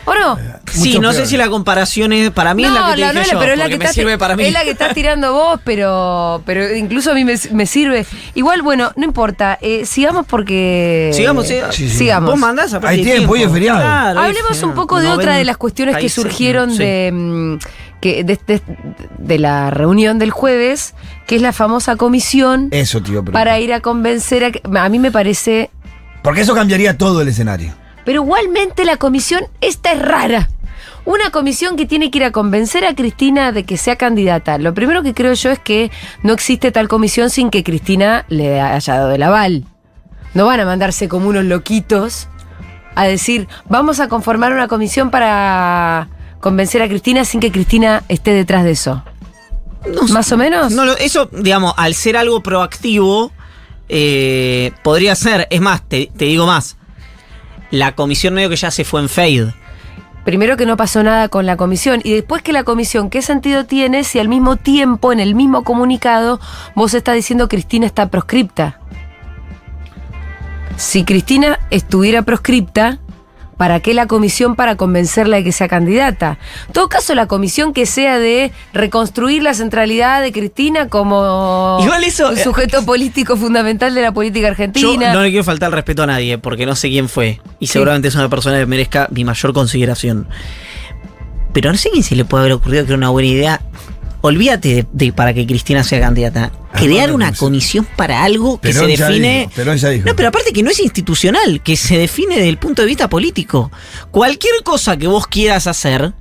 ¿O 0.04 0.14
no? 0.14 0.36
Sí, 0.72 0.88
Mucho 0.88 1.00
no 1.02 1.10
peor. 1.10 1.22
sé 1.22 1.26
si 1.30 1.36
la 1.36 1.48
comparación 1.48 2.12
es. 2.12 2.30
Para 2.30 2.54
mí 2.54 2.64
es 2.64 2.72
la 2.72 2.86
que 2.88 2.94
te 2.94 3.00
la- 3.00 3.12
dije 3.12 3.24
no, 3.26 3.32
yo, 3.32 3.38
pero 3.38 3.52
es 3.52 3.58
la 3.58 3.64
que 3.68 3.78
me 3.78 3.84
estás- 3.84 3.94
sirve 3.94 4.18
para 4.18 4.34
mí. 4.36 4.44
Es 4.44 4.52
la 4.52 4.64
que 4.64 4.70
estás 4.70 4.94
tirando 4.94 5.32
vos, 5.32 5.60
pero, 5.64 6.42
pero 6.44 6.74
incluso 6.74 7.12
a 7.12 7.14
mí 7.14 7.24
me, 7.24 7.34
me 7.52 7.66
sirve. 7.66 8.04
Igual, 8.34 8.62
bueno, 8.62 8.90
no 8.96 9.04
importa. 9.04 9.58
eh, 9.60 9.84
sigamos 9.86 10.26
porque. 10.26 11.10
Sigamos, 11.12 11.46
sí. 11.46 11.56
Sí, 11.70 11.88
sí. 11.88 11.98
Sigamos. 11.98 12.30
Vos 12.30 12.38
mandás 12.40 12.72
aparte 12.74 12.96
Hay 12.96 13.02
tiempo, 13.04 13.32
hoy 13.34 13.42
es 13.44 13.52
feriado. 13.52 13.80
Claro, 13.80 14.20
hoy 14.20 14.30
es 14.30 14.36
Hablemos 14.38 14.62
un 14.64 14.74
poco 14.74 14.98
de 15.00 15.08
No 15.08 15.14
otra 15.14 15.32
ven 15.32 15.38
de 15.38 15.44
las 15.44 15.56
cuestiones 15.56 15.96
que 15.96 16.08
surgieron 16.08 16.72
sí. 16.72 16.78
de, 16.78 17.10
mm, 17.12 17.58
que 18.00 18.24
de, 18.24 18.38
de- 18.46 18.62
de 19.18 19.38
la 19.38 19.70
reunión 19.70 20.18
del 20.18 20.30
jueves, 20.32 20.94
que 21.28 21.36
es 21.36 21.42
la 21.42 21.52
famosa 21.52 21.94
comisión 21.94 22.68
Eso, 22.72 23.00
tío. 23.02 23.20
Pero, 23.22 23.32
para 23.32 23.60
ir 23.60 23.72
a 23.72 23.80
convencer 23.80 24.44
a... 24.44 24.50
que- 24.50 24.62
A 24.76 24.88
mí 24.88 24.98
me 24.98 25.12
parece... 25.12 25.70
Porque 26.24 26.40
eso 26.40 26.54
cambiaría 26.54 26.98
todo 26.98 27.20
el 27.22 27.28
escenario. 27.28 27.74
Pero 28.04 28.22
igualmente 28.22 28.84
la 28.84 28.96
comisión, 28.96 29.44
esta 29.60 29.92
es 29.92 30.02
rara. 30.02 30.48
Una 31.04 31.30
comisión 31.30 31.76
que 31.76 31.86
tiene 31.86 32.10
que 32.10 32.18
ir 32.18 32.24
a 32.24 32.30
convencer 32.30 32.84
a 32.84 32.94
Cristina 32.94 33.50
de 33.50 33.64
que 33.64 33.76
sea 33.76 33.96
candidata. 33.96 34.58
Lo 34.58 34.72
primero 34.72 35.02
que 35.02 35.14
creo 35.14 35.32
yo 35.32 35.50
es 35.50 35.58
que 35.58 35.90
no 36.22 36.32
existe 36.32 36.70
tal 36.70 36.86
comisión 36.88 37.28
sin 37.28 37.50
que 37.50 37.64
Cristina 37.64 38.24
le 38.28 38.60
haya 38.60 38.94
dado 38.94 39.12
el 39.12 39.22
aval. 39.22 39.64
No 40.34 40.46
van 40.46 40.60
a 40.60 40.64
mandarse 40.64 41.08
como 41.08 41.28
unos 41.28 41.44
loquitos 41.44 42.28
a 42.94 43.04
decir, 43.04 43.48
vamos 43.68 43.98
a 44.00 44.08
conformar 44.08 44.52
una 44.52 44.68
comisión 44.68 45.10
para 45.10 46.08
convencer 46.40 46.82
a 46.82 46.88
Cristina 46.88 47.24
sin 47.24 47.40
que 47.40 47.50
Cristina 47.50 48.04
esté 48.08 48.32
detrás 48.32 48.64
de 48.64 48.72
eso. 48.72 49.02
No. 49.92 50.02
¿Más 50.12 50.30
o 50.30 50.36
menos? 50.36 50.72
No, 50.72 50.84
eso, 50.92 51.28
digamos, 51.32 51.74
al 51.76 51.94
ser 51.94 52.16
algo 52.16 52.42
proactivo, 52.42 53.32
eh, 53.88 54.72
podría 54.84 55.16
ser. 55.16 55.48
Es 55.50 55.60
más, 55.60 55.82
te, 55.88 56.10
te 56.16 56.26
digo 56.26 56.46
más. 56.46 56.76
La 57.72 57.94
comisión 57.94 58.34
medio 58.34 58.50
que 58.50 58.56
ya 58.56 58.70
se 58.70 58.84
fue 58.84 59.00
en 59.00 59.08
fade. 59.08 59.54
Primero 60.26 60.58
que 60.58 60.66
no 60.66 60.76
pasó 60.76 61.02
nada 61.02 61.28
con 61.28 61.46
la 61.46 61.56
comisión 61.56 62.02
y 62.04 62.12
después 62.12 62.42
que 62.42 62.52
la 62.52 62.64
comisión, 62.64 63.08
¿qué 63.08 63.22
sentido 63.22 63.64
tiene 63.64 64.04
si 64.04 64.18
al 64.20 64.28
mismo 64.28 64.56
tiempo, 64.56 65.10
en 65.10 65.18
el 65.18 65.34
mismo 65.34 65.64
comunicado, 65.64 66.38
vos 66.76 66.92
estás 66.92 67.14
diciendo 67.14 67.48
Cristina 67.48 67.86
está 67.86 68.10
proscripta? 68.10 68.78
Si 70.76 71.04
Cristina 71.04 71.58
estuviera 71.70 72.22
proscripta, 72.22 72.98
¿para 73.62 73.78
qué 73.78 73.94
la 73.94 74.08
comisión 74.08 74.56
para 74.56 74.74
convencerla 74.74 75.36
de 75.36 75.44
que 75.44 75.52
sea 75.52 75.68
candidata? 75.68 76.36
En 76.66 76.72
todo 76.72 76.88
caso, 76.88 77.14
la 77.14 77.26
comisión 77.28 77.72
que 77.72 77.86
sea 77.86 78.18
de 78.18 78.50
reconstruir 78.72 79.40
la 79.44 79.54
centralidad 79.54 80.20
de 80.20 80.32
Cristina 80.32 80.88
como 80.88 81.78
Igual 81.80 82.02
eso- 82.02 82.30
un 82.30 82.36
sujeto 82.38 82.82
político 82.84 83.36
fundamental 83.36 83.94
de 83.94 84.02
la 84.02 84.10
política 84.10 84.48
Yo 84.48 84.50
argentina. 84.50 85.12
no 85.12 85.22
le 85.22 85.28
quiero 85.30 85.44
faltar 85.44 85.68
el 85.68 85.74
respeto 85.74 86.02
a 86.02 86.06
nadie, 86.08 86.38
porque 86.38 86.66
no 86.66 86.74
sé 86.74 86.88
quién 86.88 87.08
fue. 87.08 87.40
Y 87.60 87.68
Sí. 87.68 87.74
seguramente 87.74 88.08
es 88.08 88.16
una 88.16 88.28
persona 88.28 88.58
que 88.58 88.66
merezca 88.66 89.06
mi 89.12 89.22
mayor 89.24 89.52
consideración. 89.52 90.26
Pero 91.52 91.70
no 91.70 91.78
sé 91.78 91.90
quién 91.90 92.02
se 92.02 92.16
le 92.16 92.24
puede 92.24 92.40
haber 92.42 92.54
ocurrido 92.54 92.82
que 92.84 92.90
era 92.90 92.96
una 92.98 93.10
buena 93.10 93.28
idea. 93.28 93.60
Olvídate 94.22 94.68
de, 94.74 94.86
de 94.92 95.12
para 95.12 95.34
que 95.34 95.46
Cristina 95.46 95.82
sea 95.84 96.00
candidata. 96.00 96.50
Crear 96.74 97.10
Armar 97.10 97.14
una 97.14 97.32
comisión. 97.34 97.86
para 97.96 98.22
algo 98.24 98.60
que 98.60 98.68
Perón 98.72 98.88
se 98.90 98.96
ya 98.96 99.08
define. 99.08 99.38
dijo, 99.40 99.50
Perón 99.54 99.76
ya 99.76 99.88
dijo. 99.90 100.06
No, 100.08 100.16
pero 100.16 100.28
aparte 100.28 100.52
que 100.52 100.62
no 100.62 100.70
es 100.70 100.80
institucional, 100.80 101.60
que 101.62 101.76
se 101.76 101.98
define 101.98 102.36
desde 102.36 102.48
el 102.48 102.56
punto 102.58 102.82
de 102.82 102.86
vista 102.88 103.08
político. 103.08 103.70
Cualquier 104.10 104.54
cosa 104.64 104.96
que 104.96 105.06
vos 105.08 105.26
quieras 105.26 105.66
hacer, 105.66 106.12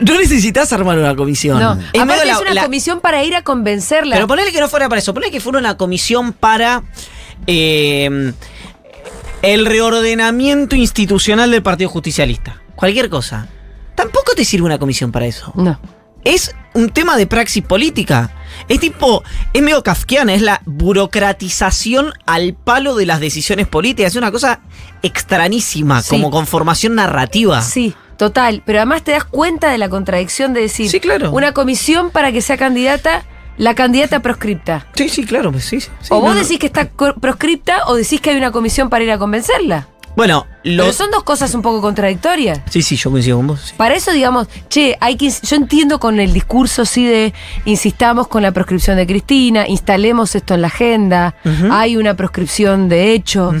no 0.00 0.14
necesitas 0.18 0.72
armar 0.72 0.98
una 0.98 1.14
comisión. 1.16 1.58
no, 1.60 1.72
Es 1.72 2.00
aparte 2.00 2.06
medio 2.06 2.24
la- 2.24 2.32
es 2.32 2.40
una 2.40 2.54
la- 2.54 2.62
comisión 2.62 3.00
para 3.00 3.22
ir 3.24 3.34
a 3.34 3.42
convencerla. 3.42 4.14
pero 4.16 4.26
ponele 4.26 4.52
que 4.52 4.60
no 4.60 4.68
fuera 4.68 4.88
para 4.88 5.00
eso, 5.00 5.12
ponele 5.12 5.30
que 5.32 5.40
fuera 5.40 5.58
una 5.58 5.76
comisión 5.76 6.32
para 6.32 6.82
eh, 7.46 8.32
el 9.42 9.66
reordenamiento 9.66 10.76
institucional 10.76 11.50
del 11.50 11.62
Partido 11.62 11.90
Justicialista. 11.90 12.62
Cualquier 12.76 13.10
cosa. 13.10 13.48
Tampoco 13.94 14.32
te 14.34 14.44
sirve 14.44 14.64
una 14.66 14.78
comisión 14.78 15.10
para 15.12 15.26
eso. 15.26 15.52
no. 15.56 15.78
Es 16.24 16.54
un 16.74 16.90
tema 16.90 17.16
de 17.16 17.26
praxis 17.26 17.62
política. 17.64 18.30
Es 18.68 18.80
tipo, 18.80 19.22
es 19.52 19.62
medio 19.62 19.82
kafkiana, 19.82 20.34
es 20.34 20.42
la 20.42 20.62
burocratización 20.66 22.12
al 22.26 22.54
palo 22.54 22.94
de 22.94 23.06
las 23.06 23.20
decisiones 23.20 23.66
políticas. 23.66 24.12
Es 24.12 24.16
una 24.16 24.30
cosa 24.30 24.60
extrañísima, 25.02 26.02
Sí. 26.02 26.10
como 26.10 26.30
conformación 26.30 26.94
narrativa. 26.94 27.60
Sí, 27.62 27.94
total. 28.16 28.62
Pero 28.64 28.78
además 28.78 29.02
te 29.02 29.12
das 29.12 29.24
cuenta 29.24 29.70
de 29.70 29.78
la 29.78 29.88
contradicción 29.88 30.52
de 30.52 30.62
decir 30.62 30.88
Sí, 30.90 31.00
claro. 31.00 31.30
una 31.32 31.52
comisión 31.52 32.10
para 32.10 32.32
que 32.32 32.40
sea 32.40 32.56
candidata, 32.56 33.24
la 33.58 33.74
candidata 33.74 34.20
proscripta. 34.20 34.86
Sí, 34.94 35.08
sí, 35.08 35.24
claro, 35.24 35.52
pues 35.52 35.64
sí. 35.64 35.80
sí, 35.80 35.88
o 36.10 36.20
vos 36.20 36.30
no, 36.30 36.34
no. 36.34 36.40
decís 36.42 36.58
que 36.58 36.66
está 36.66 36.88
proscripta 37.20 37.86
o 37.86 37.94
decís 37.94 38.20
que 38.20 38.30
hay 38.30 38.36
una 38.36 38.50
comisión 38.52 38.88
para 38.90 39.04
ir 39.04 39.10
a 39.12 39.18
convencerla. 39.18 39.88
Bueno, 40.14 40.46
Pero 40.62 40.76
los. 40.76 40.94
son 40.96 41.10
dos 41.10 41.22
cosas 41.22 41.54
un 41.54 41.62
poco 41.62 41.80
contradictorias. 41.80 42.60
Sí, 42.68 42.82
sí, 42.82 42.96
yo 42.96 43.10
coincido 43.10 43.38
con 43.38 43.46
vos. 43.48 43.60
sí. 43.60 43.74
Para 43.76 43.94
eso, 43.94 44.12
digamos, 44.12 44.46
che, 44.68 44.96
hay 45.00 45.16
que. 45.16 45.30
Yo 45.30 45.56
entiendo 45.56 45.98
con 45.98 46.20
el 46.20 46.32
discurso, 46.32 46.84
sí, 46.84 47.06
de 47.06 47.32
insistamos 47.64 48.28
con 48.28 48.42
la 48.42 48.52
proscripción 48.52 48.96
de 48.96 49.06
Cristina, 49.06 49.66
instalemos 49.66 50.34
esto 50.34 50.54
en 50.54 50.62
la 50.62 50.68
agenda, 50.68 51.34
hay 51.70 51.96
una 51.96 52.14
proscripción 52.14 52.88
de 52.88 53.12
hecho, 53.12 53.52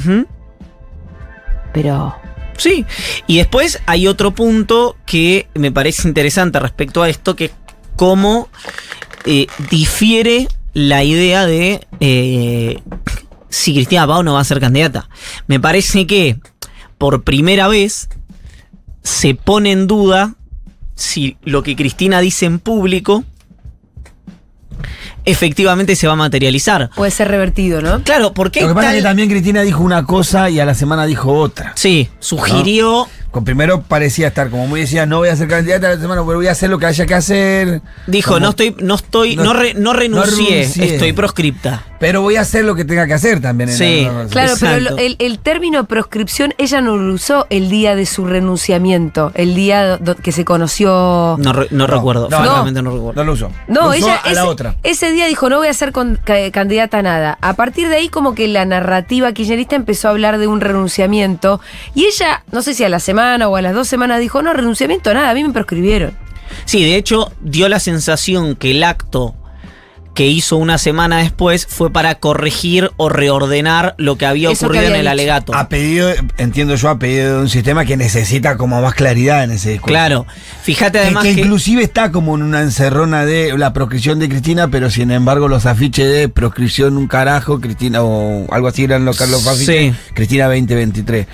pero. 1.72 2.14
Sí, 2.58 2.84
y 3.26 3.38
después 3.38 3.80
hay 3.86 4.06
otro 4.06 4.32
punto 4.32 4.96
que 5.06 5.48
me 5.54 5.72
parece 5.72 6.06
interesante 6.06 6.60
respecto 6.60 7.02
a 7.02 7.08
esto, 7.08 7.34
que 7.34 7.46
es 7.46 7.52
cómo 7.96 8.48
eh, 9.24 9.46
difiere 9.70 10.48
la 10.74 11.02
idea 11.02 11.46
de 11.46 11.86
eh, 12.00 12.80
si 13.52 13.74
Cristina 13.74 14.06
Pau 14.06 14.22
no 14.22 14.32
va 14.34 14.40
a 14.40 14.44
ser 14.44 14.58
candidata. 14.60 15.08
Me 15.46 15.60
parece 15.60 16.06
que 16.06 16.38
por 16.98 17.22
primera 17.22 17.68
vez 17.68 18.08
se 19.02 19.34
pone 19.34 19.72
en 19.72 19.86
duda 19.86 20.34
si 20.94 21.36
lo 21.42 21.62
que 21.62 21.76
Cristina 21.76 22.20
dice 22.20 22.46
en 22.46 22.58
público 22.58 23.24
efectivamente 25.24 25.94
se 25.96 26.06
va 26.06 26.14
a 26.14 26.16
materializar. 26.16 26.90
Puede 26.96 27.10
ser 27.12 27.28
revertido, 27.28 27.80
¿no? 27.80 28.02
Claro, 28.02 28.32
porque 28.32 28.62
Lo 28.62 28.68
que 28.68 28.74
pasa 28.74 28.90
es 28.90 28.96
que 28.96 29.02
también 29.02 29.28
Cristina 29.28 29.62
dijo 29.62 29.82
una 29.82 30.04
cosa 30.04 30.50
y 30.50 30.58
a 30.58 30.64
la 30.64 30.74
semana 30.74 31.06
dijo 31.06 31.32
otra. 31.32 31.72
Sí, 31.76 32.08
sugirió... 32.18 33.06
Con 33.30 33.44
primero 33.44 33.82
parecía 33.82 34.28
estar 34.28 34.50
como 34.50 34.66
muy 34.66 34.80
decía, 34.80 35.06
no 35.06 35.18
voy 35.18 35.30
a 35.30 35.36
ser 35.36 35.48
candidata 35.48 35.86
a 35.86 35.94
la 35.94 36.00
semana, 36.00 36.20
pero 36.22 36.36
voy 36.36 36.48
a 36.48 36.52
hacer 36.52 36.68
lo 36.68 36.78
que 36.78 36.84
haya 36.86 37.06
que 37.06 37.14
hacer. 37.14 37.80
Dijo, 38.06 38.34
Como- 38.34 38.40
no 38.40 38.50
estoy, 38.50 38.76
no 38.80 38.94
estoy, 38.94 39.36
no, 39.36 39.44
No- 39.44 39.52
re- 39.54 39.72
no 39.74 39.92
renuncié, 39.94 40.30
no 40.34 40.46
renuncié. 40.46 40.92
estoy 40.94 41.12
proscripta. 41.14 41.82
Pero 42.02 42.20
voy 42.20 42.36
a 42.36 42.40
hacer 42.42 42.64
lo 42.64 42.74
que 42.74 42.84
tenga 42.84 43.06
que 43.06 43.14
hacer 43.14 43.40
también. 43.40 43.70
en 43.70 43.76
Sí, 43.76 44.04
la- 44.04 44.26
Claro, 44.28 44.54
pero 44.60 44.72
Exacto. 44.76 44.98
el, 44.98 45.16
el 45.20 45.38
término 45.38 45.84
proscripción 45.84 46.52
ella 46.58 46.80
no 46.80 46.96
lo 46.96 47.14
usó 47.14 47.46
el 47.48 47.70
día 47.70 47.94
de 47.96 48.04
su 48.06 48.26
renunciamiento, 48.26 49.30
el 49.34 49.54
día 49.54 49.96
do- 49.98 50.16
que 50.16 50.32
se 50.32 50.44
conoció. 50.44 51.36
No, 51.38 51.52
re- 51.52 51.68
no 51.70 51.86
No, 51.86 51.86
recuerdo, 51.86 52.28
no, 52.28 52.36
francamente 52.38 52.82
no, 52.82 52.90
recuerdo. 52.92 53.20
No 53.20 53.24
lo 53.24 53.32
usó. 53.32 53.50
No, 53.68 53.82
Lo 53.82 53.86
usó 53.90 53.94
ella 53.96 54.20
a 54.24 54.26
ese, 54.26 54.34
la 54.34 54.46
otra. 54.46 54.74
ese 54.82 55.10
día 55.12 55.26
dijo 55.26 55.48
no 55.48 55.58
voy 55.58 55.68
a 55.68 55.74
ser 55.74 55.92
con- 55.92 56.18
ca- 56.22 56.50
candidata 56.50 56.98
a 56.98 57.02
nada. 57.02 57.38
A 57.40 57.54
partir 57.54 57.88
de 57.88 57.96
ahí 57.96 58.08
como 58.08 58.34
que 58.34 58.48
la 58.48 58.64
narrativa 58.64 59.32
kirchnerista 59.32 59.76
empezó 59.76 60.08
a 60.08 60.10
hablar 60.10 60.38
de 60.38 60.48
un 60.48 60.60
renunciamiento 60.60 61.60
y 61.94 62.06
ella, 62.06 62.42
no 62.52 62.62
sé 62.62 62.74
si 62.74 62.84
a 62.84 62.88
la 62.88 62.98
semana 63.00 63.48
o 63.48 63.56
a 63.56 63.62
las 63.62 63.74
dos 63.74 63.86
semanas 63.88 64.20
dijo 64.20 64.42
no, 64.42 64.52
renunciamiento 64.52 65.10
a 65.10 65.14
nada, 65.14 65.30
a 65.30 65.34
mí 65.34 65.44
me 65.44 65.52
proscribieron. 65.52 66.16
Sí, 66.64 66.84
de 66.84 66.96
hecho, 66.96 67.32
dio 67.40 67.68
la 67.68 67.80
sensación 67.80 68.56
que 68.56 68.72
el 68.72 68.82
acto 68.84 69.34
que 70.14 70.26
hizo 70.26 70.56
una 70.58 70.76
semana 70.76 71.18
después 71.18 71.66
fue 71.66 71.90
para 71.90 72.16
corregir 72.16 72.90
o 72.98 73.08
reordenar 73.08 73.94
lo 73.96 74.16
que 74.18 74.26
había 74.26 74.50
Eso 74.50 74.60
que 74.60 74.78
ocurrido 74.78 74.86
había 74.86 74.88
en 74.90 75.00
el 75.00 75.02
dicho. 75.04 75.10
alegato. 75.12 75.54
A 75.54 75.68
pedido, 75.68 76.10
entiendo 76.36 76.74
yo, 76.74 76.90
a 76.90 76.98
pedido 76.98 77.36
de 77.36 77.40
un 77.42 77.48
sistema 77.48 77.84
que 77.86 77.96
necesita 77.96 78.56
como 78.58 78.80
más 78.82 78.94
claridad 78.94 79.42
en 79.44 79.52
ese 79.52 79.70
discurso. 79.70 79.88
Claro, 79.92 80.26
fíjate 80.62 80.98
además 80.98 81.24
que 81.24 81.34
que, 81.34 81.40
inclusive 81.40 81.82
está 81.82 82.12
como 82.12 82.34
en 82.36 82.42
una 82.42 82.60
encerrona 82.60 83.24
de 83.24 83.56
la 83.56 83.72
proscripción 83.72 84.18
de 84.18 84.28
Cristina, 84.28 84.68
pero 84.68 84.90
sin 84.90 85.10
embargo 85.10 85.48
los 85.48 85.64
afiches 85.64 86.06
de 86.12 86.28
proscripción 86.28 86.96
un 86.98 87.06
carajo, 87.08 87.60
Cristina, 87.60 88.02
o 88.02 88.46
algo 88.52 88.68
así 88.68 88.84
eran 88.84 89.04
los, 89.06 89.18
los 89.30 89.46
afiches, 89.46 89.94
Sí. 89.94 90.12
Cristina 90.14 90.44
2023. 90.46 91.26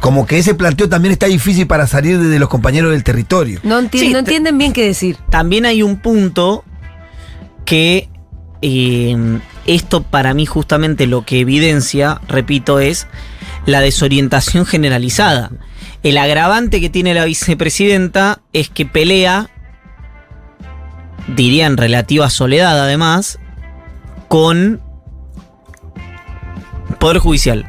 Como 0.00 0.26
que 0.26 0.38
ese 0.38 0.54
planteo 0.54 0.88
también 0.88 1.12
está 1.12 1.26
difícil 1.26 1.66
para 1.68 1.86
salir 1.86 2.18
de 2.18 2.38
los 2.40 2.48
compañeros 2.48 2.90
del 2.90 3.04
territorio. 3.04 3.60
No, 3.62 3.80
enti- 3.80 4.00
Sí, 4.00 4.08
no 4.08 4.14
te- 4.14 4.18
entienden 4.30 4.58
bien 4.58 4.72
qué 4.72 4.84
decir. 4.86 5.16
también 5.30 5.64
hay 5.66 5.82
un 5.84 5.98
punto 5.98 6.64
que 7.64 8.08
eh, 8.62 9.16
esto 9.66 10.02
para 10.02 10.34
mí 10.34 10.46
justamente 10.46 11.06
lo 11.06 11.24
que 11.24 11.40
evidencia, 11.40 12.20
repito, 12.28 12.78
es 12.80 13.06
la 13.66 13.80
desorientación 13.80 14.66
generalizada. 14.66 15.50
El 16.02 16.18
agravante 16.18 16.80
que 16.80 16.90
tiene 16.90 17.14
la 17.14 17.24
vicepresidenta 17.24 18.40
es 18.52 18.68
que 18.68 18.86
pelea, 18.86 19.50
diría 21.34 21.66
en 21.66 21.76
relativa 21.76 22.28
soledad 22.30 22.80
además, 22.82 23.38
con 24.28 24.80
Poder 26.98 27.18
Judicial, 27.18 27.66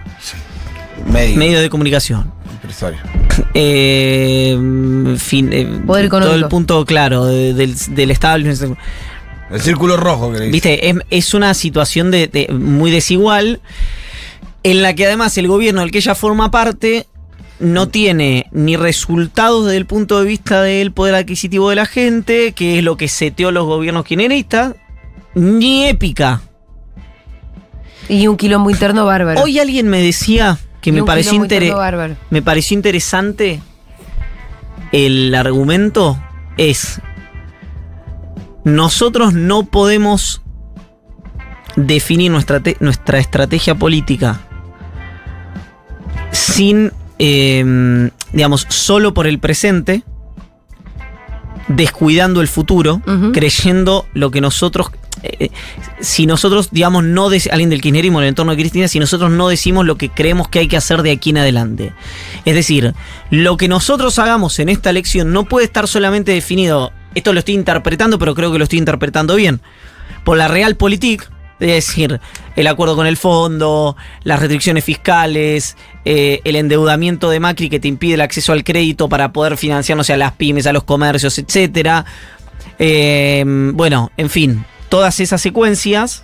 Medio. 1.11 1.37
medios 1.37 1.61
de 1.61 1.69
comunicación. 1.69 2.31
Empresario. 2.51 2.99
Eh, 3.53 4.57
fin, 5.17 5.49
eh, 5.51 5.65
Poder 5.85 6.07
todo 6.09 6.19
económico. 6.19 6.35
el 6.35 6.49
punto 6.49 6.85
claro 6.85 7.25
de- 7.25 7.53
del, 7.53 7.75
del 7.89 8.11
establishment. 8.11 8.77
El 9.53 9.61
círculo 9.61 9.97
rojo 9.97 10.31
que 10.31 10.39
le 10.39 10.45
dice. 10.45 10.51
Viste, 10.51 10.89
es, 10.89 10.95
es 11.09 11.33
una 11.33 11.53
situación 11.53 12.11
de, 12.11 12.27
de- 12.27 12.47
muy 12.53 12.91
desigual 12.91 13.61
en 14.63 14.81
la 14.81 14.93
que 14.95 15.05
además 15.05 15.37
el 15.37 15.47
gobierno 15.47 15.81
del 15.81 15.91
que 15.91 15.97
ella 15.99 16.15
forma 16.15 16.49
parte 16.51 17.07
no 17.59 17.87
tiene 17.87 18.47
ni 18.51 18.75
resultados 18.75 19.65
desde 19.65 19.77
el 19.77 19.85
punto 19.85 20.19
de 20.19 20.25
vista 20.25 20.61
del 20.61 20.91
poder 20.91 21.15
adquisitivo 21.15 21.69
de 21.69 21.75
la 21.75 21.85
gente, 21.85 22.53
que 22.53 22.79
es 22.79 22.83
lo 22.83 22.97
que 22.97 23.07
seteó 23.07 23.51
los 23.51 23.65
gobiernos 23.65 24.05
kirchneristas, 24.05 24.75
ni 25.35 25.85
épica. 25.85 26.41
Y 28.09 28.27
un 28.27 28.35
quilombo 28.37 28.69
interno 28.69 29.05
bárbaro. 29.05 29.41
Hoy 29.41 29.59
alguien 29.59 29.87
me 29.87 30.01
decía 30.01 30.57
que 30.81 30.91
me 30.91 31.03
pareció, 31.03 31.39
bárbaro. 31.75 32.15
me 32.29 32.41
pareció 32.41 32.75
interesante 32.75 33.61
el 34.91 35.33
argumento 35.35 36.21
es 36.57 36.99
nosotros 38.63 39.33
no 39.33 39.65
podemos 39.65 40.41
definir 41.75 42.31
nuestra, 42.31 42.61
nuestra 42.79 43.19
estrategia 43.19 43.75
política 43.75 44.41
sin, 46.31 46.91
eh, 47.19 48.09
digamos, 48.31 48.65
solo 48.69 49.13
por 49.13 49.27
el 49.27 49.39
presente, 49.39 50.03
descuidando 51.67 52.41
el 52.41 52.47
futuro, 52.47 53.01
creyendo 53.31 54.05
lo 54.13 54.31
que 54.31 54.41
nosotros, 54.41 54.87
eh, 55.21 55.49
si 56.01 56.25
nosotros, 56.25 56.69
digamos, 56.71 57.03
no, 57.03 57.27
alguien 57.27 57.69
del 57.69 57.81
kirchnerismo 57.81 58.19
en 58.19 58.23
el 58.23 58.29
entorno 58.29 58.51
de 58.51 58.57
Cristina, 58.57 58.87
si 58.87 58.99
nosotros 58.99 59.31
no 59.31 59.47
decimos 59.47 59.85
lo 59.85 59.95
que 59.95 60.09
creemos 60.09 60.49
que 60.49 60.59
hay 60.59 60.67
que 60.67 60.77
hacer 60.77 61.03
de 61.03 61.11
aquí 61.11 61.29
en 61.29 61.37
adelante. 61.37 61.93
Es 62.45 62.55
decir, 62.55 62.93
lo 63.29 63.57
que 63.57 63.67
nosotros 63.67 64.19
hagamos 64.19 64.59
en 64.59 64.69
esta 64.69 64.89
elección 64.89 65.31
no 65.31 65.45
puede 65.45 65.65
estar 65.65 65.87
solamente 65.87 66.31
definido, 66.31 66.91
esto 67.15 67.33
lo 67.33 67.39
estoy 67.39 67.55
interpretando, 67.55 68.19
pero 68.19 68.35
creo 68.35 68.51
que 68.51 68.57
lo 68.57 68.63
estoy 68.63 68.79
interpretando 68.79 69.35
bien, 69.35 69.61
por 70.23 70.37
la 70.37 70.47
Realpolitik, 70.47 71.29
es 71.59 71.67
decir, 71.67 72.19
el 72.55 72.67
acuerdo 72.67 72.95
con 72.95 73.07
el 73.07 73.17
fondo, 73.17 73.95
las 74.23 74.39
restricciones 74.39 74.83
fiscales, 74.83 75.77
eh, 76.03 76.41
el 76.43 76.55
endeudamiento 76.55 77.29
de 77.29 77.39
Macri 77.39 77.69
que 77.69 77.79
te 77.79 77.87
impide 77.87 78.15
el 78.15 78.21
acceso 78.21 78.51
al 78.51 78.63
crédito 78.63 79.07
para 79.07 79.31
poder 79.31 79.57
financiar, 79.57 79.97
no 79.97 80.03
sé, 80.03 80.13
a 80.13 80.17
las 80.17 80.33
pymes, 80.33 80.67
a 80.67 80.73
los 80.73 80.83
comercios, 80.83 81.37
etcétera. 81.37 82.05
Eh, 82.79 83.43
bueno, 83.45 84.11
en 84.17 84.29
fin, 84.29 84.65
todas 84.89 85.19
esas 85.19 85.41
secuencias. 85.41 86.23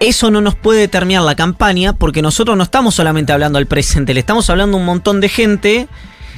Eso 0.00 0.30
no 0.30 0.40
nos 0.40 0.54
puede 0.54 0.80
determinar 0.80 1.22
la 1.22 1.36
campaña 1.36 1.92
porque 1.92 2.22
nosotros 2.22 2.56
no 2.56 2.62
estamos 2.62 2.94
solamente 2.94 3.34
hablando 3.34 3.58
al 3.58 3.66
presente, 3.66 4.14
le 4.14 4.20
estamos 4.20 4.48
hablando 4.48 4.78
a 4.78 4.80
un 4.80 4.86
montón 4.86 5.20
de 5.20 5.28
gente 5.28 5.88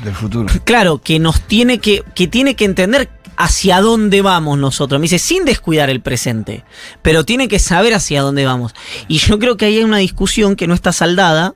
Del 0.05 0.15
futuro. 0.15 0.49
claro, 0.65 0.99
que 0.99 1.19
nos 1.19 1.41
tiene 1.41 1.79
que, 1.79 2.03
que 2.15 2.27
tiene 2.29 2.55
que 2.57 2.65
entender 2.65 3.11
hacia 3.37 3.81
dónde 3.81 4.21
vamos 4.23 4.59
nosotros. 4.59 5.01
Me 5.01 5.05
dice, 5.05 5.19
sin 5.19 5.45
descuidar 5.45 5.91
el 5.91 6.01
presente, 6.01 6.65
pero 7.03 7.25
tiene 7.25 7.49
que 7.49 7.59
saber 7.59 7.95
hacia 7.95 8.23
dónde 8.23 8.45
vamos. 8.45 8.75
Y 9.09 9.19
yo 9.19 9.39
creo 9.39 9.57
que 9.57 9.67
ahí 9.67 9.79
hay 9.79 9.85
una 9.85 9.99
discusión 9.99 10.57
que 10.57 10.67
no 10.67 10.75
está 10.75 10.93
saldada, 10.93 11.55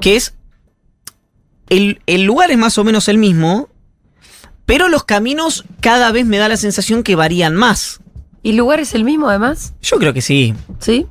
que 0.00 0.16
es, 0.16 0.34
el, 1.68 2.00
el 2.06 2.22
lugar 2.24 2.50
es 2.50 2.58
más 2.58 2.78
o 2.78 2.84
menos 2.84 3.08
el 3.08 3.18
mismo, 3.18 3.68
pero 4.64 4.88
los 4.88 5.04
caminos 5.04 5.64
cada 5.80 6.12
vez 6.12 6.24
me 6.26 6.38
da 6.38 6.48
la 6.48 6.56
sensación 6.56 7.02
que 7.02 7.16
varían 7.16 7.54
más. 7.56 8.00
¿Y 8.42 8.50
el 8.50 8.56
lugar 8.56 8.80
es 8.80 8.94
el 8.94 9.04
mismo 9.04 9.28
además? 9.28 9.74
Yo 9.82 9.98
creo 9.98 10.12
que 10.14 10.22
sí. 10.22 10.54
¿Sí? 10.78 11.06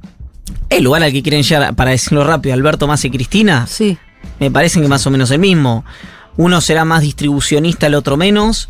El 0.69 0.83
lugar 0.85 1.03
al 1.03 1.11
que 1.11 1.21
quieren 1.21 1.43
llegar, 1.43 1.75
para 1.75 1.91
decirlo 1.91 2.23
rápido, 2.23 2.53
Alberto 2.53 2.87
Más 2.87 3.03
y 3.03 3.09
Cristina, 3.11 3.67
Sí. 3.67 3.97
me 4.39 4.49
parecen 4.51 4.81
que 4.81 4.87
más 4.87 5.05
o 5.05 5.11
menos 5.11 5.31
el 5.31 5.39
mismo. 5.39 5.83
Uno 6.37 6.61
será 6.61 6.85
más 6.85 7.01
distribucionista, 7.01 7.87
el 7.87 7.95
otro 7.95 8.15
menos. 8.15 8.69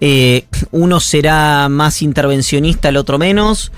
Eh, 0.00 0.46
uno 0.72 1.00
será 1.00 1.68
más 1.68 2.02
intervencionista, 2.02 2.88
el 2.88 2.96
otro 2.96 3.18
menos. 3.18 3.72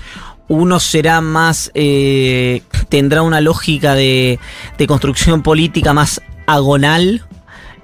Uno 0.47 0.79
será 0.79 1.21
más. 1.21 1.71
eh, 1.73 2.63
tendrá 2.89 3.21
una 3.21 3.41
lógica 3.41 3.95
de, 3.95 4.39
de 4.77 4.87
construcción 4.87 5.43
política 5.43 5.93
más 5.93 6.21
agonal 6.47 7.25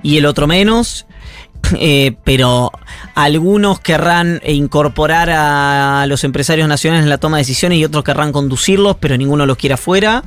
y 0.01 0.17
el 0.17 0.25
otro 0.25 0.47
menos. 0.47 1.05
Eh, 1.79 2.15
pero 2.23 2.71
algunos 3.15 3.79
querrán 3.79 4.41
incorporar 4.45 5.29
a 5.31 6.05
los 6.07 6.23
empresarios 6.23 6.67
nacionales 6.67 7.03
en 7.03 7.09
la 7.09 7.17
toma 7.17 7.37
de 7.37 7.41
decisiones 7.43 7.77
y 7.77 7.85
otros 7.85 8.03
querrán 8.03 8.31
conducirlos, 8.31 8.97
pero 8.99 9.17
ninguno 9.17 9.45
los 9.45 9.57
quiere 9.57 9.75
afuera. 9.75 10.23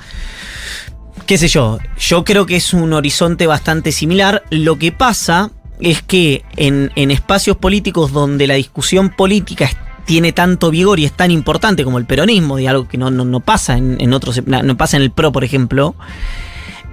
Qué 1.25 1.39
sé 1.39 1.49
yo, 1.49 1.79
yo 1.99 2.25
creo 2.25 2.47
que 2.47 2.57
es 2.57 2.73
un 2.73 2.93
horizonte 2.93 3.47
bastante 3.47 3.91
similar. 3.91 4.45
Lo 4.51 4.79
que 4.79 4.93
pasa 4.93 5.51
es 5.81 6.03
que 6.03 6.45
en, 6.57 6.93
en 6.95 7.11
espacios 7.11 7.57
políticos 7.57 8.13
donde 8.13 8.47
la 8.47 8.55
discusión 8.55 9.11
política 9.11 9.69
tiene 10.05 10.33
tanto 10.33 10.71
vigor 10.71 11.01
y 11.01 11.05
es 11.05 11.13
tan 11.13 11.31
importante 11.31 11.85
como 11.85 11.99
el 11.99 12.07
peronismo, 12.07 12.59
y 12.59 12.67
algo 12.67 12.87
que 12.89 12.97
no, 12.97 13.11
no, 13.11 13.25
no 13.25 13.41
pasa 13.41 13.77
en, 13.77 13.97
en 14.01 14.13
otros, 14.15 14.41
no 14.47 14.77
pasa 14.77 14.97
en 14.97 15.03
el 15.03 15.11
PRO, 15.11 15.33
por 15.33 15.43
ejemplo, 15.43 15.97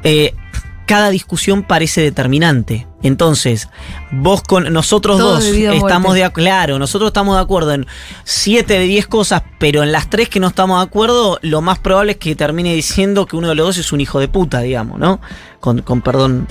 eh, 0.04 0.34
cada 0.86 1.10
discusión 1.10 1.64
parece 1.64 2.02
determinante. 2.02 2.88
Entonces, 3.02 3.70
vos 4.12 4.42
con 4.42 4.72
nosotros 4.72 5.18
Todo 5.18 5.36
dos 5.36 5.44
estamos 5.46 6.16
de 6.16 6.24
acuerdo, 6.24 6.34
claro, 6.34 6.80
nosotros 6.80 7.10
estamos 7.10 7.36
de 7.36 7.42
acuerdo 7.42 7.74
en 7.74 7.86
7 8.24 8.74
de 8.74 8.86
10 8.86 9.08
cosas, 9.08 9.44
pero 9.60 9.84
en 9.84 9.92
las 9.92 10.10
tres 10.10 10.30
que 10.30 10.40
no 10.40 10.48
estamos 10.48 10.80
de 10.80 10.86
acuerdo, 10.86 11.38
lo 11.42 11.62
más 11.62 11.80
probable 11.80 12.14
es 12.14 12.18
que 12.18 12.36
termine 12.36 12.74
diciendo 12.74 13.26
que 13.26 13.36
uno 13.36 13.50
de 13.50 13.56
los 13.56 13.68
dos 13.68 13.78
es 13.78 13.92
un 13.92 14.00
hijo 14.00 14.20
de 14.20 14.28
puta, 14.30 14.60
digamos, 14.62 15.00
¿no? 15.00 15.20
Con, 15.60 15.82
con 15.82 16.02
perdón. 16.02 16.48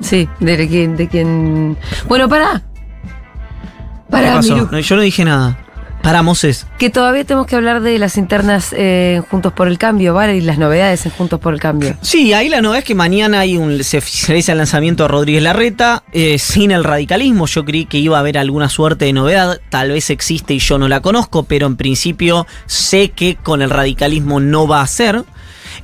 Sí, 0.00 0.28
de 0.40 0.68
quien, 0.68 0.96
de 0.96 1.08
quien. 1.08 1.78
Bueno, 2.08 2.28
pará. 2.28 2.62
¿Qué 2.62 4.16
Pará, 4.16 4.34
pasó? 4.34 4.54
Miru. 4.54 4.68
No, 4.72 4.80
yo 4.80 4.96
no 4.96 5.02
dije 5.02 5.24
nada. 5.24 5.58
Para 6.02 6.22
Moses. 6.22 6.66
Que 6.78 6.88
todavía 6.88 7.24
tenemos 7.24 7.46
que 7.46 7.56
hablar 7.56 7.82
de 7.82 7.98
las 7.98 8.16
internas 8.16 8.74
eh, 8.76 9.20
Juntos 9.30 9.52
por 9.52 9.68
el 9.68 9.78
Cambio, 9.78 10.14
¿vale? 10.14 10.36
Y 10.36 10.40
las 10.40 10.58
novedades 10.58 11.04
en 11.04 11.12
Juntos 11.12 11.38
por 11.40 11.52
el 11.52 11.60
Cambio. 11.60 11.96
Sí, 12.00 12.32
ahí 12.32 12.48
la 12.48 12.62
novedad 12.62 12.78
es 12.78 12.84
que 12.84 12.94
mañana 12.94 13.40
hay 13.40 13.56
un, 13.56 13.84
se 13.84 14.02
realiza 14.26 14.52
el 14.52 14.58
lanzamiento 14.58 15.04
de 15.04 15.08
Rodríguez 15.08 15.42
Larreta, 15.42 16.02
eh, 16.12 16.38
sin 16.38 16.70
el 16.70 16.84
radicalismo. 16.84 17.46
Yo 17.46 17.64
creí 17.64 17.84
que 17.84 17.98
iba 17.98 18.16
a 18.16 18.20
haber 18.20 18.38
alguna 18.38 18.68
suerte 18.70 19.04
de 19.04 19.12
novedad, 19.12 19.60
tal 19.68 19.90
vez 19.90 20.08
existe 20.10 20.54
y 20.54 20.58
yo 20.58 20.78
no 20.78 20.88
la 20.88 21.00
conozco, 21.00 21.42
pero 21.42 21.66
en 21.66 21.76
principio 21.76 22.46
sé 22.66 23.10
que 23.10 23.36
con 23.36 23.60
el 23.60 23.70
radicalismo 23.70 24.40
no 24.40 24.66
va 24.66 24.80
a 24.80 24.86
ser. 24.86 25.24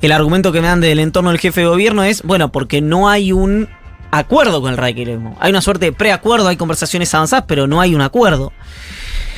El 0.01 0.11
argumento 0.11 0.51
que 0.51 0.61
me 0.61 0.67
dan 0.67 0.81
del 0.81 0.99
entorno 0.99 1.29
del 1.29 1.39
jefe 1.39 1.61
de 1.61 1.67
gobierno 1.67 2.03
es, 2.03 2.23
bueno, 2.23 2.51
porque 2.51 2.81
no 2.81 3.09
hay 3.09 3.31
un 3.31 3.67
acuerdo 4.11 4.61
con 4.61 4.71
el 4.71 4.77
radicalismo. 4.77 5.35
Hay 5.39 5.51
una 5.51 5.61
suerte 5.61 5.85
de 5.85 5.91
preacuerdo, 5.91 6.47
hay 6.47 6.57
conversaciones 6.57 7.13
avanzadas, 7.13 7.45
pero 7.47 7.67
no 7.67 7.81
hay 7.81 7.95
un 7.95 8.01
acuerdo. 8.01 8.53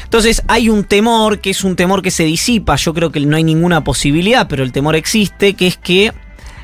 Entonces 0.09 0.41
hay 0.47 0.69
un 0.69 0.85
temor, 0.85 1.37
que 1.37 1.51
es 1.51 1.63
un 1.63 1.75
temor 1.75 2.01
que 2.01 2.09
se 2.09 2.23
disipa, 2.23 2.75
yo 2.77 2.95
creo 2.95 3.11
que 3.11 3.19
no 3.19 3.37
hay 3.37 3.43
ninguna 3.43 3.83
posibilidad, 3.83 4.47
pero 4.47 4.63
el 4.63 4.71
temor 4.71 4.95
existe, 4.95 5.53
que 5.53 5.67
es 5.67 5.77
que 5.77 6.11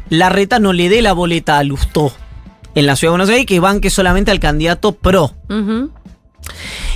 la 0.09 0.29
reta 0.29 0.57
no 0.57 0.73
le 0.73 0.89
dé 0.89 1.03
la 1.03 1.13
boleta 1.13 1.59
a 1.59 1.63
Lustó 1.63 2.11
en 2.73 2.87
la 2.87 2.95
ciudad 2.95 3.09
de 3.09 3.17
Buenos 3.17 3.29
Aires, 3.29 3.45
que 3.45 3.59
banque 3.59 3.91
solamente 3.91 4.31
al 4.31 4.39
candidato 4.39 4.93
pro. 4.93 5.35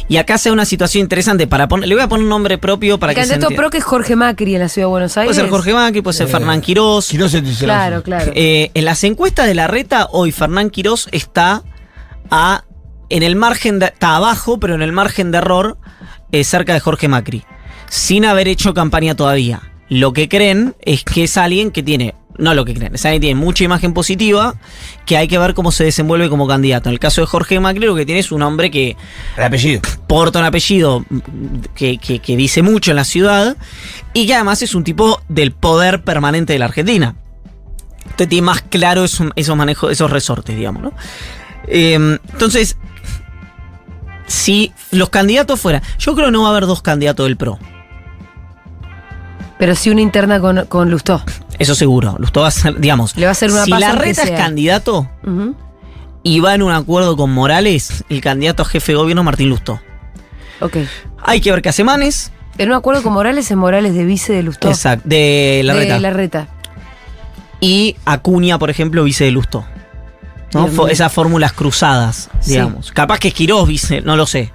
Y 0.08 0.18
acá 0.18 0.40
se 0.40 0.50
da 0.50 0.54
una 0.54 0.66
situación 0.66 1.04
interesante 1.04 1.46
para 1.46 1.68
poner, 1.68 1.88
le 1.88 1.94
voy 1.94 2.04
a 2.04 2.10
poner 2.10 2.24
un 2.24 2.30
nombre 2.30 2.58
propio 2.58 2.98
para 2.98 3.12
El 3.12 3.16
que 3.16 3.26
se 3.26 3.34
candidato 3.34 3.54
pro 3.56 3.70
que 3.70 3.78
es 3.78 3.84
Jorge 3.84 4.16
Macri 4.16 4.56
en 4.56 4.62
la 4.62 4.70
ciudad 4.70 4.88
de 4.88 4.90
Buenos 4.90 5.16
Aires. 5.18 5.36
Puede 5.36 5.42
ser 5.42 5.52
Jorge 5.52 5.74
Macri, 5.76 6.02
puede 6.02 6.18
ser 6.18 6.28
Eh, 6.28 6.32
Fernán 6.32 6.62
Quirós. 6.62 7.10
Quiroz 7.10 7.32
es 7.36 7.58
Claro, 7.60 8.02
claro. 8.02 8.32
Eh, 8.34 8.72
en 8.74 8.86
las 8.86 9.04
encuestas 9.04 9.46
de 9.46 9.54
la 9.54 9.68
reta, 9.68 10.08
hoy 10.12 10.32
Fernán 10.32 10.72
Quirós 10.72 11.10
está 11.12 11.62
a, 12.32 12.64
en 13.10 13.22
el 13.22 13.36
margen 13.36 13.78
de, 13.78 13.86
está 13.86 14.16
abajo, 14.16 14.60
pero 14.60 14.74
en 14.74 14.82
el 14.82 14.92
margen 14.92 15.32
de 15.32 15.38
error, 15.38 15.78
eh, 16.32 16.44
cerca 16.44 16.74
de 16.74 16.80
Jorge 16.80 17.08
Macri, 17.08 17.44
sin 17.90 18.26
haber 18.26 18.48
hecho 18.48 18.74
campaña 18.74 19.16
todavía. 19.16 19.62
Lo 19.90 20.14
que 20.14 20.30
creen 20.30 20.76
es 20.82 21.04
que 21.04 21.24
es 21.24 21.36
alguien 21.38 21.72
que 21.72 21.82
tiene, 21.82 22.14
no 22.38 22.54
lo 22.54 22.64
que 22.64 22.76
creen, 22.76 22.94
es 22.94 23.04
alguien 23.06 23.22
que 23.22 23.28
tiene 23.28 23.40
mucha 23.40 23.64
imagen 23.64 23.94
positiva, 23.94 24.54
que 25.08 25.18
hay 25.18 25.28
que 25.28 25.40
ver 25.40 25.56
cómo 25.56 25.72
se 25.72 25.84
desenvuelve 25.84 26.30
como 26.30 26.48
candidato. 26.48 26.90
En 26.90 26.94
el 26.94 27.00
caso 27.00 27.22
de 27.22 27.28
Jorge 27.28 27.60
Macri, 27.60 27.86
lo 27.88 27.96
que 27.96 28.06
tiene 28.06 28.20
es 28.20 28.32
un 28.32 28.44
hombre 28.44 28.70
que 28.70 28.96
El 29.36 29.44
apellido. 29.44 29.82
porta 30.08 30.38
un 30.40 30.46
apellido 30.46 31.04
que, 31.74 31.98
que- 31.98 32.20
que 32.20 32.38
dice 32.38 32.62
mucho 32.62 32.92
en 32.92 32.98
la 32.98 33.04
ciudad 33.04 33.58
y 34.14 34.28
que 34.28 34.36
además 34.36 34.62
es 34.62 34.76
un 34.76 34.84
tipo 34.84 35.20
del 35.28 35.52
poder 35.54 36.04
permanente 36.04 36.54
de 36.54 36.60
la 36.60 36.66
Argentina. 36.66 37.16
Entonces 38.04 38.30
tiene 38.30 38.46
más 38.46 38.62
claro 38.62 39.04
esos, 39.06 39.30
esos 39.36 39.56
manejos, 39.58 39.92
esos 39.92 40.12
resortes, 40.12 40.56
digamos, 40.56 40.84
¿no? 40.84 40.94
Eh, 41.68 41.94
entonces, 42.32 42.78
si 44.30 44.72
los 44.92 45.10
candidatos 45.10 45.60
fueran. 45.60 45.82
Yo 45.98 46.14
creo 46.16 46.28
que 46.28 46.32
no 46.32 46.44
va 46.44 46.50
a 46.50 46.52
haber 46.52 46.66
dos 46.66 46.82
candidatos 46.82 47.26
del 47.26 47.36
PRO. 47.36 47.60
Pero 49.58 49.76
sí 49.76 49.90
una 49.90 50.02
interna 50.02 50.40
con, 50.40 50.66
con 50.68 50.90
Lustó. 50.90 51.22
Eso 51.58 51.76
seguro. 51.76 52.16
Lustó 52.20 52.42
va 52.42 52.48
a 52.48 52.52
ser, 52.52 52.80
digamos. 52.80 53.18
Le 53.18 53.26
va 53.26 53.30
a 53.30 53.32
hacer 53.34 53.52
una 53.52 53.66
si 53.66 53.72
la 53.72 53.92
reta 53.92 54.24
es 54.24 54.32
candidato 54.32 55.10
y 56.24 56.40
va 56.40 56.56
en 56.56 56.62
un 56.62 56.72
acuerdo 56.72 57.18
con 57.18 57.32
Morales, 57.32 58.06
el 58.10 58.22
candidato 58.22 58.64
a 58.64 58.66
jefe 58.66 58.94
de 58.94 58.98
gobierno 58.98 59.24
Martín 59.24 59.50
Lustó. 59.50 59.82
Ok. 60.62 60.78
Hay 61.22 61.42
que 61.42 61.52
ver 61.52 61.62
qué 61.62 61.70
hace 61.70 61.84
Manes. 61.84 62.32
En 62.58 62.70
un 62.70 62.76
acuerdo 62.76 63.04
con 63.04 63.14
Morales, 63.14 63.50
en 63.52 63.58
Morales 63.58 63.94
de 63.94 64.06
vice 64.06 64.34
de 64.34 64.44
Lustó. 64.44 64.70
Exacto. 64.70 65.08
De 65.08 65.62
la 65.64 65.74
de 65.74 65.80
reta. 65.80 66.00
la 66.00 66.10
reta. 66.12 66.48
y 67.60 67.96
Acuña, 68.06 68.60
por 68.60 68.70
ejemplo, 68.70 69.04
vice 69.04 69.26
de 69.26 69.32
Lustó. 69.32 69.66
Esas 70.90 71.14
fórmulas 71.14 71.54
cruzadas, 71.54 72.30
Sí. 72.40 72.52
digamos. 72.52 72.92
Capaz 72.92 73.20
que 73.20 73.28
es 73.30 73.34
Quirós 73.34 73.70
no 74.04 74.16
lo 74.16 74.26
sé. 74.26 74.52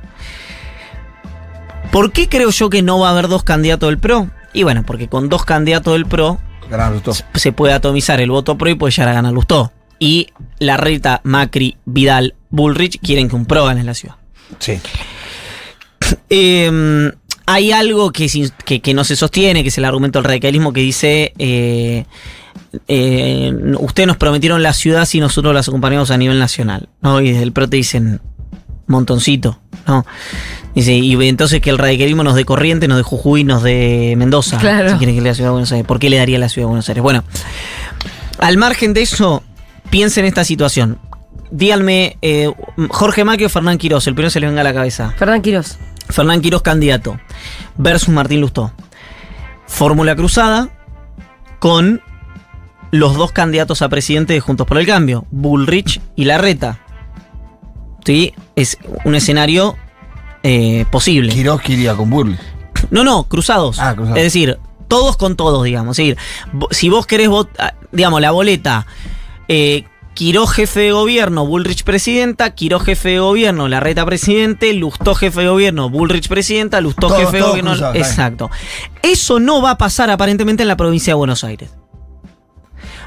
¿Por 1.92 2.10
qué 2.12 2.28
creo 2.28 2.50
yo 2.50 2.70
que 2.70 2.82
no 2.82 2.98
va 2.98 3.08
a 3.08 3.12
haber 3.12 3.28
dos 3.28 3.44
candidatos 3.44 3.88
del 3.88 3.98
PRO? 3.98 4.28
Y 4.52 4.64
bueno, 4.64 4.82
porque 4.84 5.08
con 5.08 5.28
dos 5.28 5.44
candidatos 5.44 5.92
del 5.92 6.06
PRO 6.06 6.38
se 7.34 7.52
puede 7.52 7.72
atomizar 7.74 8.20
el 8.20 8.30
voto 8.30 8.58
PRO 8.58 8.70
y 8.70 8.74
puede 8.74 8.90
llegar 8.92 9.08
a 9.10 9.14
ganar 9.14 9.32
Lustó. 9.32 9.72
Y 10.00 10.28
la 10.58 10.76
reta, 10.76 11.20
Macri, 11.22 11.76
Vidal, 11.84 12.34
Bullrich 12.50 12.98
quieren 13.00 13.28
que 13.28 13.36
un 13.36 13.46
PRO 13.46 13.66
gane 13.66 13.80
en 13.80 13.86
la 13.86 13.94
ciudad. 13.94 14.16
Sí. 14.58 14.80
Eh, 16.30 17.12
hay 17.46 17.72
algo 17.72 18.10
que- 18.10 18.80
que 18.82 18.94
no 18.94 19.04
se 19.04 19.14
sostiene, 19.16 19.62
que 19.62 19.68
es 19.68 19.78
el 19.78 19.84
argumento 19.84 20.18
del 20.18 20.24
radicalismo 20.24 20.72
que 20.72 20.80
dice, 20.80 21.32
eh, 21.38 22.06
eh, 22.88 23.52
ustedes 23.78 24.06
nos 24.06 24.16
prometieron 24.16 24.62
la 24.62 24.72
ciudad 24.72 25.04
si 25.04 25.20
nosotros 25.20 25.54
las 25.54 25.68
acompañamos 25.68 26.10
a 26.10 26.16
nivel 26.16 26.38
nacional. 26.38 26.88
¿no? 27.00 27.20
Y 27.20 27.30
desde 27.30 27.42
el 27.42 27.52
PRO 27.52 27.68
te 27.68 27.76
dicen, 27.76 28.20
montoncito. 28.86 29.58
¿no? 29.86 30.04
Dice, 30.74 30.92
y 30.94 31.14
entonces 31.28 31.60
que 31.60 31.70
el 31.70 31.78
radicalismo 31.78 32.24
nos 32.24 32.34
dé 32.34 32.44
Corriente, 32.44 32.88
nos 32.88 32.98
dé 32.98 33.02
Jujuy, 33.02 33.44
nos 33.44 33.62
dé 33.62 34.14
Mendoza. 34.16 34.58
Claro. 34.58 34.90
Si 34.90 34.96
quieren 34.96 35.14
que 35.14 35.20
le 35.20 35.24
dé 35.24 35.30
la 35.30 35.34
ciudad 35.34 35.48
de 35.50 35.52
Buenos 35.52 35.72
Aires. 35.72 35.86
¿Por 35.86 35.98
qué 35.98 36.10
le 36.10 36.16
daría 36.16 36.38
la 36.38 36.48
ciudad 36.48 36.66
de 36.66 36.70
Buenos 36.70 36.88
Aires? 36.88 37.02
Bueno, 37.02 37.24
al 38.38 38.56
margen 38.58 38.92
de 38.92 39.02
eso, 39.02 39.42
piensen 39.90 40.24
en 40.24 40.28
esta 40.28 40.44
situación. 40.44 40.98
Díganme, 41.50 42.18
eh, 42.22 42.50
Jorge 42.88 43.24
Macri 43.24 43.44
o 43.44 43.48
Fernán 43.48 43.78
Quirós, 43.78 44.06
el 44.08 44.14
primero 44.14 44.30
se 44.30 44.40
le 44.40 44.48
venga 44.48 44.62
a 44.62 44.64
la 44.64 44.74
cabeza. 44.74 45.14
Fernán 45.16 45.42
Quirós. 45.42 45.78
Fernán 46.08 46.40
Quirós 46.40 46.62
candidato 46.62 47.18
versus 47.76 48.08
Martín 48.08 48.40
Lustó. 48.40 48.72
Fórmula 49.66 50.16
cruzada 50.16 50.68
con 51.60 52.02
los 52.94 53.16
dos 53.16 53.32
candidatos 53.32 53.82
a 53.82 53.88
presidente 53.88 54.34
de 54.34 54.40
Juntos 54.40 54.68
por 54.68 54.78
el 54.78 54.86
Cambio, 54.86 55.26
Bullrich 55.32 56.00
y 56.14 56.26
Larreta. 56.26 56.78
Sí, 58.04 58.32
es 58.54 58.78
un 59.04 59.16
escenario 59.16 59.74
eh, 60.44 60.84
posible. 60.92 61.32
Quiroz 61.32 61.68
iría 61.68 61.96
con 61.96 62.08
Burley. 62.08 62.38
No, 62.90 63.02
no, 63.02 63.24
cruzados. 63.24 63.80
Ah, 63.80 63.96
cruzados. 63.96 64.18
Es 64.18 64.22
decir, 64.22 64.60
todos 64.86 65.16
con 65.16 65.34
todos, 65.34 65.64
digamos. 65.64 65.98
Es 65.98 66.04
decir, 66.06 66.18
si 66.70 66.88
vos 66.88 67.04
querés 67.04 67.28
votar, 67.30 67.74
digamos, 67.90 68.20
la 68.20 68.30
boleta, 68.30 68.86
eh, 69.48 69.84
Quirós 70.14 70.52
jefe 70.52 70.78
de 70.78 70.92
gobierno, 70.92 71.44
Bullrich 71.44 71.82
presidenta, 71.82 72.54
Quirós 72.54 72.84
jefe 72.84 73.08
de 73.08 73.18
gobierno, 73.18 73.66
Larreta 73.66 74.06
presidente, 74.06 74.72
Lustó 74.72 75.16
jefe 75.16 75.40
de 75.40 75.48
gobierno, 75.48 75.90
Bullrich 75.90 76.28
presidenta, 76.28 76.80
Lustó 76.80 77.08
jefe 77.10 77.38
de 77.38 77.42
gobierno. 77.42 77.74
exacto. 77.94 78.52
Eso 79.02 79.40
no 79.40 79.60
va 79.60 79.70
a 79.70 79.78
pasar 79.78 80.10
aparentemente 80.10 80.62
en 80.62 80.68
la 80.68 80.76
provincia 80.76 81.10
de 81.10 81.16
Buenos 81.16 81.42
Aires. 81.42 81.70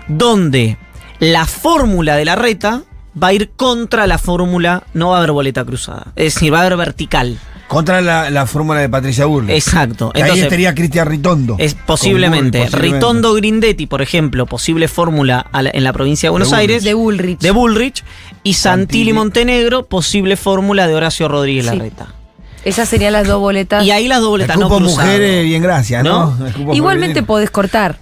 Donde 0.07 0.77
la 1.19 1.45
fórmula 1.45 2.15
de 2.15 2.25
Larreta 2.25 2.83
va 3.21 3.27
a 3.27 3.33
ir 3.33 3.49
contra 3.55 4.07
la 4.07 4.17
fórmula, 4.17 4.83
no 4.93 5.09
va 5.09 5.15
a 5.15 5.17
haber 5.19 5.31
boleta 5.31 5.65
cruzada. 5.65 6.07
Es 6.15 6.35
decir, 6.35 6.53
va 6.53 6.59
a 6.59 6.61
haber 6.61 6.77
vertical. 6.77 7.37
Contra 7.67 7.99
la, 7.99 8.29
la 8.29 8.45
fórmula 8.47 8.79
de 8.79 8.87
Patricia 8.87 9.25
Burley. 9.25 9.53
Exacto. 9.55 10.11
Que 10.11 10.19
ahí 10.19 10.23
Entonces, 10.23 10.43
estaría 10.45 10.73
Cristian 10.73 11.05
Ritondo. 11.07 11.55
es 11.59 11.73
posiblemente. 11.73 12.69
Ritondo 12.69 13.33
Grindetti, 13.33 13.87
por 13.87 14.01
ejemplo, 14.01 14.45
posible 14.45 14.87
fórmula 14.87 15.47
la- 15.51 15.71
en 15.73 15.83
la 15.83 15.91
provincia 15.91 16.27
de 16.27 16.31
Buenos. 16.31 16.53
Aires. 16.53 16.83
De 16.85 16.93
Bullrich. 16.93 17.39
de 17.39 17.51
Bullrich. 17.51 18.03
Y 18.43 18.53
Santilli. 18.53 19.11
Montenegro, 19.11 19.85
posible 19.85 20.37
fórmula 20.37 20.87
de 20.87 20.95
Horacio 20.95 21.27
Rodríguez 21.27 21.65
Sí. 21.65 21.71
Larreta. 21.75 22.07
Esas 22.63 22.87
serían 22.87 23.11
las 23.13 23.27
dos 23.27 23.39
boletas. 23.41 23.83
Y 23.83 23.91
ahí 23.91 24.07
las 24.07 24.19
dos 24.19 24.27
El 24.27 24.31
boletas 24.31 24.57
no 24.57 24.67
cupo 24.69 24.77
cruzadas. 24.77 25.05
mujeres 25.05 25.43
bien 25.43 25.61
gracias, 25.61 26.03
¿no? 26.05 26.35
¿No? 26.39 26.45
El 26.47 26.53
Igualmente 26.75 27.15
femenino. 27.15 27.25
podés 27.27 27.49
cortar. 27.49 27.99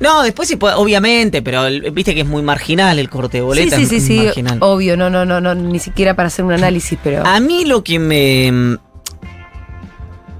No, 0.00 0.22
después 0.22 0.48
sí 0.48 0.58
obviamente, 0.60 1.40
pero 1.42 1.66
el- 1.66 1.90
viste 1.92 2.14
que 2.14 2.22
es 2.22 2.26
muy 2.26 2.42
marginal 2.42 2.98
el 2.98 3.08
corte 3.08 3.38
de 3.38 3.42
Sí, 3.42 3.46
boleta. 3.46 3.76
sí, 3.76 3.86
sí, 3.86 4.00
sí. 4.00 4.16
marginal. 4.24 4.58
Obvio, 4.60 4.96
no, 4.96 5.08
no, 5.10 5.24
no, 5.24 5.40
no, 5.40 5.54
ni 5.54 5.78
siquiera 5.78 6.14
para 6.14 6.26
hacer 6.28 6.44
un 6.44 6.52
análisis, 6.52 6.98
pero. 7.02 7.24
A 7.26 7.38
mí 7.40 7.64
lo 7.64 7.84
que 7.84 7.98
me, 7.98 8.76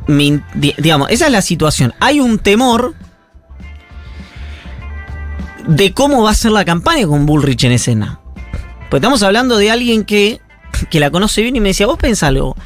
me 0.07 0.41
digamos, 0.55 1.11
esa 1.11 1.27
es 1.27 1.33
la 1.33 1.43
situación. 1.43 1.95
Hay 2.01 2.21
un 2.21 2.39
temor 2.39 2.95
de 5.67 5.93
cómo 5.93 6.23
va 6.23 6.31
a 6.31 6.35
ser 6.35 6.51
la 6.51 6.65
campaña 6.65 7.07
con 7.07 7.25
Bullrich 7.27 7.65
en 7.65 7.73
escena. 7.73 8.21
Pues 8.91 9.01
estamos 9.01 9.23
hablando 9.23 9.57
de 9.57 9.71
alguien 9.71 10.05
que 10.05 10.41
que 10.91 10.99
la 10.99 11.11
conoce 11.11 11.41
bien 11.43 11.55
y 11.55 11.61
me 11.61 11.69
decía, 11.69 11.87
vos 11.87 11.97
pensá 11.99 12.27
algo. 12.27 12.57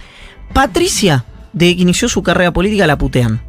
Patricia, 0.55 1.26
desde 1.53 1.76
que 1.76 1.82
inició 1.82 2.09
su 2.09 2.22
carrera 2.22 2.51
política, 2.53 2.86
la 2.86 2.97
putean. 2.97 3.43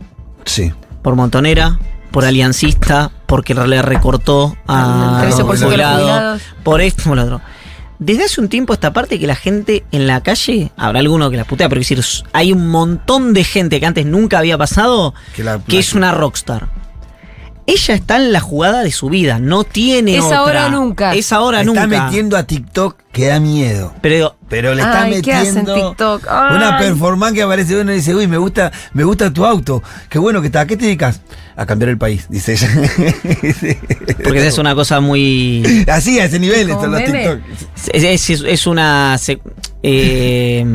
Sí. 0.44 0.74
Por 1.02 1.16
montonera, 1.16 1.80
por 2.12 2.26
aliancista, 2.26 3.12
porque 3.30 3.54
le 3.54 3.82
recortó 3.82 4.58
a 4.68 5.22
El 5.24 5.30
13% 5.30 5.38
de 5.38 5.44
los 5.44 5.64
jubilados, 5.64 6.02
jubilados. 6.02 6.42
por 6.64 6.82
esto, 6.82 7.04
por 7.04 7.16
lo 7.16 7.24
otro. 7.24 7.42
Desde 8.00 8.24
hace 8.26 8.40
un 8.42 8.48
tiempo 8.50 8.74
esta 8.74 8.92
parte 8.94 9.20
que 9.20 9.28
la 9.28 9.36
gente 9.36 9.84
en 9.92 10.08
la 10.08 10.22
calle, 10.22 10.72
habrá 10.78 11.00
alguno 11.00 11.30
que 11.30 11.38
la 11.38 11.44
putea, 11.46 11.68
pero 11.70 11.80
decir, 11.80 12.02
hay 12.34 12.52
un 12.54 12.68
montón 12.70 13.34
de 13.34 13.44
gente 13.44 13.80
que 13.80 13.86
antes 13.86 14.06
nunca 14.06 14.40
había 14.40 14.58
pasado 14.58 15.14
Que 15.36 15.44
la- 15.44 15.60
que 15.60 15.80
es 15.80 15.94
una 15.94 16.12
rockstar. 16.14 16.68
Ella 17.70 17.94
está 17.96 18.16
en 18.18 18.32
la 18.34 18.40
jugada 18.40 18.84
de 18.84 18.92
su 18.92 19.10
vida, 19.10 19.40
no 19.40 19.64
tiene 19.64 20.18
Es 20.18 20.24
otra. 20.24 20.38
ahora 20.40 20.66
o 20.68 20.70
nunca. 20.70 21.14
Es 21.16 21.32
ahora 21.32 21.62
está 21.62 21.86
nunca. 21.86 21.88
metiendo 22.06 22.36
a 22.38 22.44
TikTok 22.44 22.98
que 23.12 23.28
da 23.28 23.40
miedo. 23.40 23.94
Pero 24.02 24.36
Pero 24.50 24.74
le 24.76 24.82
está 24.82 25.04
Ay, 25.04 25.22
¿qué 25.22 25.34
hace 25.34 25.50
en 25.50 25.56
metiendo 25.66 25.90
TikTok? 25.90 26.28
Ay. 26.30 26.56
una 26.56 26.78
performance 26.78 27.34
que 27.36 27.44
aparece 27.44 27.80
uno 27.80 27.92
y 27.92 27.96
dice, 27.96 28.16
uy, 28.16 28.28
me 28.28 28.38
gusta, 28.38 28.72
me 28.94 29.04
gusta 29.04 29.32
tu 29.32 29.46
auto. 29.46 29.82
Qué 30.10 30.18
bueno 30.20 30.42
que 30.42 30.48
está. 30.48 30.62
¿A 30.62 30.66
qué 30.68 30.76
te 30.78 30.86
dedicas? 30.86 31.22
A 31.56 31.66
cambiar 31.66 31.90
el 31.90 31.98
país, 31.98 32.26
dice 32.30 32.54
ella. 32.54 32.70
porque 34.24 34.48
es 34.48 34.58
una 34.58 34.76
cosa 34.76 35.00
muy 35.02 35.86
Así, 35.88 36.20
a 36.20 36.26
ese 36.26 36.40
nivel 36.40 36.70
están 36.70 36.92
los. 36.92 37.04
TikTok. 37.04 37.40
es, 37.94 38.30
es- 38.30 38.44
es 38.46 38.68
una 38.68 39.18
eh, 39.84 40.66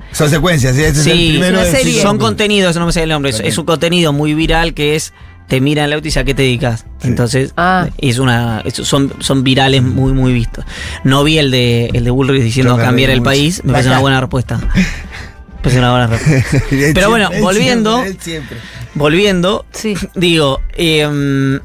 Son 0.12 0.30
secuencias, 0.30 0.74
¿sí? 0.76 0.82
Ese 0.82 1.00
es 1.00 1.06
el 1.06 1.12
primero 1.38 1.60
son 2.02 2.18
contenidos, 2.18 2.76
no 2.76 2.86
me 2.86 2.92
sale 2.92 3.04
el 3.04 3.10
nombre, 3.10 3.30
Está 3.30 3.42
es 3.44 3.58
un 3.58 3.64
contenido 3.64 4.12
muy 4.12 4.34
viral 4.34 4.74
que 4.74 4.96
es 4.96 5.12
te 5.48 5.60
miran 5.60 5.86
el 5.86 5.92
auto 5.94 6.06
y 6.06 6.08
dice 6.08 6.20
a 6.20 6.24
qué 6.24 6.34
te 6.34 6.42
dedicas. 6.42 6.86
Sí. 7.00 7.08
Entonces, 7.08 7.52
Ah. 7.56 7.88
es 7.98 8.18
una 8.18 8.62
es- 8.64 8.74
son, 8.74 9.12
son 9.20 9.44
virales 9.44 9.82
muy 9.82 10.12
muy 10.12 10.32
vistos. 10.32 10.64
No 11.04 11.22
vi 11.24 11.38
el 11.38 11.50
de 11.50 11.90
el 11.92 12.04
de 12.04 12.10
Bullrich 12.10 12.42
diciendo 12.42 12.76
cambiar 12.76 13.10
el 13.10 13.18
mucho. 13.18 13.30
país, 13.30 13.60
me 13.64 13.68
La 13.68 13.72
parece 13.74 13.88
una 13.90 13.98
buena 14.00 14.20
respuesta. 14.20 14.56
Me 14.58 15.62
parece 15.62 15.78
una 15.78 15.90
buena 15.90 16.06
respuesta. 16.08 16.58
Pero 16.94 17.10
bueno, 17.10 17.30
volviendo. 17.40 17.92
siempre, 18.02 18.10
él 18.12 18.18
siempre. 18.20 18.56
Volviendo, 18.94 19.66
Sí. 19.72 19.94
digo, 20.14 20.60
eh, 20.76 21.58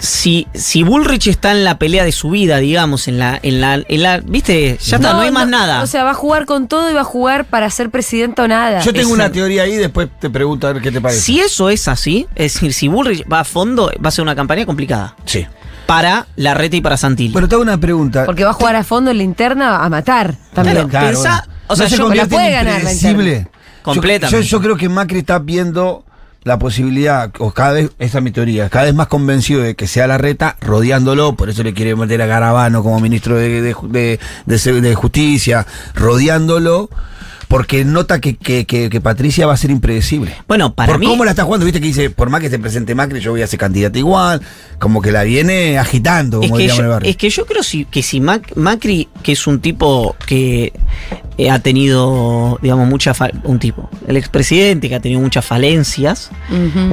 si, 0.00 0.48
si 0.54 0.82
Bullrich 0.82 1.26
está 1.28 1.52
en 1.52 1.62
la 1.62 1.78
pelea 1.78 2.04
de 2.04 2.12
su 2.12 2.30
vida, 2.30 2.56
digamos, 2.56 3.06
en 3.06 3.18
la, 3.18 3.38
en 3.42 3.60
la, 3.60 3.74
en 3.86 4.02
la, 4.02 4.18
viste, 4.24 4.78
ya 4.82 4.96
está, 4.96 5.12
no, 5.12 5.20
hay 5.20 5.30
más 5.30 5.46
nada. 5.46 5.82
O 5.82 5.86
sea, 5.86 6.04
va 6.04 6.10
a 6.12 6.14
jugar 6.14 6.46
con 6.46 6.68
todo 6.68 6.90
y 6.90 6.94
va 6.94 7.02
a 7.02 7.04
jugar 7.04 7.44
para 7.44 7.68
ser 7.70 7.90
presidente 7.90 8.40
o 8.42 8.48
nada. 8.48 8.80
Yo 8.80 8.92
tengo 8.92 9.12
una 9.12 9.30
teoría 9.30 9.62
ahí, 9.64 9.76
después 9.76 10.08
te 10.18 10.30
pregunto 10.30 10.66
a 10.66 10.72
ver 10.72 10.82
qué 10.82 10.90
te 10.90 11.00
parece. 11.00 11.20
si 11.20 11.40
eso 11.40 11.68
es 11.70 11.86
así, 11.86 12.26
es 12.34 12.54
decir, 12.54 12.72
si 12.72 12.88
Bullrich 12.88 13.24
va 13.30 13.40
a 13.40 13.44
fondo, 13.44 13.92
va 14.04 14.08
a 14.08 14.10
ser 14.10 14.22
una 14.22 14.34
campaña 14.34 14.64
complicada. 14.66 15.14
Sí. 15.26 15.46
Para 15.86 16.26
la 16.36 16.54
reta 16.54 16.76
y 16.76 16.80
para 16.80 16.96
Santilli. 16.96 17.32
Bueno, 17.32 17.48
te 17.48 17.54
hago 17.56 17.62
una 17.62 17.78
pregunta. 17.78 18.24
Porque 18.24 18.44
va 18.44 18.50
a 18.50 18.54
jugar 18.54 18.76
a 18.76 18.84
fondo 18.84 19.10
en 19.10 19.18
la 19.18 19.24
interna 19.24 19.84
a 19.84 19.88
matar 19.88 20.34
también. 20.54 20.88
Claro, 20.88 21.08
pensá- 21.08 21.44
o 21.66 21.76
sea, 21.76 21.84
¿No 21.86 21.90
se 21.90 21.96
yo- 21.96 22.14
la 22.14 22.26
puede 22.26 22.50
ganar 22.52 22.82
la. 22.82 22.92
Yo- 22.92 23.16
Completamente. 23.82 24.46
Yo, 24.46 24.58
yo 24.58 24.60
creo 24.62 24.76
que 24.76 24.88
Macri 24.88 25.20
está 25.20 25.38
viendo 25.38 26.04
la 26.42 26.58
posibilidad, 26.58 27.30
o 27.38 27.50
cada 27.52 27.72
vez, 27.72 27.90
esa 27.98 28.18
es 28.18 28.24
mi 28.24 28.30
teoría, 28.30 28.70
cada 28.70 28.86
vez 28.86 28.94
más 28.94 29.08
convencido 29.08 29.60
de 29.62 29.74
que 29.74 29.86
sea 29.86 30.06
la 30.06 30.16
reta, 30.18 30.56
rodeándolo, 30.60 31.34
por 31.36 31.50
eso 31.50 31.62
le 31.62 31.74
quiere 31.74 31.94
meter 31.96 32.22
a 32.22 32.26
Garabano 32.26 32.82
como 32.82 32.98
ministro 33.00 33.36
de, 33.36 33.60
de- 33.60 33.74
de- 33.88 34.18
de- 34.46 34.80
de 34.80 34.94
Justicia, 34.94 35.66
rodeándolo, 35.94 36.88
porque 37.50 37.84
nota 37.84 38.20
que, 38.20 38.36
que- 38.36 38.64
que- 38.64 38.88
que 38.88 39.00
Patricia 39.00 39.44
va 39.44 39.54
a 39.54 39.56
ser 39.56 39.72
impredecible. 39.72 40.32
Bueno, 40.46 40.72
para 40.72 40.92
por 40.92 41.00
mí- 41.00 41.06
cómo 41.06 41.24
la 41.24 41.32
está 41.32 41.42
jugando, 41.42 41.66
viste 41.66 41.80
que 41.80 41.88
dice, 41.88 42.08
por 42.08 42.30
más 42.30 42.40
que 42.40 42.48
se 42.48 42.60
presente 42.60 42.94
Macri, 42.94 43.18
yo 43.18 43.32
voy 43.32 43.42
a 43.42 43.46
ser 43.48 43.58
candidata 43.58 43.98
igual, 43.98 44.40
como 44.78 45.02
que 45.02 45.10
la 45.10 45.24
viene 45.24 45.76
agitando, 45.76 46.40
es 46.42 46.46
como 46.46 46.56
que, 46.58 46.62
diríamos 46.62 46.78
en 46.78 46.84
el 46.84 46.88
yo, 46.88 46.92
barrio. 46.94 47.10
es 47.10 47.16
que 47.16 47.28
yo 47.28 47.46
creo 47.46 47.62
si- 47.64 47.86
que 47.86 48.04
si 48.04 48.20
Mac- 48.20 48.54
Macri, 48.56 49.08
que 49.24 49.32
es 49.32 49.46
un 49.48 49.58
tipo 49.60 50.14
que 50.28 50.72
eh, 51.38 51.50
ha 51.50 51.58
tenido, 51.58 52.58
digamos, 52.62 52.86
mucha 52.88 53.14
fa- 53.14 53.30
un 53.42 53.58
tipo, 53.58 53.90
el 54.06 54.16
expresidente 54.16 54.88
que 54.88 54.94
ha 54.94 55.00
tenido 55.00 55.20
muchas 55.20 55.44
falencias 55.44 56.30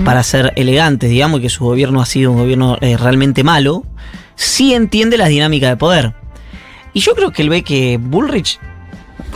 para 0.04 0.24
ser 0.24 0.54
elegantes, 0.56 1.10
digamos, 1.12 1.40
y 1.40 1.44
que 1.44 1.50
su 1.50 1.66
gobierno 1.66 2.02
ha 2.02 2.06
sido 2.08 2.32
un 2.32 2.38
gobierno 2.40 2.78
eh, 2.82 2.98
realmente 2.98 3.44
malo, 3.44 3.86
sí 4.36 4.74
entiende 4.74 5.18
las 5.20 5.30
dinámicas 5.30 5.70
de 5.70 5.78
poder. 5.78 6.14
Y 6.94 7.02
yo 7.02 7.14
creo 7.14 7.32
que 7.32 7.44
él 7.44 7.50
ve 7.50 7.62
que 7.64 8.00
Bullrich, 8.02 8.60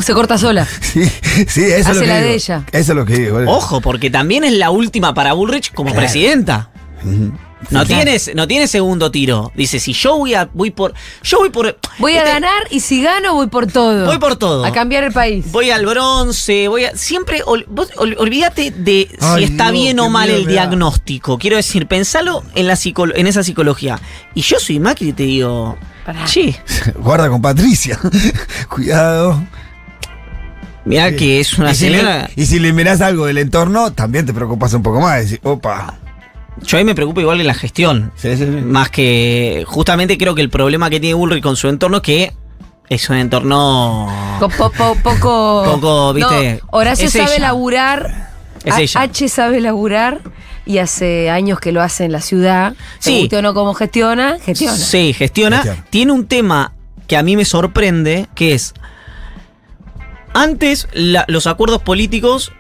Se 0.01 0.13
corta 0.13 0.37
sola. 0.37 0.67
Sí, 0.81 1.03
sí, 1.47 1.61
eso 1.63 1.75
es 1.75 1.87
Hace 1.87 1.93
lo 1.95 2.01
que 2.01 2.07
la 2.07 2.15
digo. 2.17 2.27
de 2.29 2.33
ella. 2.35 2.63
Eso 2.71 2.91
es 2.91 2.95
lo 2.97 3.05
que 3.05 3.13
digo. 3.19 3.39
ojo, 3.47 3.81
porque 3.81 4.09
también 4.09 4.43
es 4.43 4.53
la 4.53 4.69
última 4.71 5.13
para 5.13 5.33
Bullrich 5.33 5.71
como 5.73 5.91
Claro. 5.91 6.01
presidenta. 6.05 6.69
Ujú. 7.03 7.31
No 7.69 7.81
Sí. 7.83 7.89
tiene, 7.93 8.19
no 8.33 8.47
tiene 8.47 8.67
segundo 8.67 9.11
tiro. 9.11 9.51
Dice, 9.55 9.79
si 9.79 9.93
yo 9.93 10.17
voy 10.17 10.33
a, 10.33 10.49
voy 10.51 10.71
por, 10.71 10.93
yo 11.23 11.37
voy 11.37 11.51
por, 11.51 11.77
Voy 11.99 12.13
a 12.13 12.19
este, 12.19 12.31
ganar 12.31 12.63
y 12.71 12.79
si 12.79 13.03
gano 13.03 13.35
voy 13.35 13.47
por 13.47 13.67
todo. 13.67 14.07
Voy 14.07 14.17
por 14.17 14.35
todo. 14.35 14.65
A 14.65 14.71
cambiar 14.71 15.03
el 15.03 15.11
país. 15.13 15.45
Voy 15.51 15.69
al 15.69 15.85
bronce, 15.85 16.67
voy 16.67 16.85
a. 16.85 16.97
Siempre. 16.97 17.43
ol- 17.45 17.65
vos 17.69 17.89
ol- 17.97 18.15
olvídate 18.19 18.71
de 18.71 19.07
si 19.11 19.17
Ay, 19.21 19.43
está 19.43 19.65
Dios, 19.71 19.73
bien 19.83 19.99
o 19.99 20.05
qué 20.05 20.09
mal 20.09 20.27
miedo 20.27 20.39
el 20.39 20.45
me 20.47 20.53
da. 20.53 20.61
diagnóstico. 20.67 21.37
Quiero 21.37 21.55
decir, 21.57 21.87
pensalo 21.87 22.43
en, 22.55 22.65
la 22.67 22.73
psicolo- 22.73 23.13
en 23.15 23.27
esa 23.27 23.43
psicología. 23.43 23.99
Y 24.33 24.41
yo 24.41 24.59
soy 24.59 24.79
Macri 24.79 25.09
y 25.09 25.13
te 25.13 25.23
digo. 25.23 25.77
Pará. 26.03 26.25
Che, 26.25 26.59
Guarda 26.97 27.29
con 27.29 27.43
Patricia. 27.43 27.99
Cuidado. 28.69 29.39
Mirá 30.85 31.15
que 31.15 31.39
es 31.39 31.57
una 31.57 31.71
y, 31.71 31.75
si 31.75 31.89
le, 31.89 32.01
y 32.35 32.45
si 32.45 32.59
le 32.59 32.73
mirás 32.73 33.01
algo 33.01 33.25
del 33.25 33.37
entorno, 33.37 33.91
también 33.93 34.25
te 34.25 34.33
preocupas 34.33 34.73
un 34.73 34.83
poco 34.83 34.99
más. 35.01 35.23
Decís, 35.23 35.39
opa. 35.43 35.95
Yo 36.63 36.77
ahí 36.77 36.83
me 36.83 36.93
preocupo 36.95 37.21
igual 37.21 37.39
en 37.41 37.47
la 37.47 37.53
gestión. 37.53 38.11
Sí, 38.15 38.35
sí, 38.37 38.43
sí. 38.45 38.51
Más 38.51 38.89
que. 38.89 39.63
Justamente 39.67 40.17
creo 40.17 40.35
que 40.35 40.41
el 40.41 40.49
problema 40.49 40.89
que 40.89 40.99
tiene 40.99 41.13
Bullrich 41.15 41.41
con 41.43 41.55
su 41.55 41.67
entorno 41.69 41.97
es 41.97 42.03
que 42.03 42.33
es 42.89 43.09
un 43.09 43.15
entorno. 43.17 44.07
Co- 44.39 44.49
po- 44.49 44.71
po- 44.71 44.95
poco. 45.01 45.63
Poco, 45.65 46.13
viste, 46.13 46.59
No, 46.61 46.67
Horacio 46.71 47.05
es 47.07 47.13
sabe 47.13 47.31
ella. 47.35 47.39
laburar. 47.47 48.29
Es 48.63 48.77
ella. 48.77 49.01
H 49.01 49.29
sabe 49.29 49.59
laburar 49.61 50.19
y 50.65 50.77
hace 50.77 51.31
años 51.31 51.59
que 51.59 51.71
lo 51.71 51.81
hace 51.81 52.05
en 52.05 52.11
la 52.11 52.21
ciudad. 52.21 52.75
Sí. 52.99 53.27
O 53.35 53.41
no 53.41 53.53
cómo 53.55 53.73
gestiona, 53.73 54.37
gestiona. 54.39 54.77
Sí, 54.77 55.13
gestiona. 55.13 55.57
Gestiona. 55.63 55.85
Tiene 55.89 56.11
un 56.11 56.27
tema 56.27 56.73
que 57.07 57.17
a 57.17 57.23
mí 57.23 57.35
me 57.35 57.45
sorprende, 57.45 58.27
que 58.35 58.53
es, 58.53 58.73
antes 60.33 60.87
la- 60.93 61.25
los 61.27 61.47
acuerdos 61.47 61.81
políticos, 61.81 62.51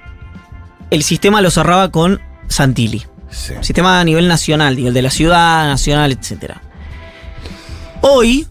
el 0.89 1.03
sistema 1.03 1.41
los 1.41 1.53
cerraba 1.55 1.91
con 1.91 2.19
Santilli. 2.47 3.05
Sí. 3.29 3.53
Sistema 3.61 3.99
a 3.99 4.03
nivel 4.03 4.27
nacional, 4.27 4.75
digo, 4.75 4.89
el 4.89 4.93
de 4.93 5.01
la 5.01 5.09
ciudad, 5.09 5.65
nacional, 5.67 6.11
etc. 6.11 6.55
Hoy 8.01 8.47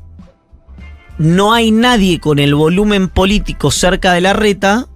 no 1.19 1.53
hay 1.53 1.71
nadie 1.71 2.19
con 2.19 2.39
el 2.39 2.55
volumen 2.55 3.09
político 3.09 3.71
cerca 3.71 4.13
de 4.13 4.21
la 4.23 4.33
reta 4.33 4.87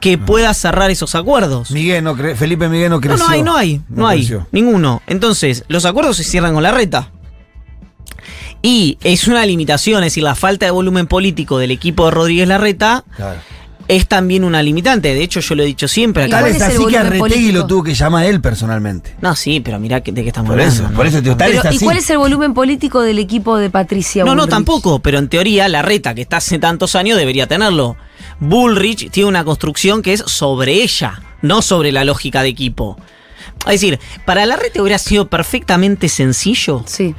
que 0.00 0.16
pueda 0.16 0.54
cerrar 0.54 0.90
esos 0.90 1.14
acuerdos. 1.14 1.70
Miguel 1.72 2.04
no 2.04 2.16
cre- 2.16 2.36
Felipe 2.36 2.68
Miguel 2.68 2.88
no 2.90 2.96
No, 2.96 3.00
creció. 3.02 3.18
no 3.26 3.28
hay, 3.32 3.42
no 3.42 3.56
hay, 3.56 3.82
no, 3.88 4.06
hay, 4.08 4.18
creció. 4.20 4.46
ninguno. 4.52 5.02
Entonces, 5.06 5.64
los 5.68 5.84
acuerdos 5.84 6.16
se 6.16 6.24
cierran 6.24 6.54
con 6.54 6.62
la 6.62 6.70
reta. 6.70 7.10
Y 8.62 8.98
es 9.02 9.28
una 9.28 9.44
limitación, 9.46 10.02
es 10.04 10.12
decir, 10.12 10.22
la 10.22 10.34
falta 10.34 10.64
de 10.66 10.70
volumen 10.72 11.06
político 11.06 11.58
del 11.58 11.70
equipo 11.70 12.06
de 12.06 12.10
Rodríguez 12.12 12.48
Larreta 12.48 13.04
Claro. 13.16 13.40
Es 13.88 14.06
también 14.06 14.44
una 14.44 14.62
limitante. 14.62 15.14
De 15.14 15.22
hecho, 15.22 15.40
yo 15.40 15.54
lo 15.54 15.62
he 15.62 15.66
dicho 15.66 15.88
siempre 15.88 16.24
¿Y 16.24 16.26
acá. 16.26 16.40
Tal 16.42 16.50
es 16.50 16.60
así 16.62 16.72
que 16.86 16.96
a 16.98 17.02
volumen 17.02 17.02
Retegui 17.04 17.18
político? 17.20 17.58
lo 17.58 17.66
tuvo 17.66 17.82
que 17.84 17.94
llamar 17.94 18.24
él 18.26 18.40
personalmente. 18.40 19.16
No, 19.22 19.34
sí, 19.34 19.60
pero 19.60 19.80
mirá 19.80 20.02
que- 20.02 20.12
de 20.12 20.22
qué 20.22 20.28
estamos 20.28 20.48
Por 20.50 20.60
hablando. 20.60 20.74
eso, 20.82 20.90
¿no? 20.90 20.96
por 20.96 21.06
eso 21.06 21.16
te 21.16 21.22
digo, 21.22 21.36
tal 21.36 21.48
Pero, 21.50 21.60
es 21.62 21.64
¿Y 21.72 21.76
así. 21.76 21.84
cuál 21.84 21.96
es 21.96 22.10
el 22.10 22.18
volumen 22.18 22.52
político 22.54 23.00
del 23.00 23.18
equipo 23.18 23.56
de 23.56 23.70
Patricia 23.70 24.24
No, 24.24 24.32
no, 24.34 24.42
Bullrich? 24.42 24.50
tampoco, 24.50 24.98
pero 25.00 25.18
en 25.18 25.28
teoría 25.28 25.68
la 25.68 25.82
reta 25.82 26.14
que 26.14 26.20
está 26.22 26.36
hace 26.36 26.58
tantos 26.58 26.94
años 26.94 27.16
debería 27.18 27.46
tenerlo. 27.46 27.96
Bullrich 28.40 29.10
tiene 29.10 29.28
una 29.28 29.42
construcción 29.44 30.02
que 30.02 30.12
es 30.12 30.20
sobre 30.26 30.74
ella, 30.82 31.22
no 31.42 31.62
sobre 31.62 31.90
la 31.90 32.04
lógica 32.04 32.42
de 32.42 32.48
equipo. 32.50 32.98
Es 33.66 33.80
decir, 33.80 33.98
para 34.26 34.44
la 34.46 34.56
reta 34.56 34.80
hubiera 34.82 34.98
sido 34.98 35.28
perfectamente 35.28 36.08
sencillo 36.08 36.84
Sí. 36.86 37.14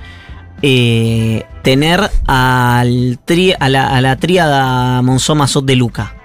eh, 0.61 1.43
tener 1.63 2.09
al 2.27 3.19
tri- 3.25 3.55
a, 3.59 3.69
la, 3.69 3.87
a 3.87 4.01
la 4.01 4.15
tríada 4.17 5.01
Monzó 5.01 5.35
Mazot 5.35 5.65
de 5.65 5.75
Luca. 5.75 6.15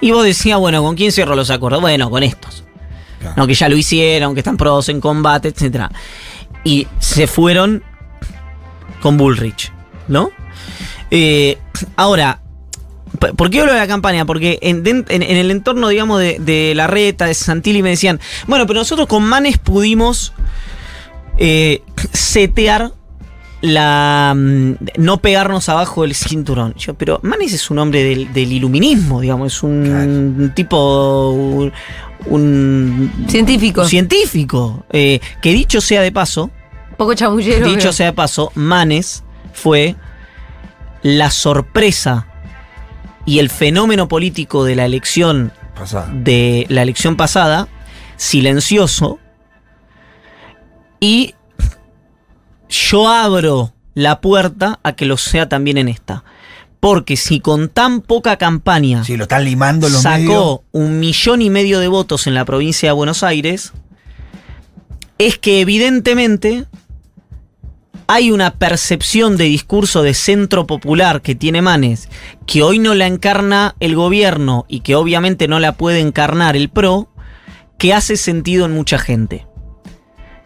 Y 0.00 0.10
vos 0.12 0.24
decías, 0.24 0.58
bueno, 0.58 0.82
¿con 0.82 0.96
quién 0.96 1.12
cierro 1.12 1.34
los 1.36 1.50
acuerdos? 1.50 1.80
Bueno, 1.80 2.08
con 2.10 2.22
estos. 2.22 2.64
Claro. 3.20 3.34
No, 3.36 3.46
que 3.46 3.54
ya 3.54 3.68
lo 3.68 3.76
hicieron, 3.76 4.34
que 4.34 4.40
están 4.40 4.56
pros 4.56 4.88
en 4.88 5.00
combate, 5.00 5.48
etc. 5.48 5.84
Y 6.64 6.86
se 6.98 7.26
fueron 7.26 7.82
con 9.02 9.16
Bullrich, 9.18 9.72
¿no? 10.08 10.30
Eh, 11.10 11.58
ahora, 11.96 12.40
¿por 13.36 13.50
qué 13.50 13.60
hablo 13.60 13.72
de 13.74 13.78
la 13.78 13.86
campaña? 13.86 14.24
Porque 14.24 14.58
en, 14.62 14.82
den- 14.82 15.04
en- 15.10 15.22
en 15.22 15.36
el 15.36 15.50
entorno, 15.50 15.88
digamos, 15.88 16.18
de, 16.20 16.38
de 16.38 16.74
la 16.74 16.86
reta, 16.86 17.26
de 17.26 17.34
Santilli, 17.34 17.82
me 17.82 17.90
decían, 17.90 18.20
bueno, 18.46 18.66
pero 18.66 18.78
nosotros 18.80 19.06
con 19.06 19.22
Manes 19.24 19.58
pudimos 19.58 20.32
eh, 21.36 21.82
setear 22.12 22.92
la 23.62 24.32
mm, 24.36 24.72
no 24.98 25.18
pegarnos 25.18 25.68
abajo 25.68 26.02
del 26.02 26.14
cinturón. 26.14 26.74
Yo, 26.74 26.94
pero 26.94 27.20
Manes 27.22 27.52
es 27.52 27.70
un 27.70 27.78
hombre 27.78 28.02
del, 28.04 28.32
del 28.32 28.52
iluminismo, 28.52 29.20
digamos, 29.20 29.54
es 29.54 29.62
un 29.62 30.52
tipo 30.54 31.30
un, 31.30 31.72
un 32.26 33.12
Científico. 33.28 33.84
científico. 33.84 34.84
eh, 34.90 35.20
que 35.42 35.52
dicho 35.52 35.80
sea 35.80 36.00
de 36.02 36.12
paso, 36.12 36.50
Poco 36.96 37.14
chamullero. 37.14 37.66
dicho 37.66 37.78
pero- 37.78 37.92
sea 37.92 38.06
de 38.06 38.12
paso, 38.12 38.50
Manes 38.54 39.24
fue 39.52 39.94
la 41.02 41.30
sorpresa 41.30 42.26
y 43.26 43.38
el 43.38 43.48
fenómeno 43.50 44.08
político 44.08 44.64
de 44.64 44.76
la 44.76 44.84
elección 44.86 45.52
Pasada. 45.78 46.10
de 46.12 46.66
la 46.68 46.82
elección 46.82 47.16
pasada, 47.16 47.68
silencioso, 48.16 49.18
y 51.00 51.34
yo 52.70 53.08
abro 53.08 53.74
la 53.94 54.20
puerta 54.20 54.80
a 54.82 54.92
que 54.94 55.04
lo 55.04 55.16
sea 55.16 55.48
también 55.48 55.76
en 55.76 55.88
esta. 55.88 56.24
Porque 56.78 57.16
si 57.16 57.40
con 57.40 57.68
tan 57.68 58.00
poca 58.00 58.38
campaña 58.38 59.04
Sí, 59.04 59.18
lo 59.18 59.24
están 59.24 59.44
limando 59.44 59.90
los 59.90 60.00
sacó 60.00 60.16
medios. 60.16 60.60
un 60.72 60.98
millón 60.98 61.42
y 61.42 61.50
medio 61.50 61.78
de 61.78 61.88
votos 61.88 62.26
en 62.26 62.32
la 62.34 62.46
provincia 62.46 62.88
de 62.88 62.94
Buenos 62.94 63.22
Aires, 63.22 63.72
es 65.18 65.36
que 65.36 65.60
evidentemente 65.60 66.64
hay 68.06 68.30
una 68.30 68.54
percepción 68.54 69.36
de 69.36 69.44
discurso 69.44 70.02
de 70.02 70.14
centro 70.14 70.66
popular 70.66 71.20
que 71.20 71.34
tiene 71.34 71.60
Manes, 71.60 72.08
que 72.46 72.62
hoy 72.62 72.78
no 72.78 72.94
la 72.94 73.06
encarna 73.06 73.76
el 73.78 73.94
gobierno 73.94 74.64
y 74.66 74.80
que 74.80 74.96
obviamente 74.96 75.46
no 75.46 75.60
la 75.60 75.76
puede 75.76 76.00
encarnar 76.00 76.56
el 76.56 76.70
PRO, 76.70 77.08
que 77.78 77.92
hace 77.94 78.16
sentido 78.16 78.64
en 78.64 78.72
mucha 78.72 78.98
gente. 78.98 79.46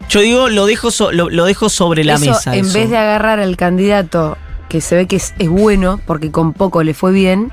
Yo 0.09 0.19
digo, 0.21 0.49
lo 0.49 0.65
dejo, 0.65 0.91
so- 0.91 1.11
lo, 1.11 1.29
lo 1.29 1.45
dejo 1.45 1.69
sobre 1.69 2.03
la 2.03 2.13
Eso, 2.15 2.25
mesa. 2.31 2.55
En 2.55 2.65
eso. 2.65 2.73
vez 2.77 2.89
de 2.89 2.97
agarrar 2.97 3.39
al 3.39 3.57
candidato 3.57 4.37
que 4.69 4.81
se 4.81 4.95
ve 4.95 5.07
que 5.07 5.15
es, 5.17 5.33
es 5.39 5.49
bueno 5.49 5.99
porque 6.05 6.31
con 6.31 6.53
poco 6.53 6.83
le 6.83 6.93
fue 6.93 7.11
bien, 7.11 7.51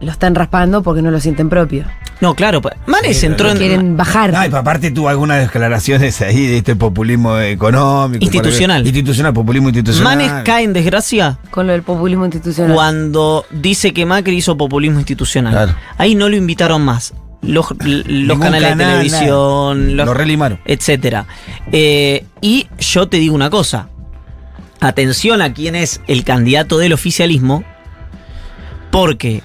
lo 0.00 0.10
están 0.12 0.34
raspando 0.34 0.82
porque 0.82 1.02
no 1.02 1.10
lo 1.10 1.20
sienten 1.20 1.48
propio. 1.48 1.84
No, 2.20 2.34
claro, 2.34 2.60
pues, 2.60 2.74
Manes 2.86 3.18
Sí, 3.20 3.26
entró 3.26 3.48
en... 3.48 3.58
Quieren 3.58 3.96
bajar. 3.96 4.32
No, 4.32 4.44
y 4.44 4.48
aparte 4.52 4.90
tuvo 4.90 5.08
algunas 5.08 5.38
declaraciones 5.40 6.20
ahí 6.20 6.46
de 6.48 6.56
este 6.58 6.74
populismo 6.74 7.38
económico. 7.38 8.24
Institucional. 8.24 8.84
Institucional, 8.84 9.32
populismo 9.32 9.68
institucional. 9.68 10.16
Manes 10.16 10.32
cae 10.44 10.64
en 10.64 10.72
desgracia 10.72 11.38
con 11.50 11.68
lo 11.68 11.72
del 11.74 11.82
populismo 11.84 12.24
institucional. 12.24 12.74
cuando 12.74 13.44
dice 13.52 13.92
que 13.94 14.04
Macri 14.04 14.36
hizo 14.36 14.56
populismo 14.56 14.98
institucional. 14.98 15.52
Claro. 15.52 15.74
Ahí 15.96 16.16
no 16.16 16.28
lo 16.28 16.34
invitaron 16.34 16.82
más. 16.84 17.14
Los, 17.40 17.66
los 17.80 18.38
canales 18.38 18.76
de 18.76 18.84
televisión, 18.84 19.80
nada. 19.82 19.94
los- 19.96 20.06
Lo 20.06 20.14
relimaron. 20.14 20.58
etcétera. 20.64 21.26
Eh, 21.72 22.24
y 22.40 22.66
yo 22.78 23.08
te 23.08 23.18
digo 23.18 23.34
una 23.34 23.48
cosa. 23.50 23.88
Atención 24.80 25.40
a 25.42 25.52
quién 25.54 25.74
es 25.76 26.00
el 26.08 26.24
candidato 26.24 26.78
del 26.78 26.92
oficialismo. 26.92 27.64
Porque 28.90 29.42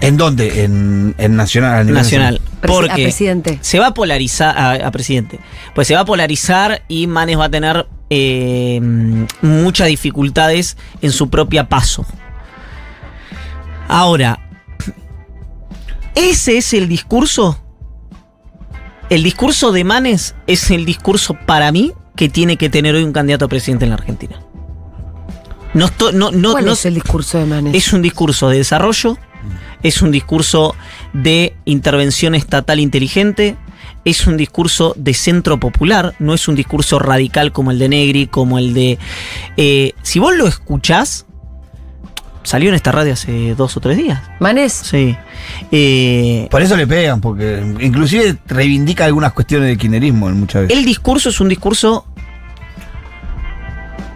¿En 0.00 0.16
dónde? 0.16 0.64
En, 0.64 1.14
en 1.18 1.36
Nacional. 1.36 1.74
a 1.74 1.84
nivel 1.84 1.94
nacional. 1.94 2.40
Presi- 2.40 2.62
a 2.62 2.66
Porque 2.66 3.02
presidente. 3.04 3.58
se 3.60 3.78
va 3.78 3.88
a 3.88 3.94
polarizar 3.94 4.56
a, 4.56 4.72
a 4.86 4.90
presidente. 4.90 5.40
Pues 5.74 5.88
se 5.88 5.94
va 5.94 6.00
a 6.00 6.04
polarizar 6.06 6.82
y 6.88 7.06
Manes 7.06 7.38
va 7.38 7.44
a 7.46 7.50
tener 7.50 7.86
eh, 8.08 8.80
muchas 9.42 9.88
dificultades 9.88 10.76
en 11.02 11.12
su 11.12 11.28
propia 11.30 11.68
paso. 11.68 12.04
Ahora, 13.88 14.38
¿ese 16.14 16.58
es 16.58 16.72
el 16.74 16.88
discurso? 16.88 17.58
El 19.08 19.22
discurso 19.22 19.72
de 19.72 19.84
Manes 19.84 20.34
es 20.46 20.70
el 20.70 20.84
discurso 20.84 21.34
para 21.46 21.72
mí 21.72 21.92
que 22.16 22.28
tiene 22.28 22.56
que 22.56 22.68
tener 22.70 22.94
hoy 22.94 23.02
un 23.02 23.12
candidato 23.12 23.46
a 23.46 23.48
presidente 23.48 23.84
en 23.84 23.90
la 23.90 23.96
Argentina. 23.96 24.40
No, 25.74 25.88
no, 26.12 26.30
no, 26.30 26.52
¿Cuál 26.52 26.64
no- 26.66 26.72
es 26.72 26.84
el 26.86 26.94
discurso 26.94 27.38
de 27.38 27.46
Manes? 27.46 27.74
es 27.74 27.92
un 27.92 28.02
discurso 28.02 28.48
de 28.48 28.58
desarrollo, 28.58 29.16
es 29.82 30.02
un 30.02 30.10
discurso 30.10 30.74
de 31.12 31.56
intervención 31.64 32.34
estatal 32.34 32.80
inteligente, 32.80 33.56
es 34.04 34.26
un 34.26 34.36
discurso 34.36 34.94
de 34.96 35.14
centro 35.14 35.58
popular, 35.60 36.14
no 36.18 36.34
es 36.34 36.48
un 36.48 36.54
discurso 36.54 36.98
radical 36.98 37.52
como 37.52 37.70
el 37.70 37.78
de 37.78 37.88
Negri, 37.88 38.26
como 38.26 38.58
el 38.58 38.74
de... 38.74 38.98
eh, 39.56 39.92
si 40.02 40.18
vos 40.18 40.34
lo 40.36 40.46
escuchás, 40.46 41.26
salió 42.42 42.68
en 42.70 42.74
esta 42.74 42.92
radio 42.92 43.12
hace 43.12 43.54
dos 43.54 43.76
o 43.76 43.80
tres 43.80 43.96
días. 43.96 44.20
Manes. 44.38 44.72
Sí. 44.72 45.16
Eh, 45.70 46.48
Por 46.50 46.62
eso 46.62 46.76
le 46.76 46.86
pegan, 46.86 47.20
porque 47.20 47.62
inclusive 47.80 48.36
reivindica 48.46 49.04
algunas 49.04 49.32
cuestiones 49.32 49.68
de 49.68 49.76
kirchnerismo 49.76 50.28
muchas 50.30 50.62
veces. 50.62 50.76
el 50.78 50.84
discurso 50.84 51.28
es 51.28 51.40
un 51.40 51.48
discurso 51.48 52.06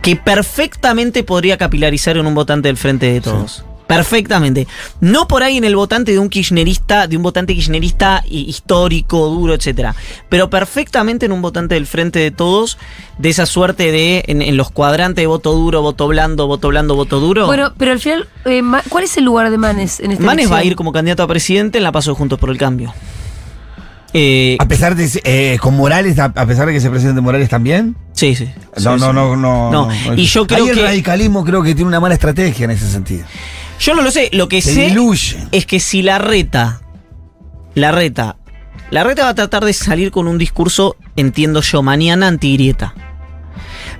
que 0.02 0.16
perfectamente 0.16 1.22
podría 1.24 1.56
capilarizar 1.56 2.16
en 2.16 2.26
un 2.26 2.34
votante 2.34 2.68
del 2.68 2.76
Frente 2.76 3.12
de 3.12 3.20
Todos. 3.20 3.64
Perfectamente. 3.96 4.66
No 5.00 5.26
por 5.28 5.42
ahí 5.42 5.56
en 5.56 5.64
el 5.64 5.76
votante 5.76 6.12
de 6.12 6.18
un 6.18 6.28
kirchnerista, 6.28 7.06
de 7.06 7.16
un 7.16 7.22
votante 7.22 7.54
kirchnerista 7.54 8.22
hi- 8.28 8.46
histórico, 8.48 9.28
duro, 9.28 9.54
etcétera. 9.54 9.94
Pero 10.28 10.50
perfectamente 10.50 11.26
en 11.26 11.32
un 11.32 11.42
votante 11.42 11.74
del 11.74 11.86
Frente 11.86 12.18
de 12.18 12.30
Todos, 12.30 12.78
de 13.18 13.28
esa 13.30 13.46
suerte 13.46 13.92
de 13.92 14.24
en, 14.26 14.42
en 14.42 14.56
los 14.56 14.70
cuadrantes 14.70 15.22
de 15.22 15.26
voto 15.26 15.52
duro, 15.52 15.82
voto 15.82 16.06
blando, 16.08 16.46
voto 16.46 16.68
blando, 16.68 16.94
voto 16.96 17.20
duro. 17.20 17.46
Bueno, 17.46 17.72
pero 17.78 17.92
al 17.92 18.00
final, 18.00 18.28
eh, 18.44 18.62
¿cuál 18.88 19.04
es 19.04 19.16
el 19.16 19.24
lugar 19.24 19.50
de 19.50 19.58
Manes 19.58 20.00
en 20.00 20.12
esta 20.12 20.24
Manes 20.24 20.50
va 20.50 20.58
a 20.58 20.64
ir 20.64 20.76
como 20.76 20.92
candidato 20.92 21.22
a 21.22 21.26
presidente 21.28 21.78
en 21.78 21.84
la 21.84 21.92
paso 21.92 22.10
de 22.12 22.16
Juntos 22.16 22.38
por 22.38 22.50
el 22.50 22.58
Cambio. 22.58 22.92
Eh, 24.16 24.56
A 24.60 24.68
pesar 24.68 24.94
de, 24.94 25.10
eh, 25.24 25.58
con 25.60 25.76
Morales, 25.76 26.18
a, 26.20 26.26
a 26.26 26.46
pesar 26.46 26.66
de 26.68 26.72
que 26.72 26.80
se 26.80 26.88
presente 26.88 27.20
Morales 27.20 27.48
también. 27.48 27.96
sí, 28.12 28.36
sí. 28.36 28.44
No, 28.44 28.80
Sí, 28.80 28.84
no, 28.84 28.98
sí. 28.98 29.12
no, 29.12 29.36
no, 29.36 29.70
No, 29.88 30.14
y 30.16 30.26
yo 30.26 30.46
creo 30.46 30.62
Ahí 30.64 30.70
el 30.70 30.76
que- 30.76 30.82
radicalismo 30.84 31.44
creo 31.44 31.62
que 31.64 31.74
tiene 31.74 31.88
una 31.88 31.98
mala 32.00 32.14
estrategia 32.14 32.64
en 32.64 32.70
ese 32.70 32.88
sentido. 32.88 33.24
Yo 33.80 33.94
no 33.94 34.02
lo 34.02 34.10
sé. 34.10 34.30
Lo 34.32 34.48
que 34.48 34.62
Se 34.62 34.74
sé 34.74 34.80
diluye. 34.88 35.46
es 35.52 35.66
que 35.66 35.80
si 35.80 36.02
la 36.02 36.18
reta, 36.18 36.80
la 37.74 37.92
reta, 37.92 38.36
la 38.90 39.04
reta 39.04 39.24
va 39.24 39.30
a 39.30 39.34
tratar 39.34 39.64
de 39.64 39.72
salir 39.72 40.10
con 40.10 40.26
un 40.28 40.38
discurso, 40.38 40.96
entiendo 41.16 41.60
yo, 41.60 41.82
mañana 41.82 42.28
antigrieta. 42.28 42.94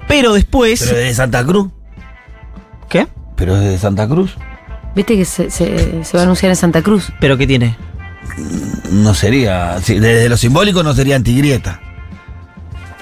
Pero 0.09 0.33
después. 0.35 0.81
Pero 0.85 0.97
desde 0.99 1.15
Santa 1.15 1.45
Cruz. 1.45 1.71
¿Qué? 2.89 3.09
Pero 3.37 3.57
desde 3.57 3.79
Santa 3.79 4.07
Cruz. 4.09 4.37
Viste 4.95 5.17
que 5.17 5.25
se, 5.25 5.51
se- 5.51 6.05
se 6.05 6.17
va 6.17 6.23
a 6.23 6.25
anunciar 6.25 6.51
en 6.51 6.57
Santa 6.57 6.83
Cruz. 6.83 7.13
¿Pero 7.21 7.37
qué 7.37 7.47
tiene? 7.47 7.77
No 8.91 9.13
sería. 9.15 9.77
desde 9.87 10.29
lo 10.29 10.37
simbólico 10.37 10.83
no 10.83 10.95
sería 10.95 11.17
antigrieta. 11.17 11.81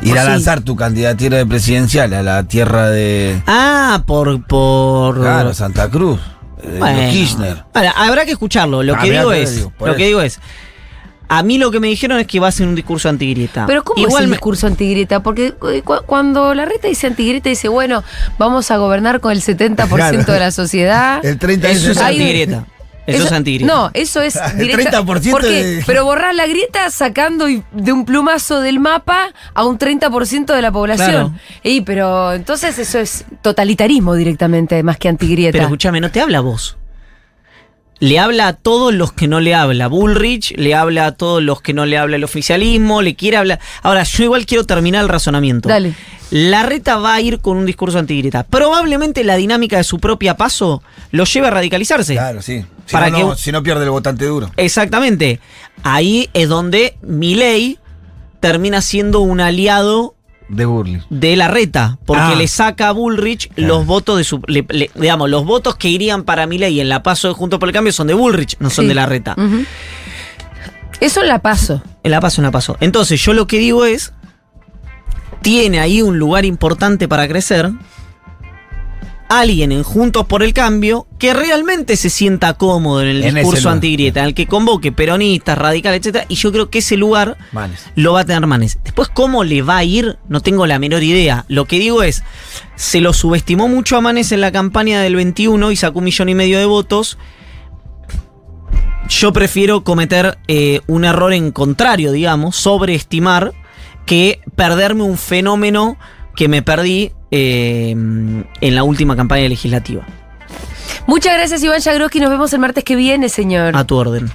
Ir 0.00 0.10
Pues 0.10 0.20
a 0.20 0.24
sí. 0.24 0.30
lanzar 0.30 0.60
tu 0.62 0.74
candidatura 0.74 1.36
de 1.38 1.46
presidencial 1.46 2.12
a 2.14 2.22
la 2.22 2.44
tierra 2.44 2.88
de. 2.88 3.40
Ah, 3.46 4.02
por. 4.06 4.42
por 4.46 5.20
Claro, 5.20 5.52
Santa 5.54 5.88
Cruz. 5.90 6.20
Bueno. 6.78 7.10
Kirchner. 7.10 7.64
Habrá 7.96 8.24
que 8.24 8.32
escucharlo. 8.32 8.82
Lo 8.82 8.94
Ah, 8.94 9.00
que 9.02 9.10
digo 9.10 9.32
es. 9.32 9.56
digo, 9.56 9.72
lo 9.80 9.96
que 9.96 10.06
digo 10.06 10.20
es. 10.22 10.40
A 11.28 11.42
mí 11.42 11.56
lo 11.56 11.70
que 11.70 11.80
me 11.80 11.86
dijeron 11.88 12.18
es 12.20 12.26
que 12.26 12.40
va 12.40 12.48
a 12.48 12.52
ser 12.52 12.66
un 12.66 12.74
discurso 12.74 13.08
antigrieta. 13.08 13.64
Pero 13.66 13.82
¿cómo 13.84 13.98
Igual 13.98 14.16
es 14.16 14.24
el 14.24 14.28
me- 14.28 14.36
discurso 14.36 14.66
antigrieta? 14.66 15.22
Porque 15.22 15.54
eh, 15.72 15.82
cu- 15.82 16.02
cuando 16.04 16.52
la 16.52 16.66
reta 16.66 16.88
dice 16.88 17.06
antigrieta, 17.06 17.48
dice, 17.48 17.68
bueno, 17.68 18.04
vamos 18.38 18.70
a 18.70 18.76
gobernar 18.76 19.20
con 19.20 19.32
el 19.32 19.40
70% 19.40 19.86
Claro. 19.94 20.24
de 20.24 20.38
la 20.38 20.50
sociedad. 20.50 21.24
El 21.24 21.38
30 21.38 21.70
Eso 21.70 21.92
es 21.92 21.98
Hay 21.98 22.16
un- 22.16 22.20
antigrieta. 22.22 22.66
Eso, 23.06 23.24
es 23.24 23.32
antigrieta. 23.32 23.72
No, 23.74 23.90
eso 23.94 24.20
es 24.20 24.36
El 24.56 24.58
directa- 24.58 25.02
30% 25.02 25.30
¿Por 25.30 25.42
qué? 25.42 25.64
de- 25.64 25.82
Pero 25.86 26.04
borrar 26.04 26.34
la 26.34 26.46
grieta 26.46 26.88
sacando 26.90 27.46
de 27.46 27.92
un 27.92 28.04
plumazo 28.04 28.60
del 28.60 28.78
mapa 28.78 29.32
a 29.54 29.64
un 29.64 29.78
30% 29.78 30.54
de 30.54 30.62
la 30.62 30.70
población. 30.70 31.08
Claro. 31.10 31.32
Y 31.64 31.80
pero 31.80 32.32
entonces 32.32 32.78
eso 32.78 32.98
es 32.98 33.24
totalitarismo 33.42 34.14
directamente, 34.14 34.82
más 34.82 34.98
que 34.98 35.08
antigrieta. 35.08 35.52
Pero 35.52 35.64
escúchame, 35.64 36.00
no 36.00 36.10
te 36.10 36.20
habla 36.20 36.40
vos. 36.40 36.76
Le 37.98 38.18
habla 38.18 38.48
a 38.48 38.52
todos 38.54 38.92
los 38.92 39.12
que 39.12 39.28
no 39.28 39.38
le 39.40 39.54
habla. 39.54 39.86
Bullrich 39.86 40.54
le 40.56 40.74
habla 40.74 41.06
a 41.06 41.12
todos 41.12 41.40
los 41.40 41.60
que 41.62 41.72
no 41.72 41.86
le 41.86 41.98
habla 41.98 42.16
el 42.16 42.24
oficialismo, 42.24 43.00
le 43.00 43.14
quiere 43.14 43.36
hablar. 43.36 43.60
Ahora, 43.82 44.02
yo 44.02 44.24
igual 44.24 44.44
quiero 44.44 44.64
terminar 44.66 45.02
el 45.02 45.08
razonamiento. 45.08 45.68
Dale. 45.68 45.94
La 46.32 46.62
reta 46.62 46.96
va 46.96 47.14
a 47.14 47.20
ir 47.20 47.40
con 47.40 47.58
un 47.58 47.66
discurso 47.66 47.98
antigreta. 47.98 48.42
Probablemente 48.44 49.22
la 49.22 49.36
dinámica 49.36 49.76
de 49.76 49.84
su 49.84 49.98
propia 50.00 50.36
paso 50.36 50.82
lo 51.10 51.24
lleve 51.24 51.48
a 51.48 51.50
radicalizarse. 51.50 52.14
Claro, 52.14 52.40
sí. 52.40 52.64
Si, 52.86 52.92
Para 52.92 53.10
no, 53.10 53.16
que- 53.18 53.22
no, 53.24 53.36
si 53.36 53.52
no 53.52 53.62
pierde 53.62 53.84
el 53.84 53.90
votante 53.90 54.24
duro. 54.24 54.50
Exactamente. 54.56 55.40
Ahí 55.82 56.30
es 56.32 56.48
donde 56.48 56.96
Milei 57.02 57.78
termina 58.40 58.80
siendo 58.80 59.20
un 59.20 59.40
aliado 59.42 60.14
De 60.48 60.64
Burley. 60.64 61.02
de 61.10 61.36
la 61.36 61.48
reta, 61.48 61.98
porque 62.06 62.22
Ah. 62.22 62.34
le 62.34 62.48
saca 62.48 62.88
a 62.88 62.92
Bullrich 62.92 63.50
los 63.56 63.84
votos 63.86 64.16
de 64.18 64.24
su. 64.24 64.40
le- 64.46 64.64
le- 64.70 64.90
digamos, 64.94 65.28
los 65.30 65.44
votos 65.44 65.76
que 65.76 65.88
irían 65.88 66.24
para 66.24 66.46
Milei 66.46 66.80
en 66.80 66.88
la 66.88 67.02
paso 67.02 67.28
de 67.28 67.34
Juntos 67.34 67.58
por 67.60 67.68
el 67.68 67.74
Cambio 67.74 67.92
son 67.92 68.06
de 68.06 68.14
Bullrich, 68.14 68.56
no 68.58 68.70
son 68.70 68.86
Sí. 68.86 68.88
de 68.88 68.94
la 68.94 69.04
reta. 69.06 69.36
Eso 71.00 71.22
la 71.22 71.40
paso. 71.42 71.82
En 72.04 72.10
la 72.10 72.20
paso, 72.20 72.40
en 72.40 72.44
la 72.44 72.50
paso. 72.50 72.76
Entonces, 72.80 73.20
yo 73.22 73.32
lo 73.32 73.46
que 73.46 73.58
digo 73.58 73.84
es. 73.84 74.12
Tiene 75.42 75.80
ahí 75.80 76.02
un 76.02 76.18
lugar 76.18 76.44
importante 76.44 77.08
para 77.08 77.28
crecer. 77.28 77.70
Alguien 79.28 79.72
en 79.72 79.82
Juntos 79.82 80.26
por 80.26 80.42
el 80.42 80.52
Cambio 80.52 81.06
que 81.18 81.32
realmente 81.32 81.96
se 81.96 82.10
sienta 82.10 82.52
cómodo 82.52 83.00
en 83.00 83.08
el 83.08 83.24
En 83.24 83.34
discurso 83.34 83.70
antigrieta, 83.70 84.20
en 84.20 84.26
el 84.26 84.34
que 84.34 84.46
convoque 84.46 84.92
peronistas, 84.92 85.56
radicales, 85.56 86.00
etcétera, 86.00 86.26
Y 86.28 86.34
yo 86.34 86.52
creo 86.52 86.68
que 86.68 86.80
ese 86.80 86.98
lugar 86.98 87.38
Manes. 87.50 87.86
lo 87.94 88.12
va 88.12 88.20
a 88.20 88.24
tener 88.26 88.46
Manes. 88.46 88.78
Después, 88.84 89.08
¿cómo 89.08 89.42
le 89.42 89.62
va 89.62 89.78
a 89.78 89.84
ir? 89.84 90.18
No 90.28 90.40
tengo 90.40 90.66
la 90.66 90.78
menor 90.78 91.02
idea. 91.02 91.46
Lo 91.48 91.64
que 91.64 91.78
digo 91.78 92.02
es, 92.02 92.22
se 92.76 93.00
lo 93.00 93.14
subestimó 93.14 93.68
mucho 93.68 93.96
a 93.96 94.02
Manes 94.02 94.32
en 94.32 94.42
la 94.42 94.52
campaña 94.52 95.00
del 95.00 95.16
21 95.16 95.72
y 95.72 95.76
sacó 95.76 96.00
un 96.00 96.04
millón 96.04 96.28
y 96.28 96.34
medio 96.34 96.58
de 96.58 96.66
votos. 96.66 97.16
Yo 99.08 99.32
prefiero 99.32 99.82
cometer 99.82 100.38
eh, 100.46 100.80
un 100.86 101.06
error 101.06 101.32
en 101.32 101.52
contrario, 101.52 102.12
digamos, 102.12 102.56
sobreestimar, 102.56 103.52
que 104.06 104.40
perderme 104.56 105.02
un 105.02 105.18
fenómeno 105.18 105.96
que 106.34 106.48
me 106.48 106.62
perdí 106.62 107.12
eh, 107.30 107.90
en 107.90 108.74
la 108.74 108.82
última 108.82 109.16
campaña 109.16 109.48
legislativa. 109.48 110.04
Muchas 111.06 111.34
gracias, 111.34 111.62
Iván 111.62 111.80
Yagroski. 111.80 112.20
Nos 112.20 112.30
vemos 112.30 112.52
el 112.52 112.60
martes 112.60 112.84
que 112.84 112.96
viene, 112.96 113.28
señor. 113.28 113.76
A 113.76 113.84
tu 113.84 113.96
orden. 113.96 114.30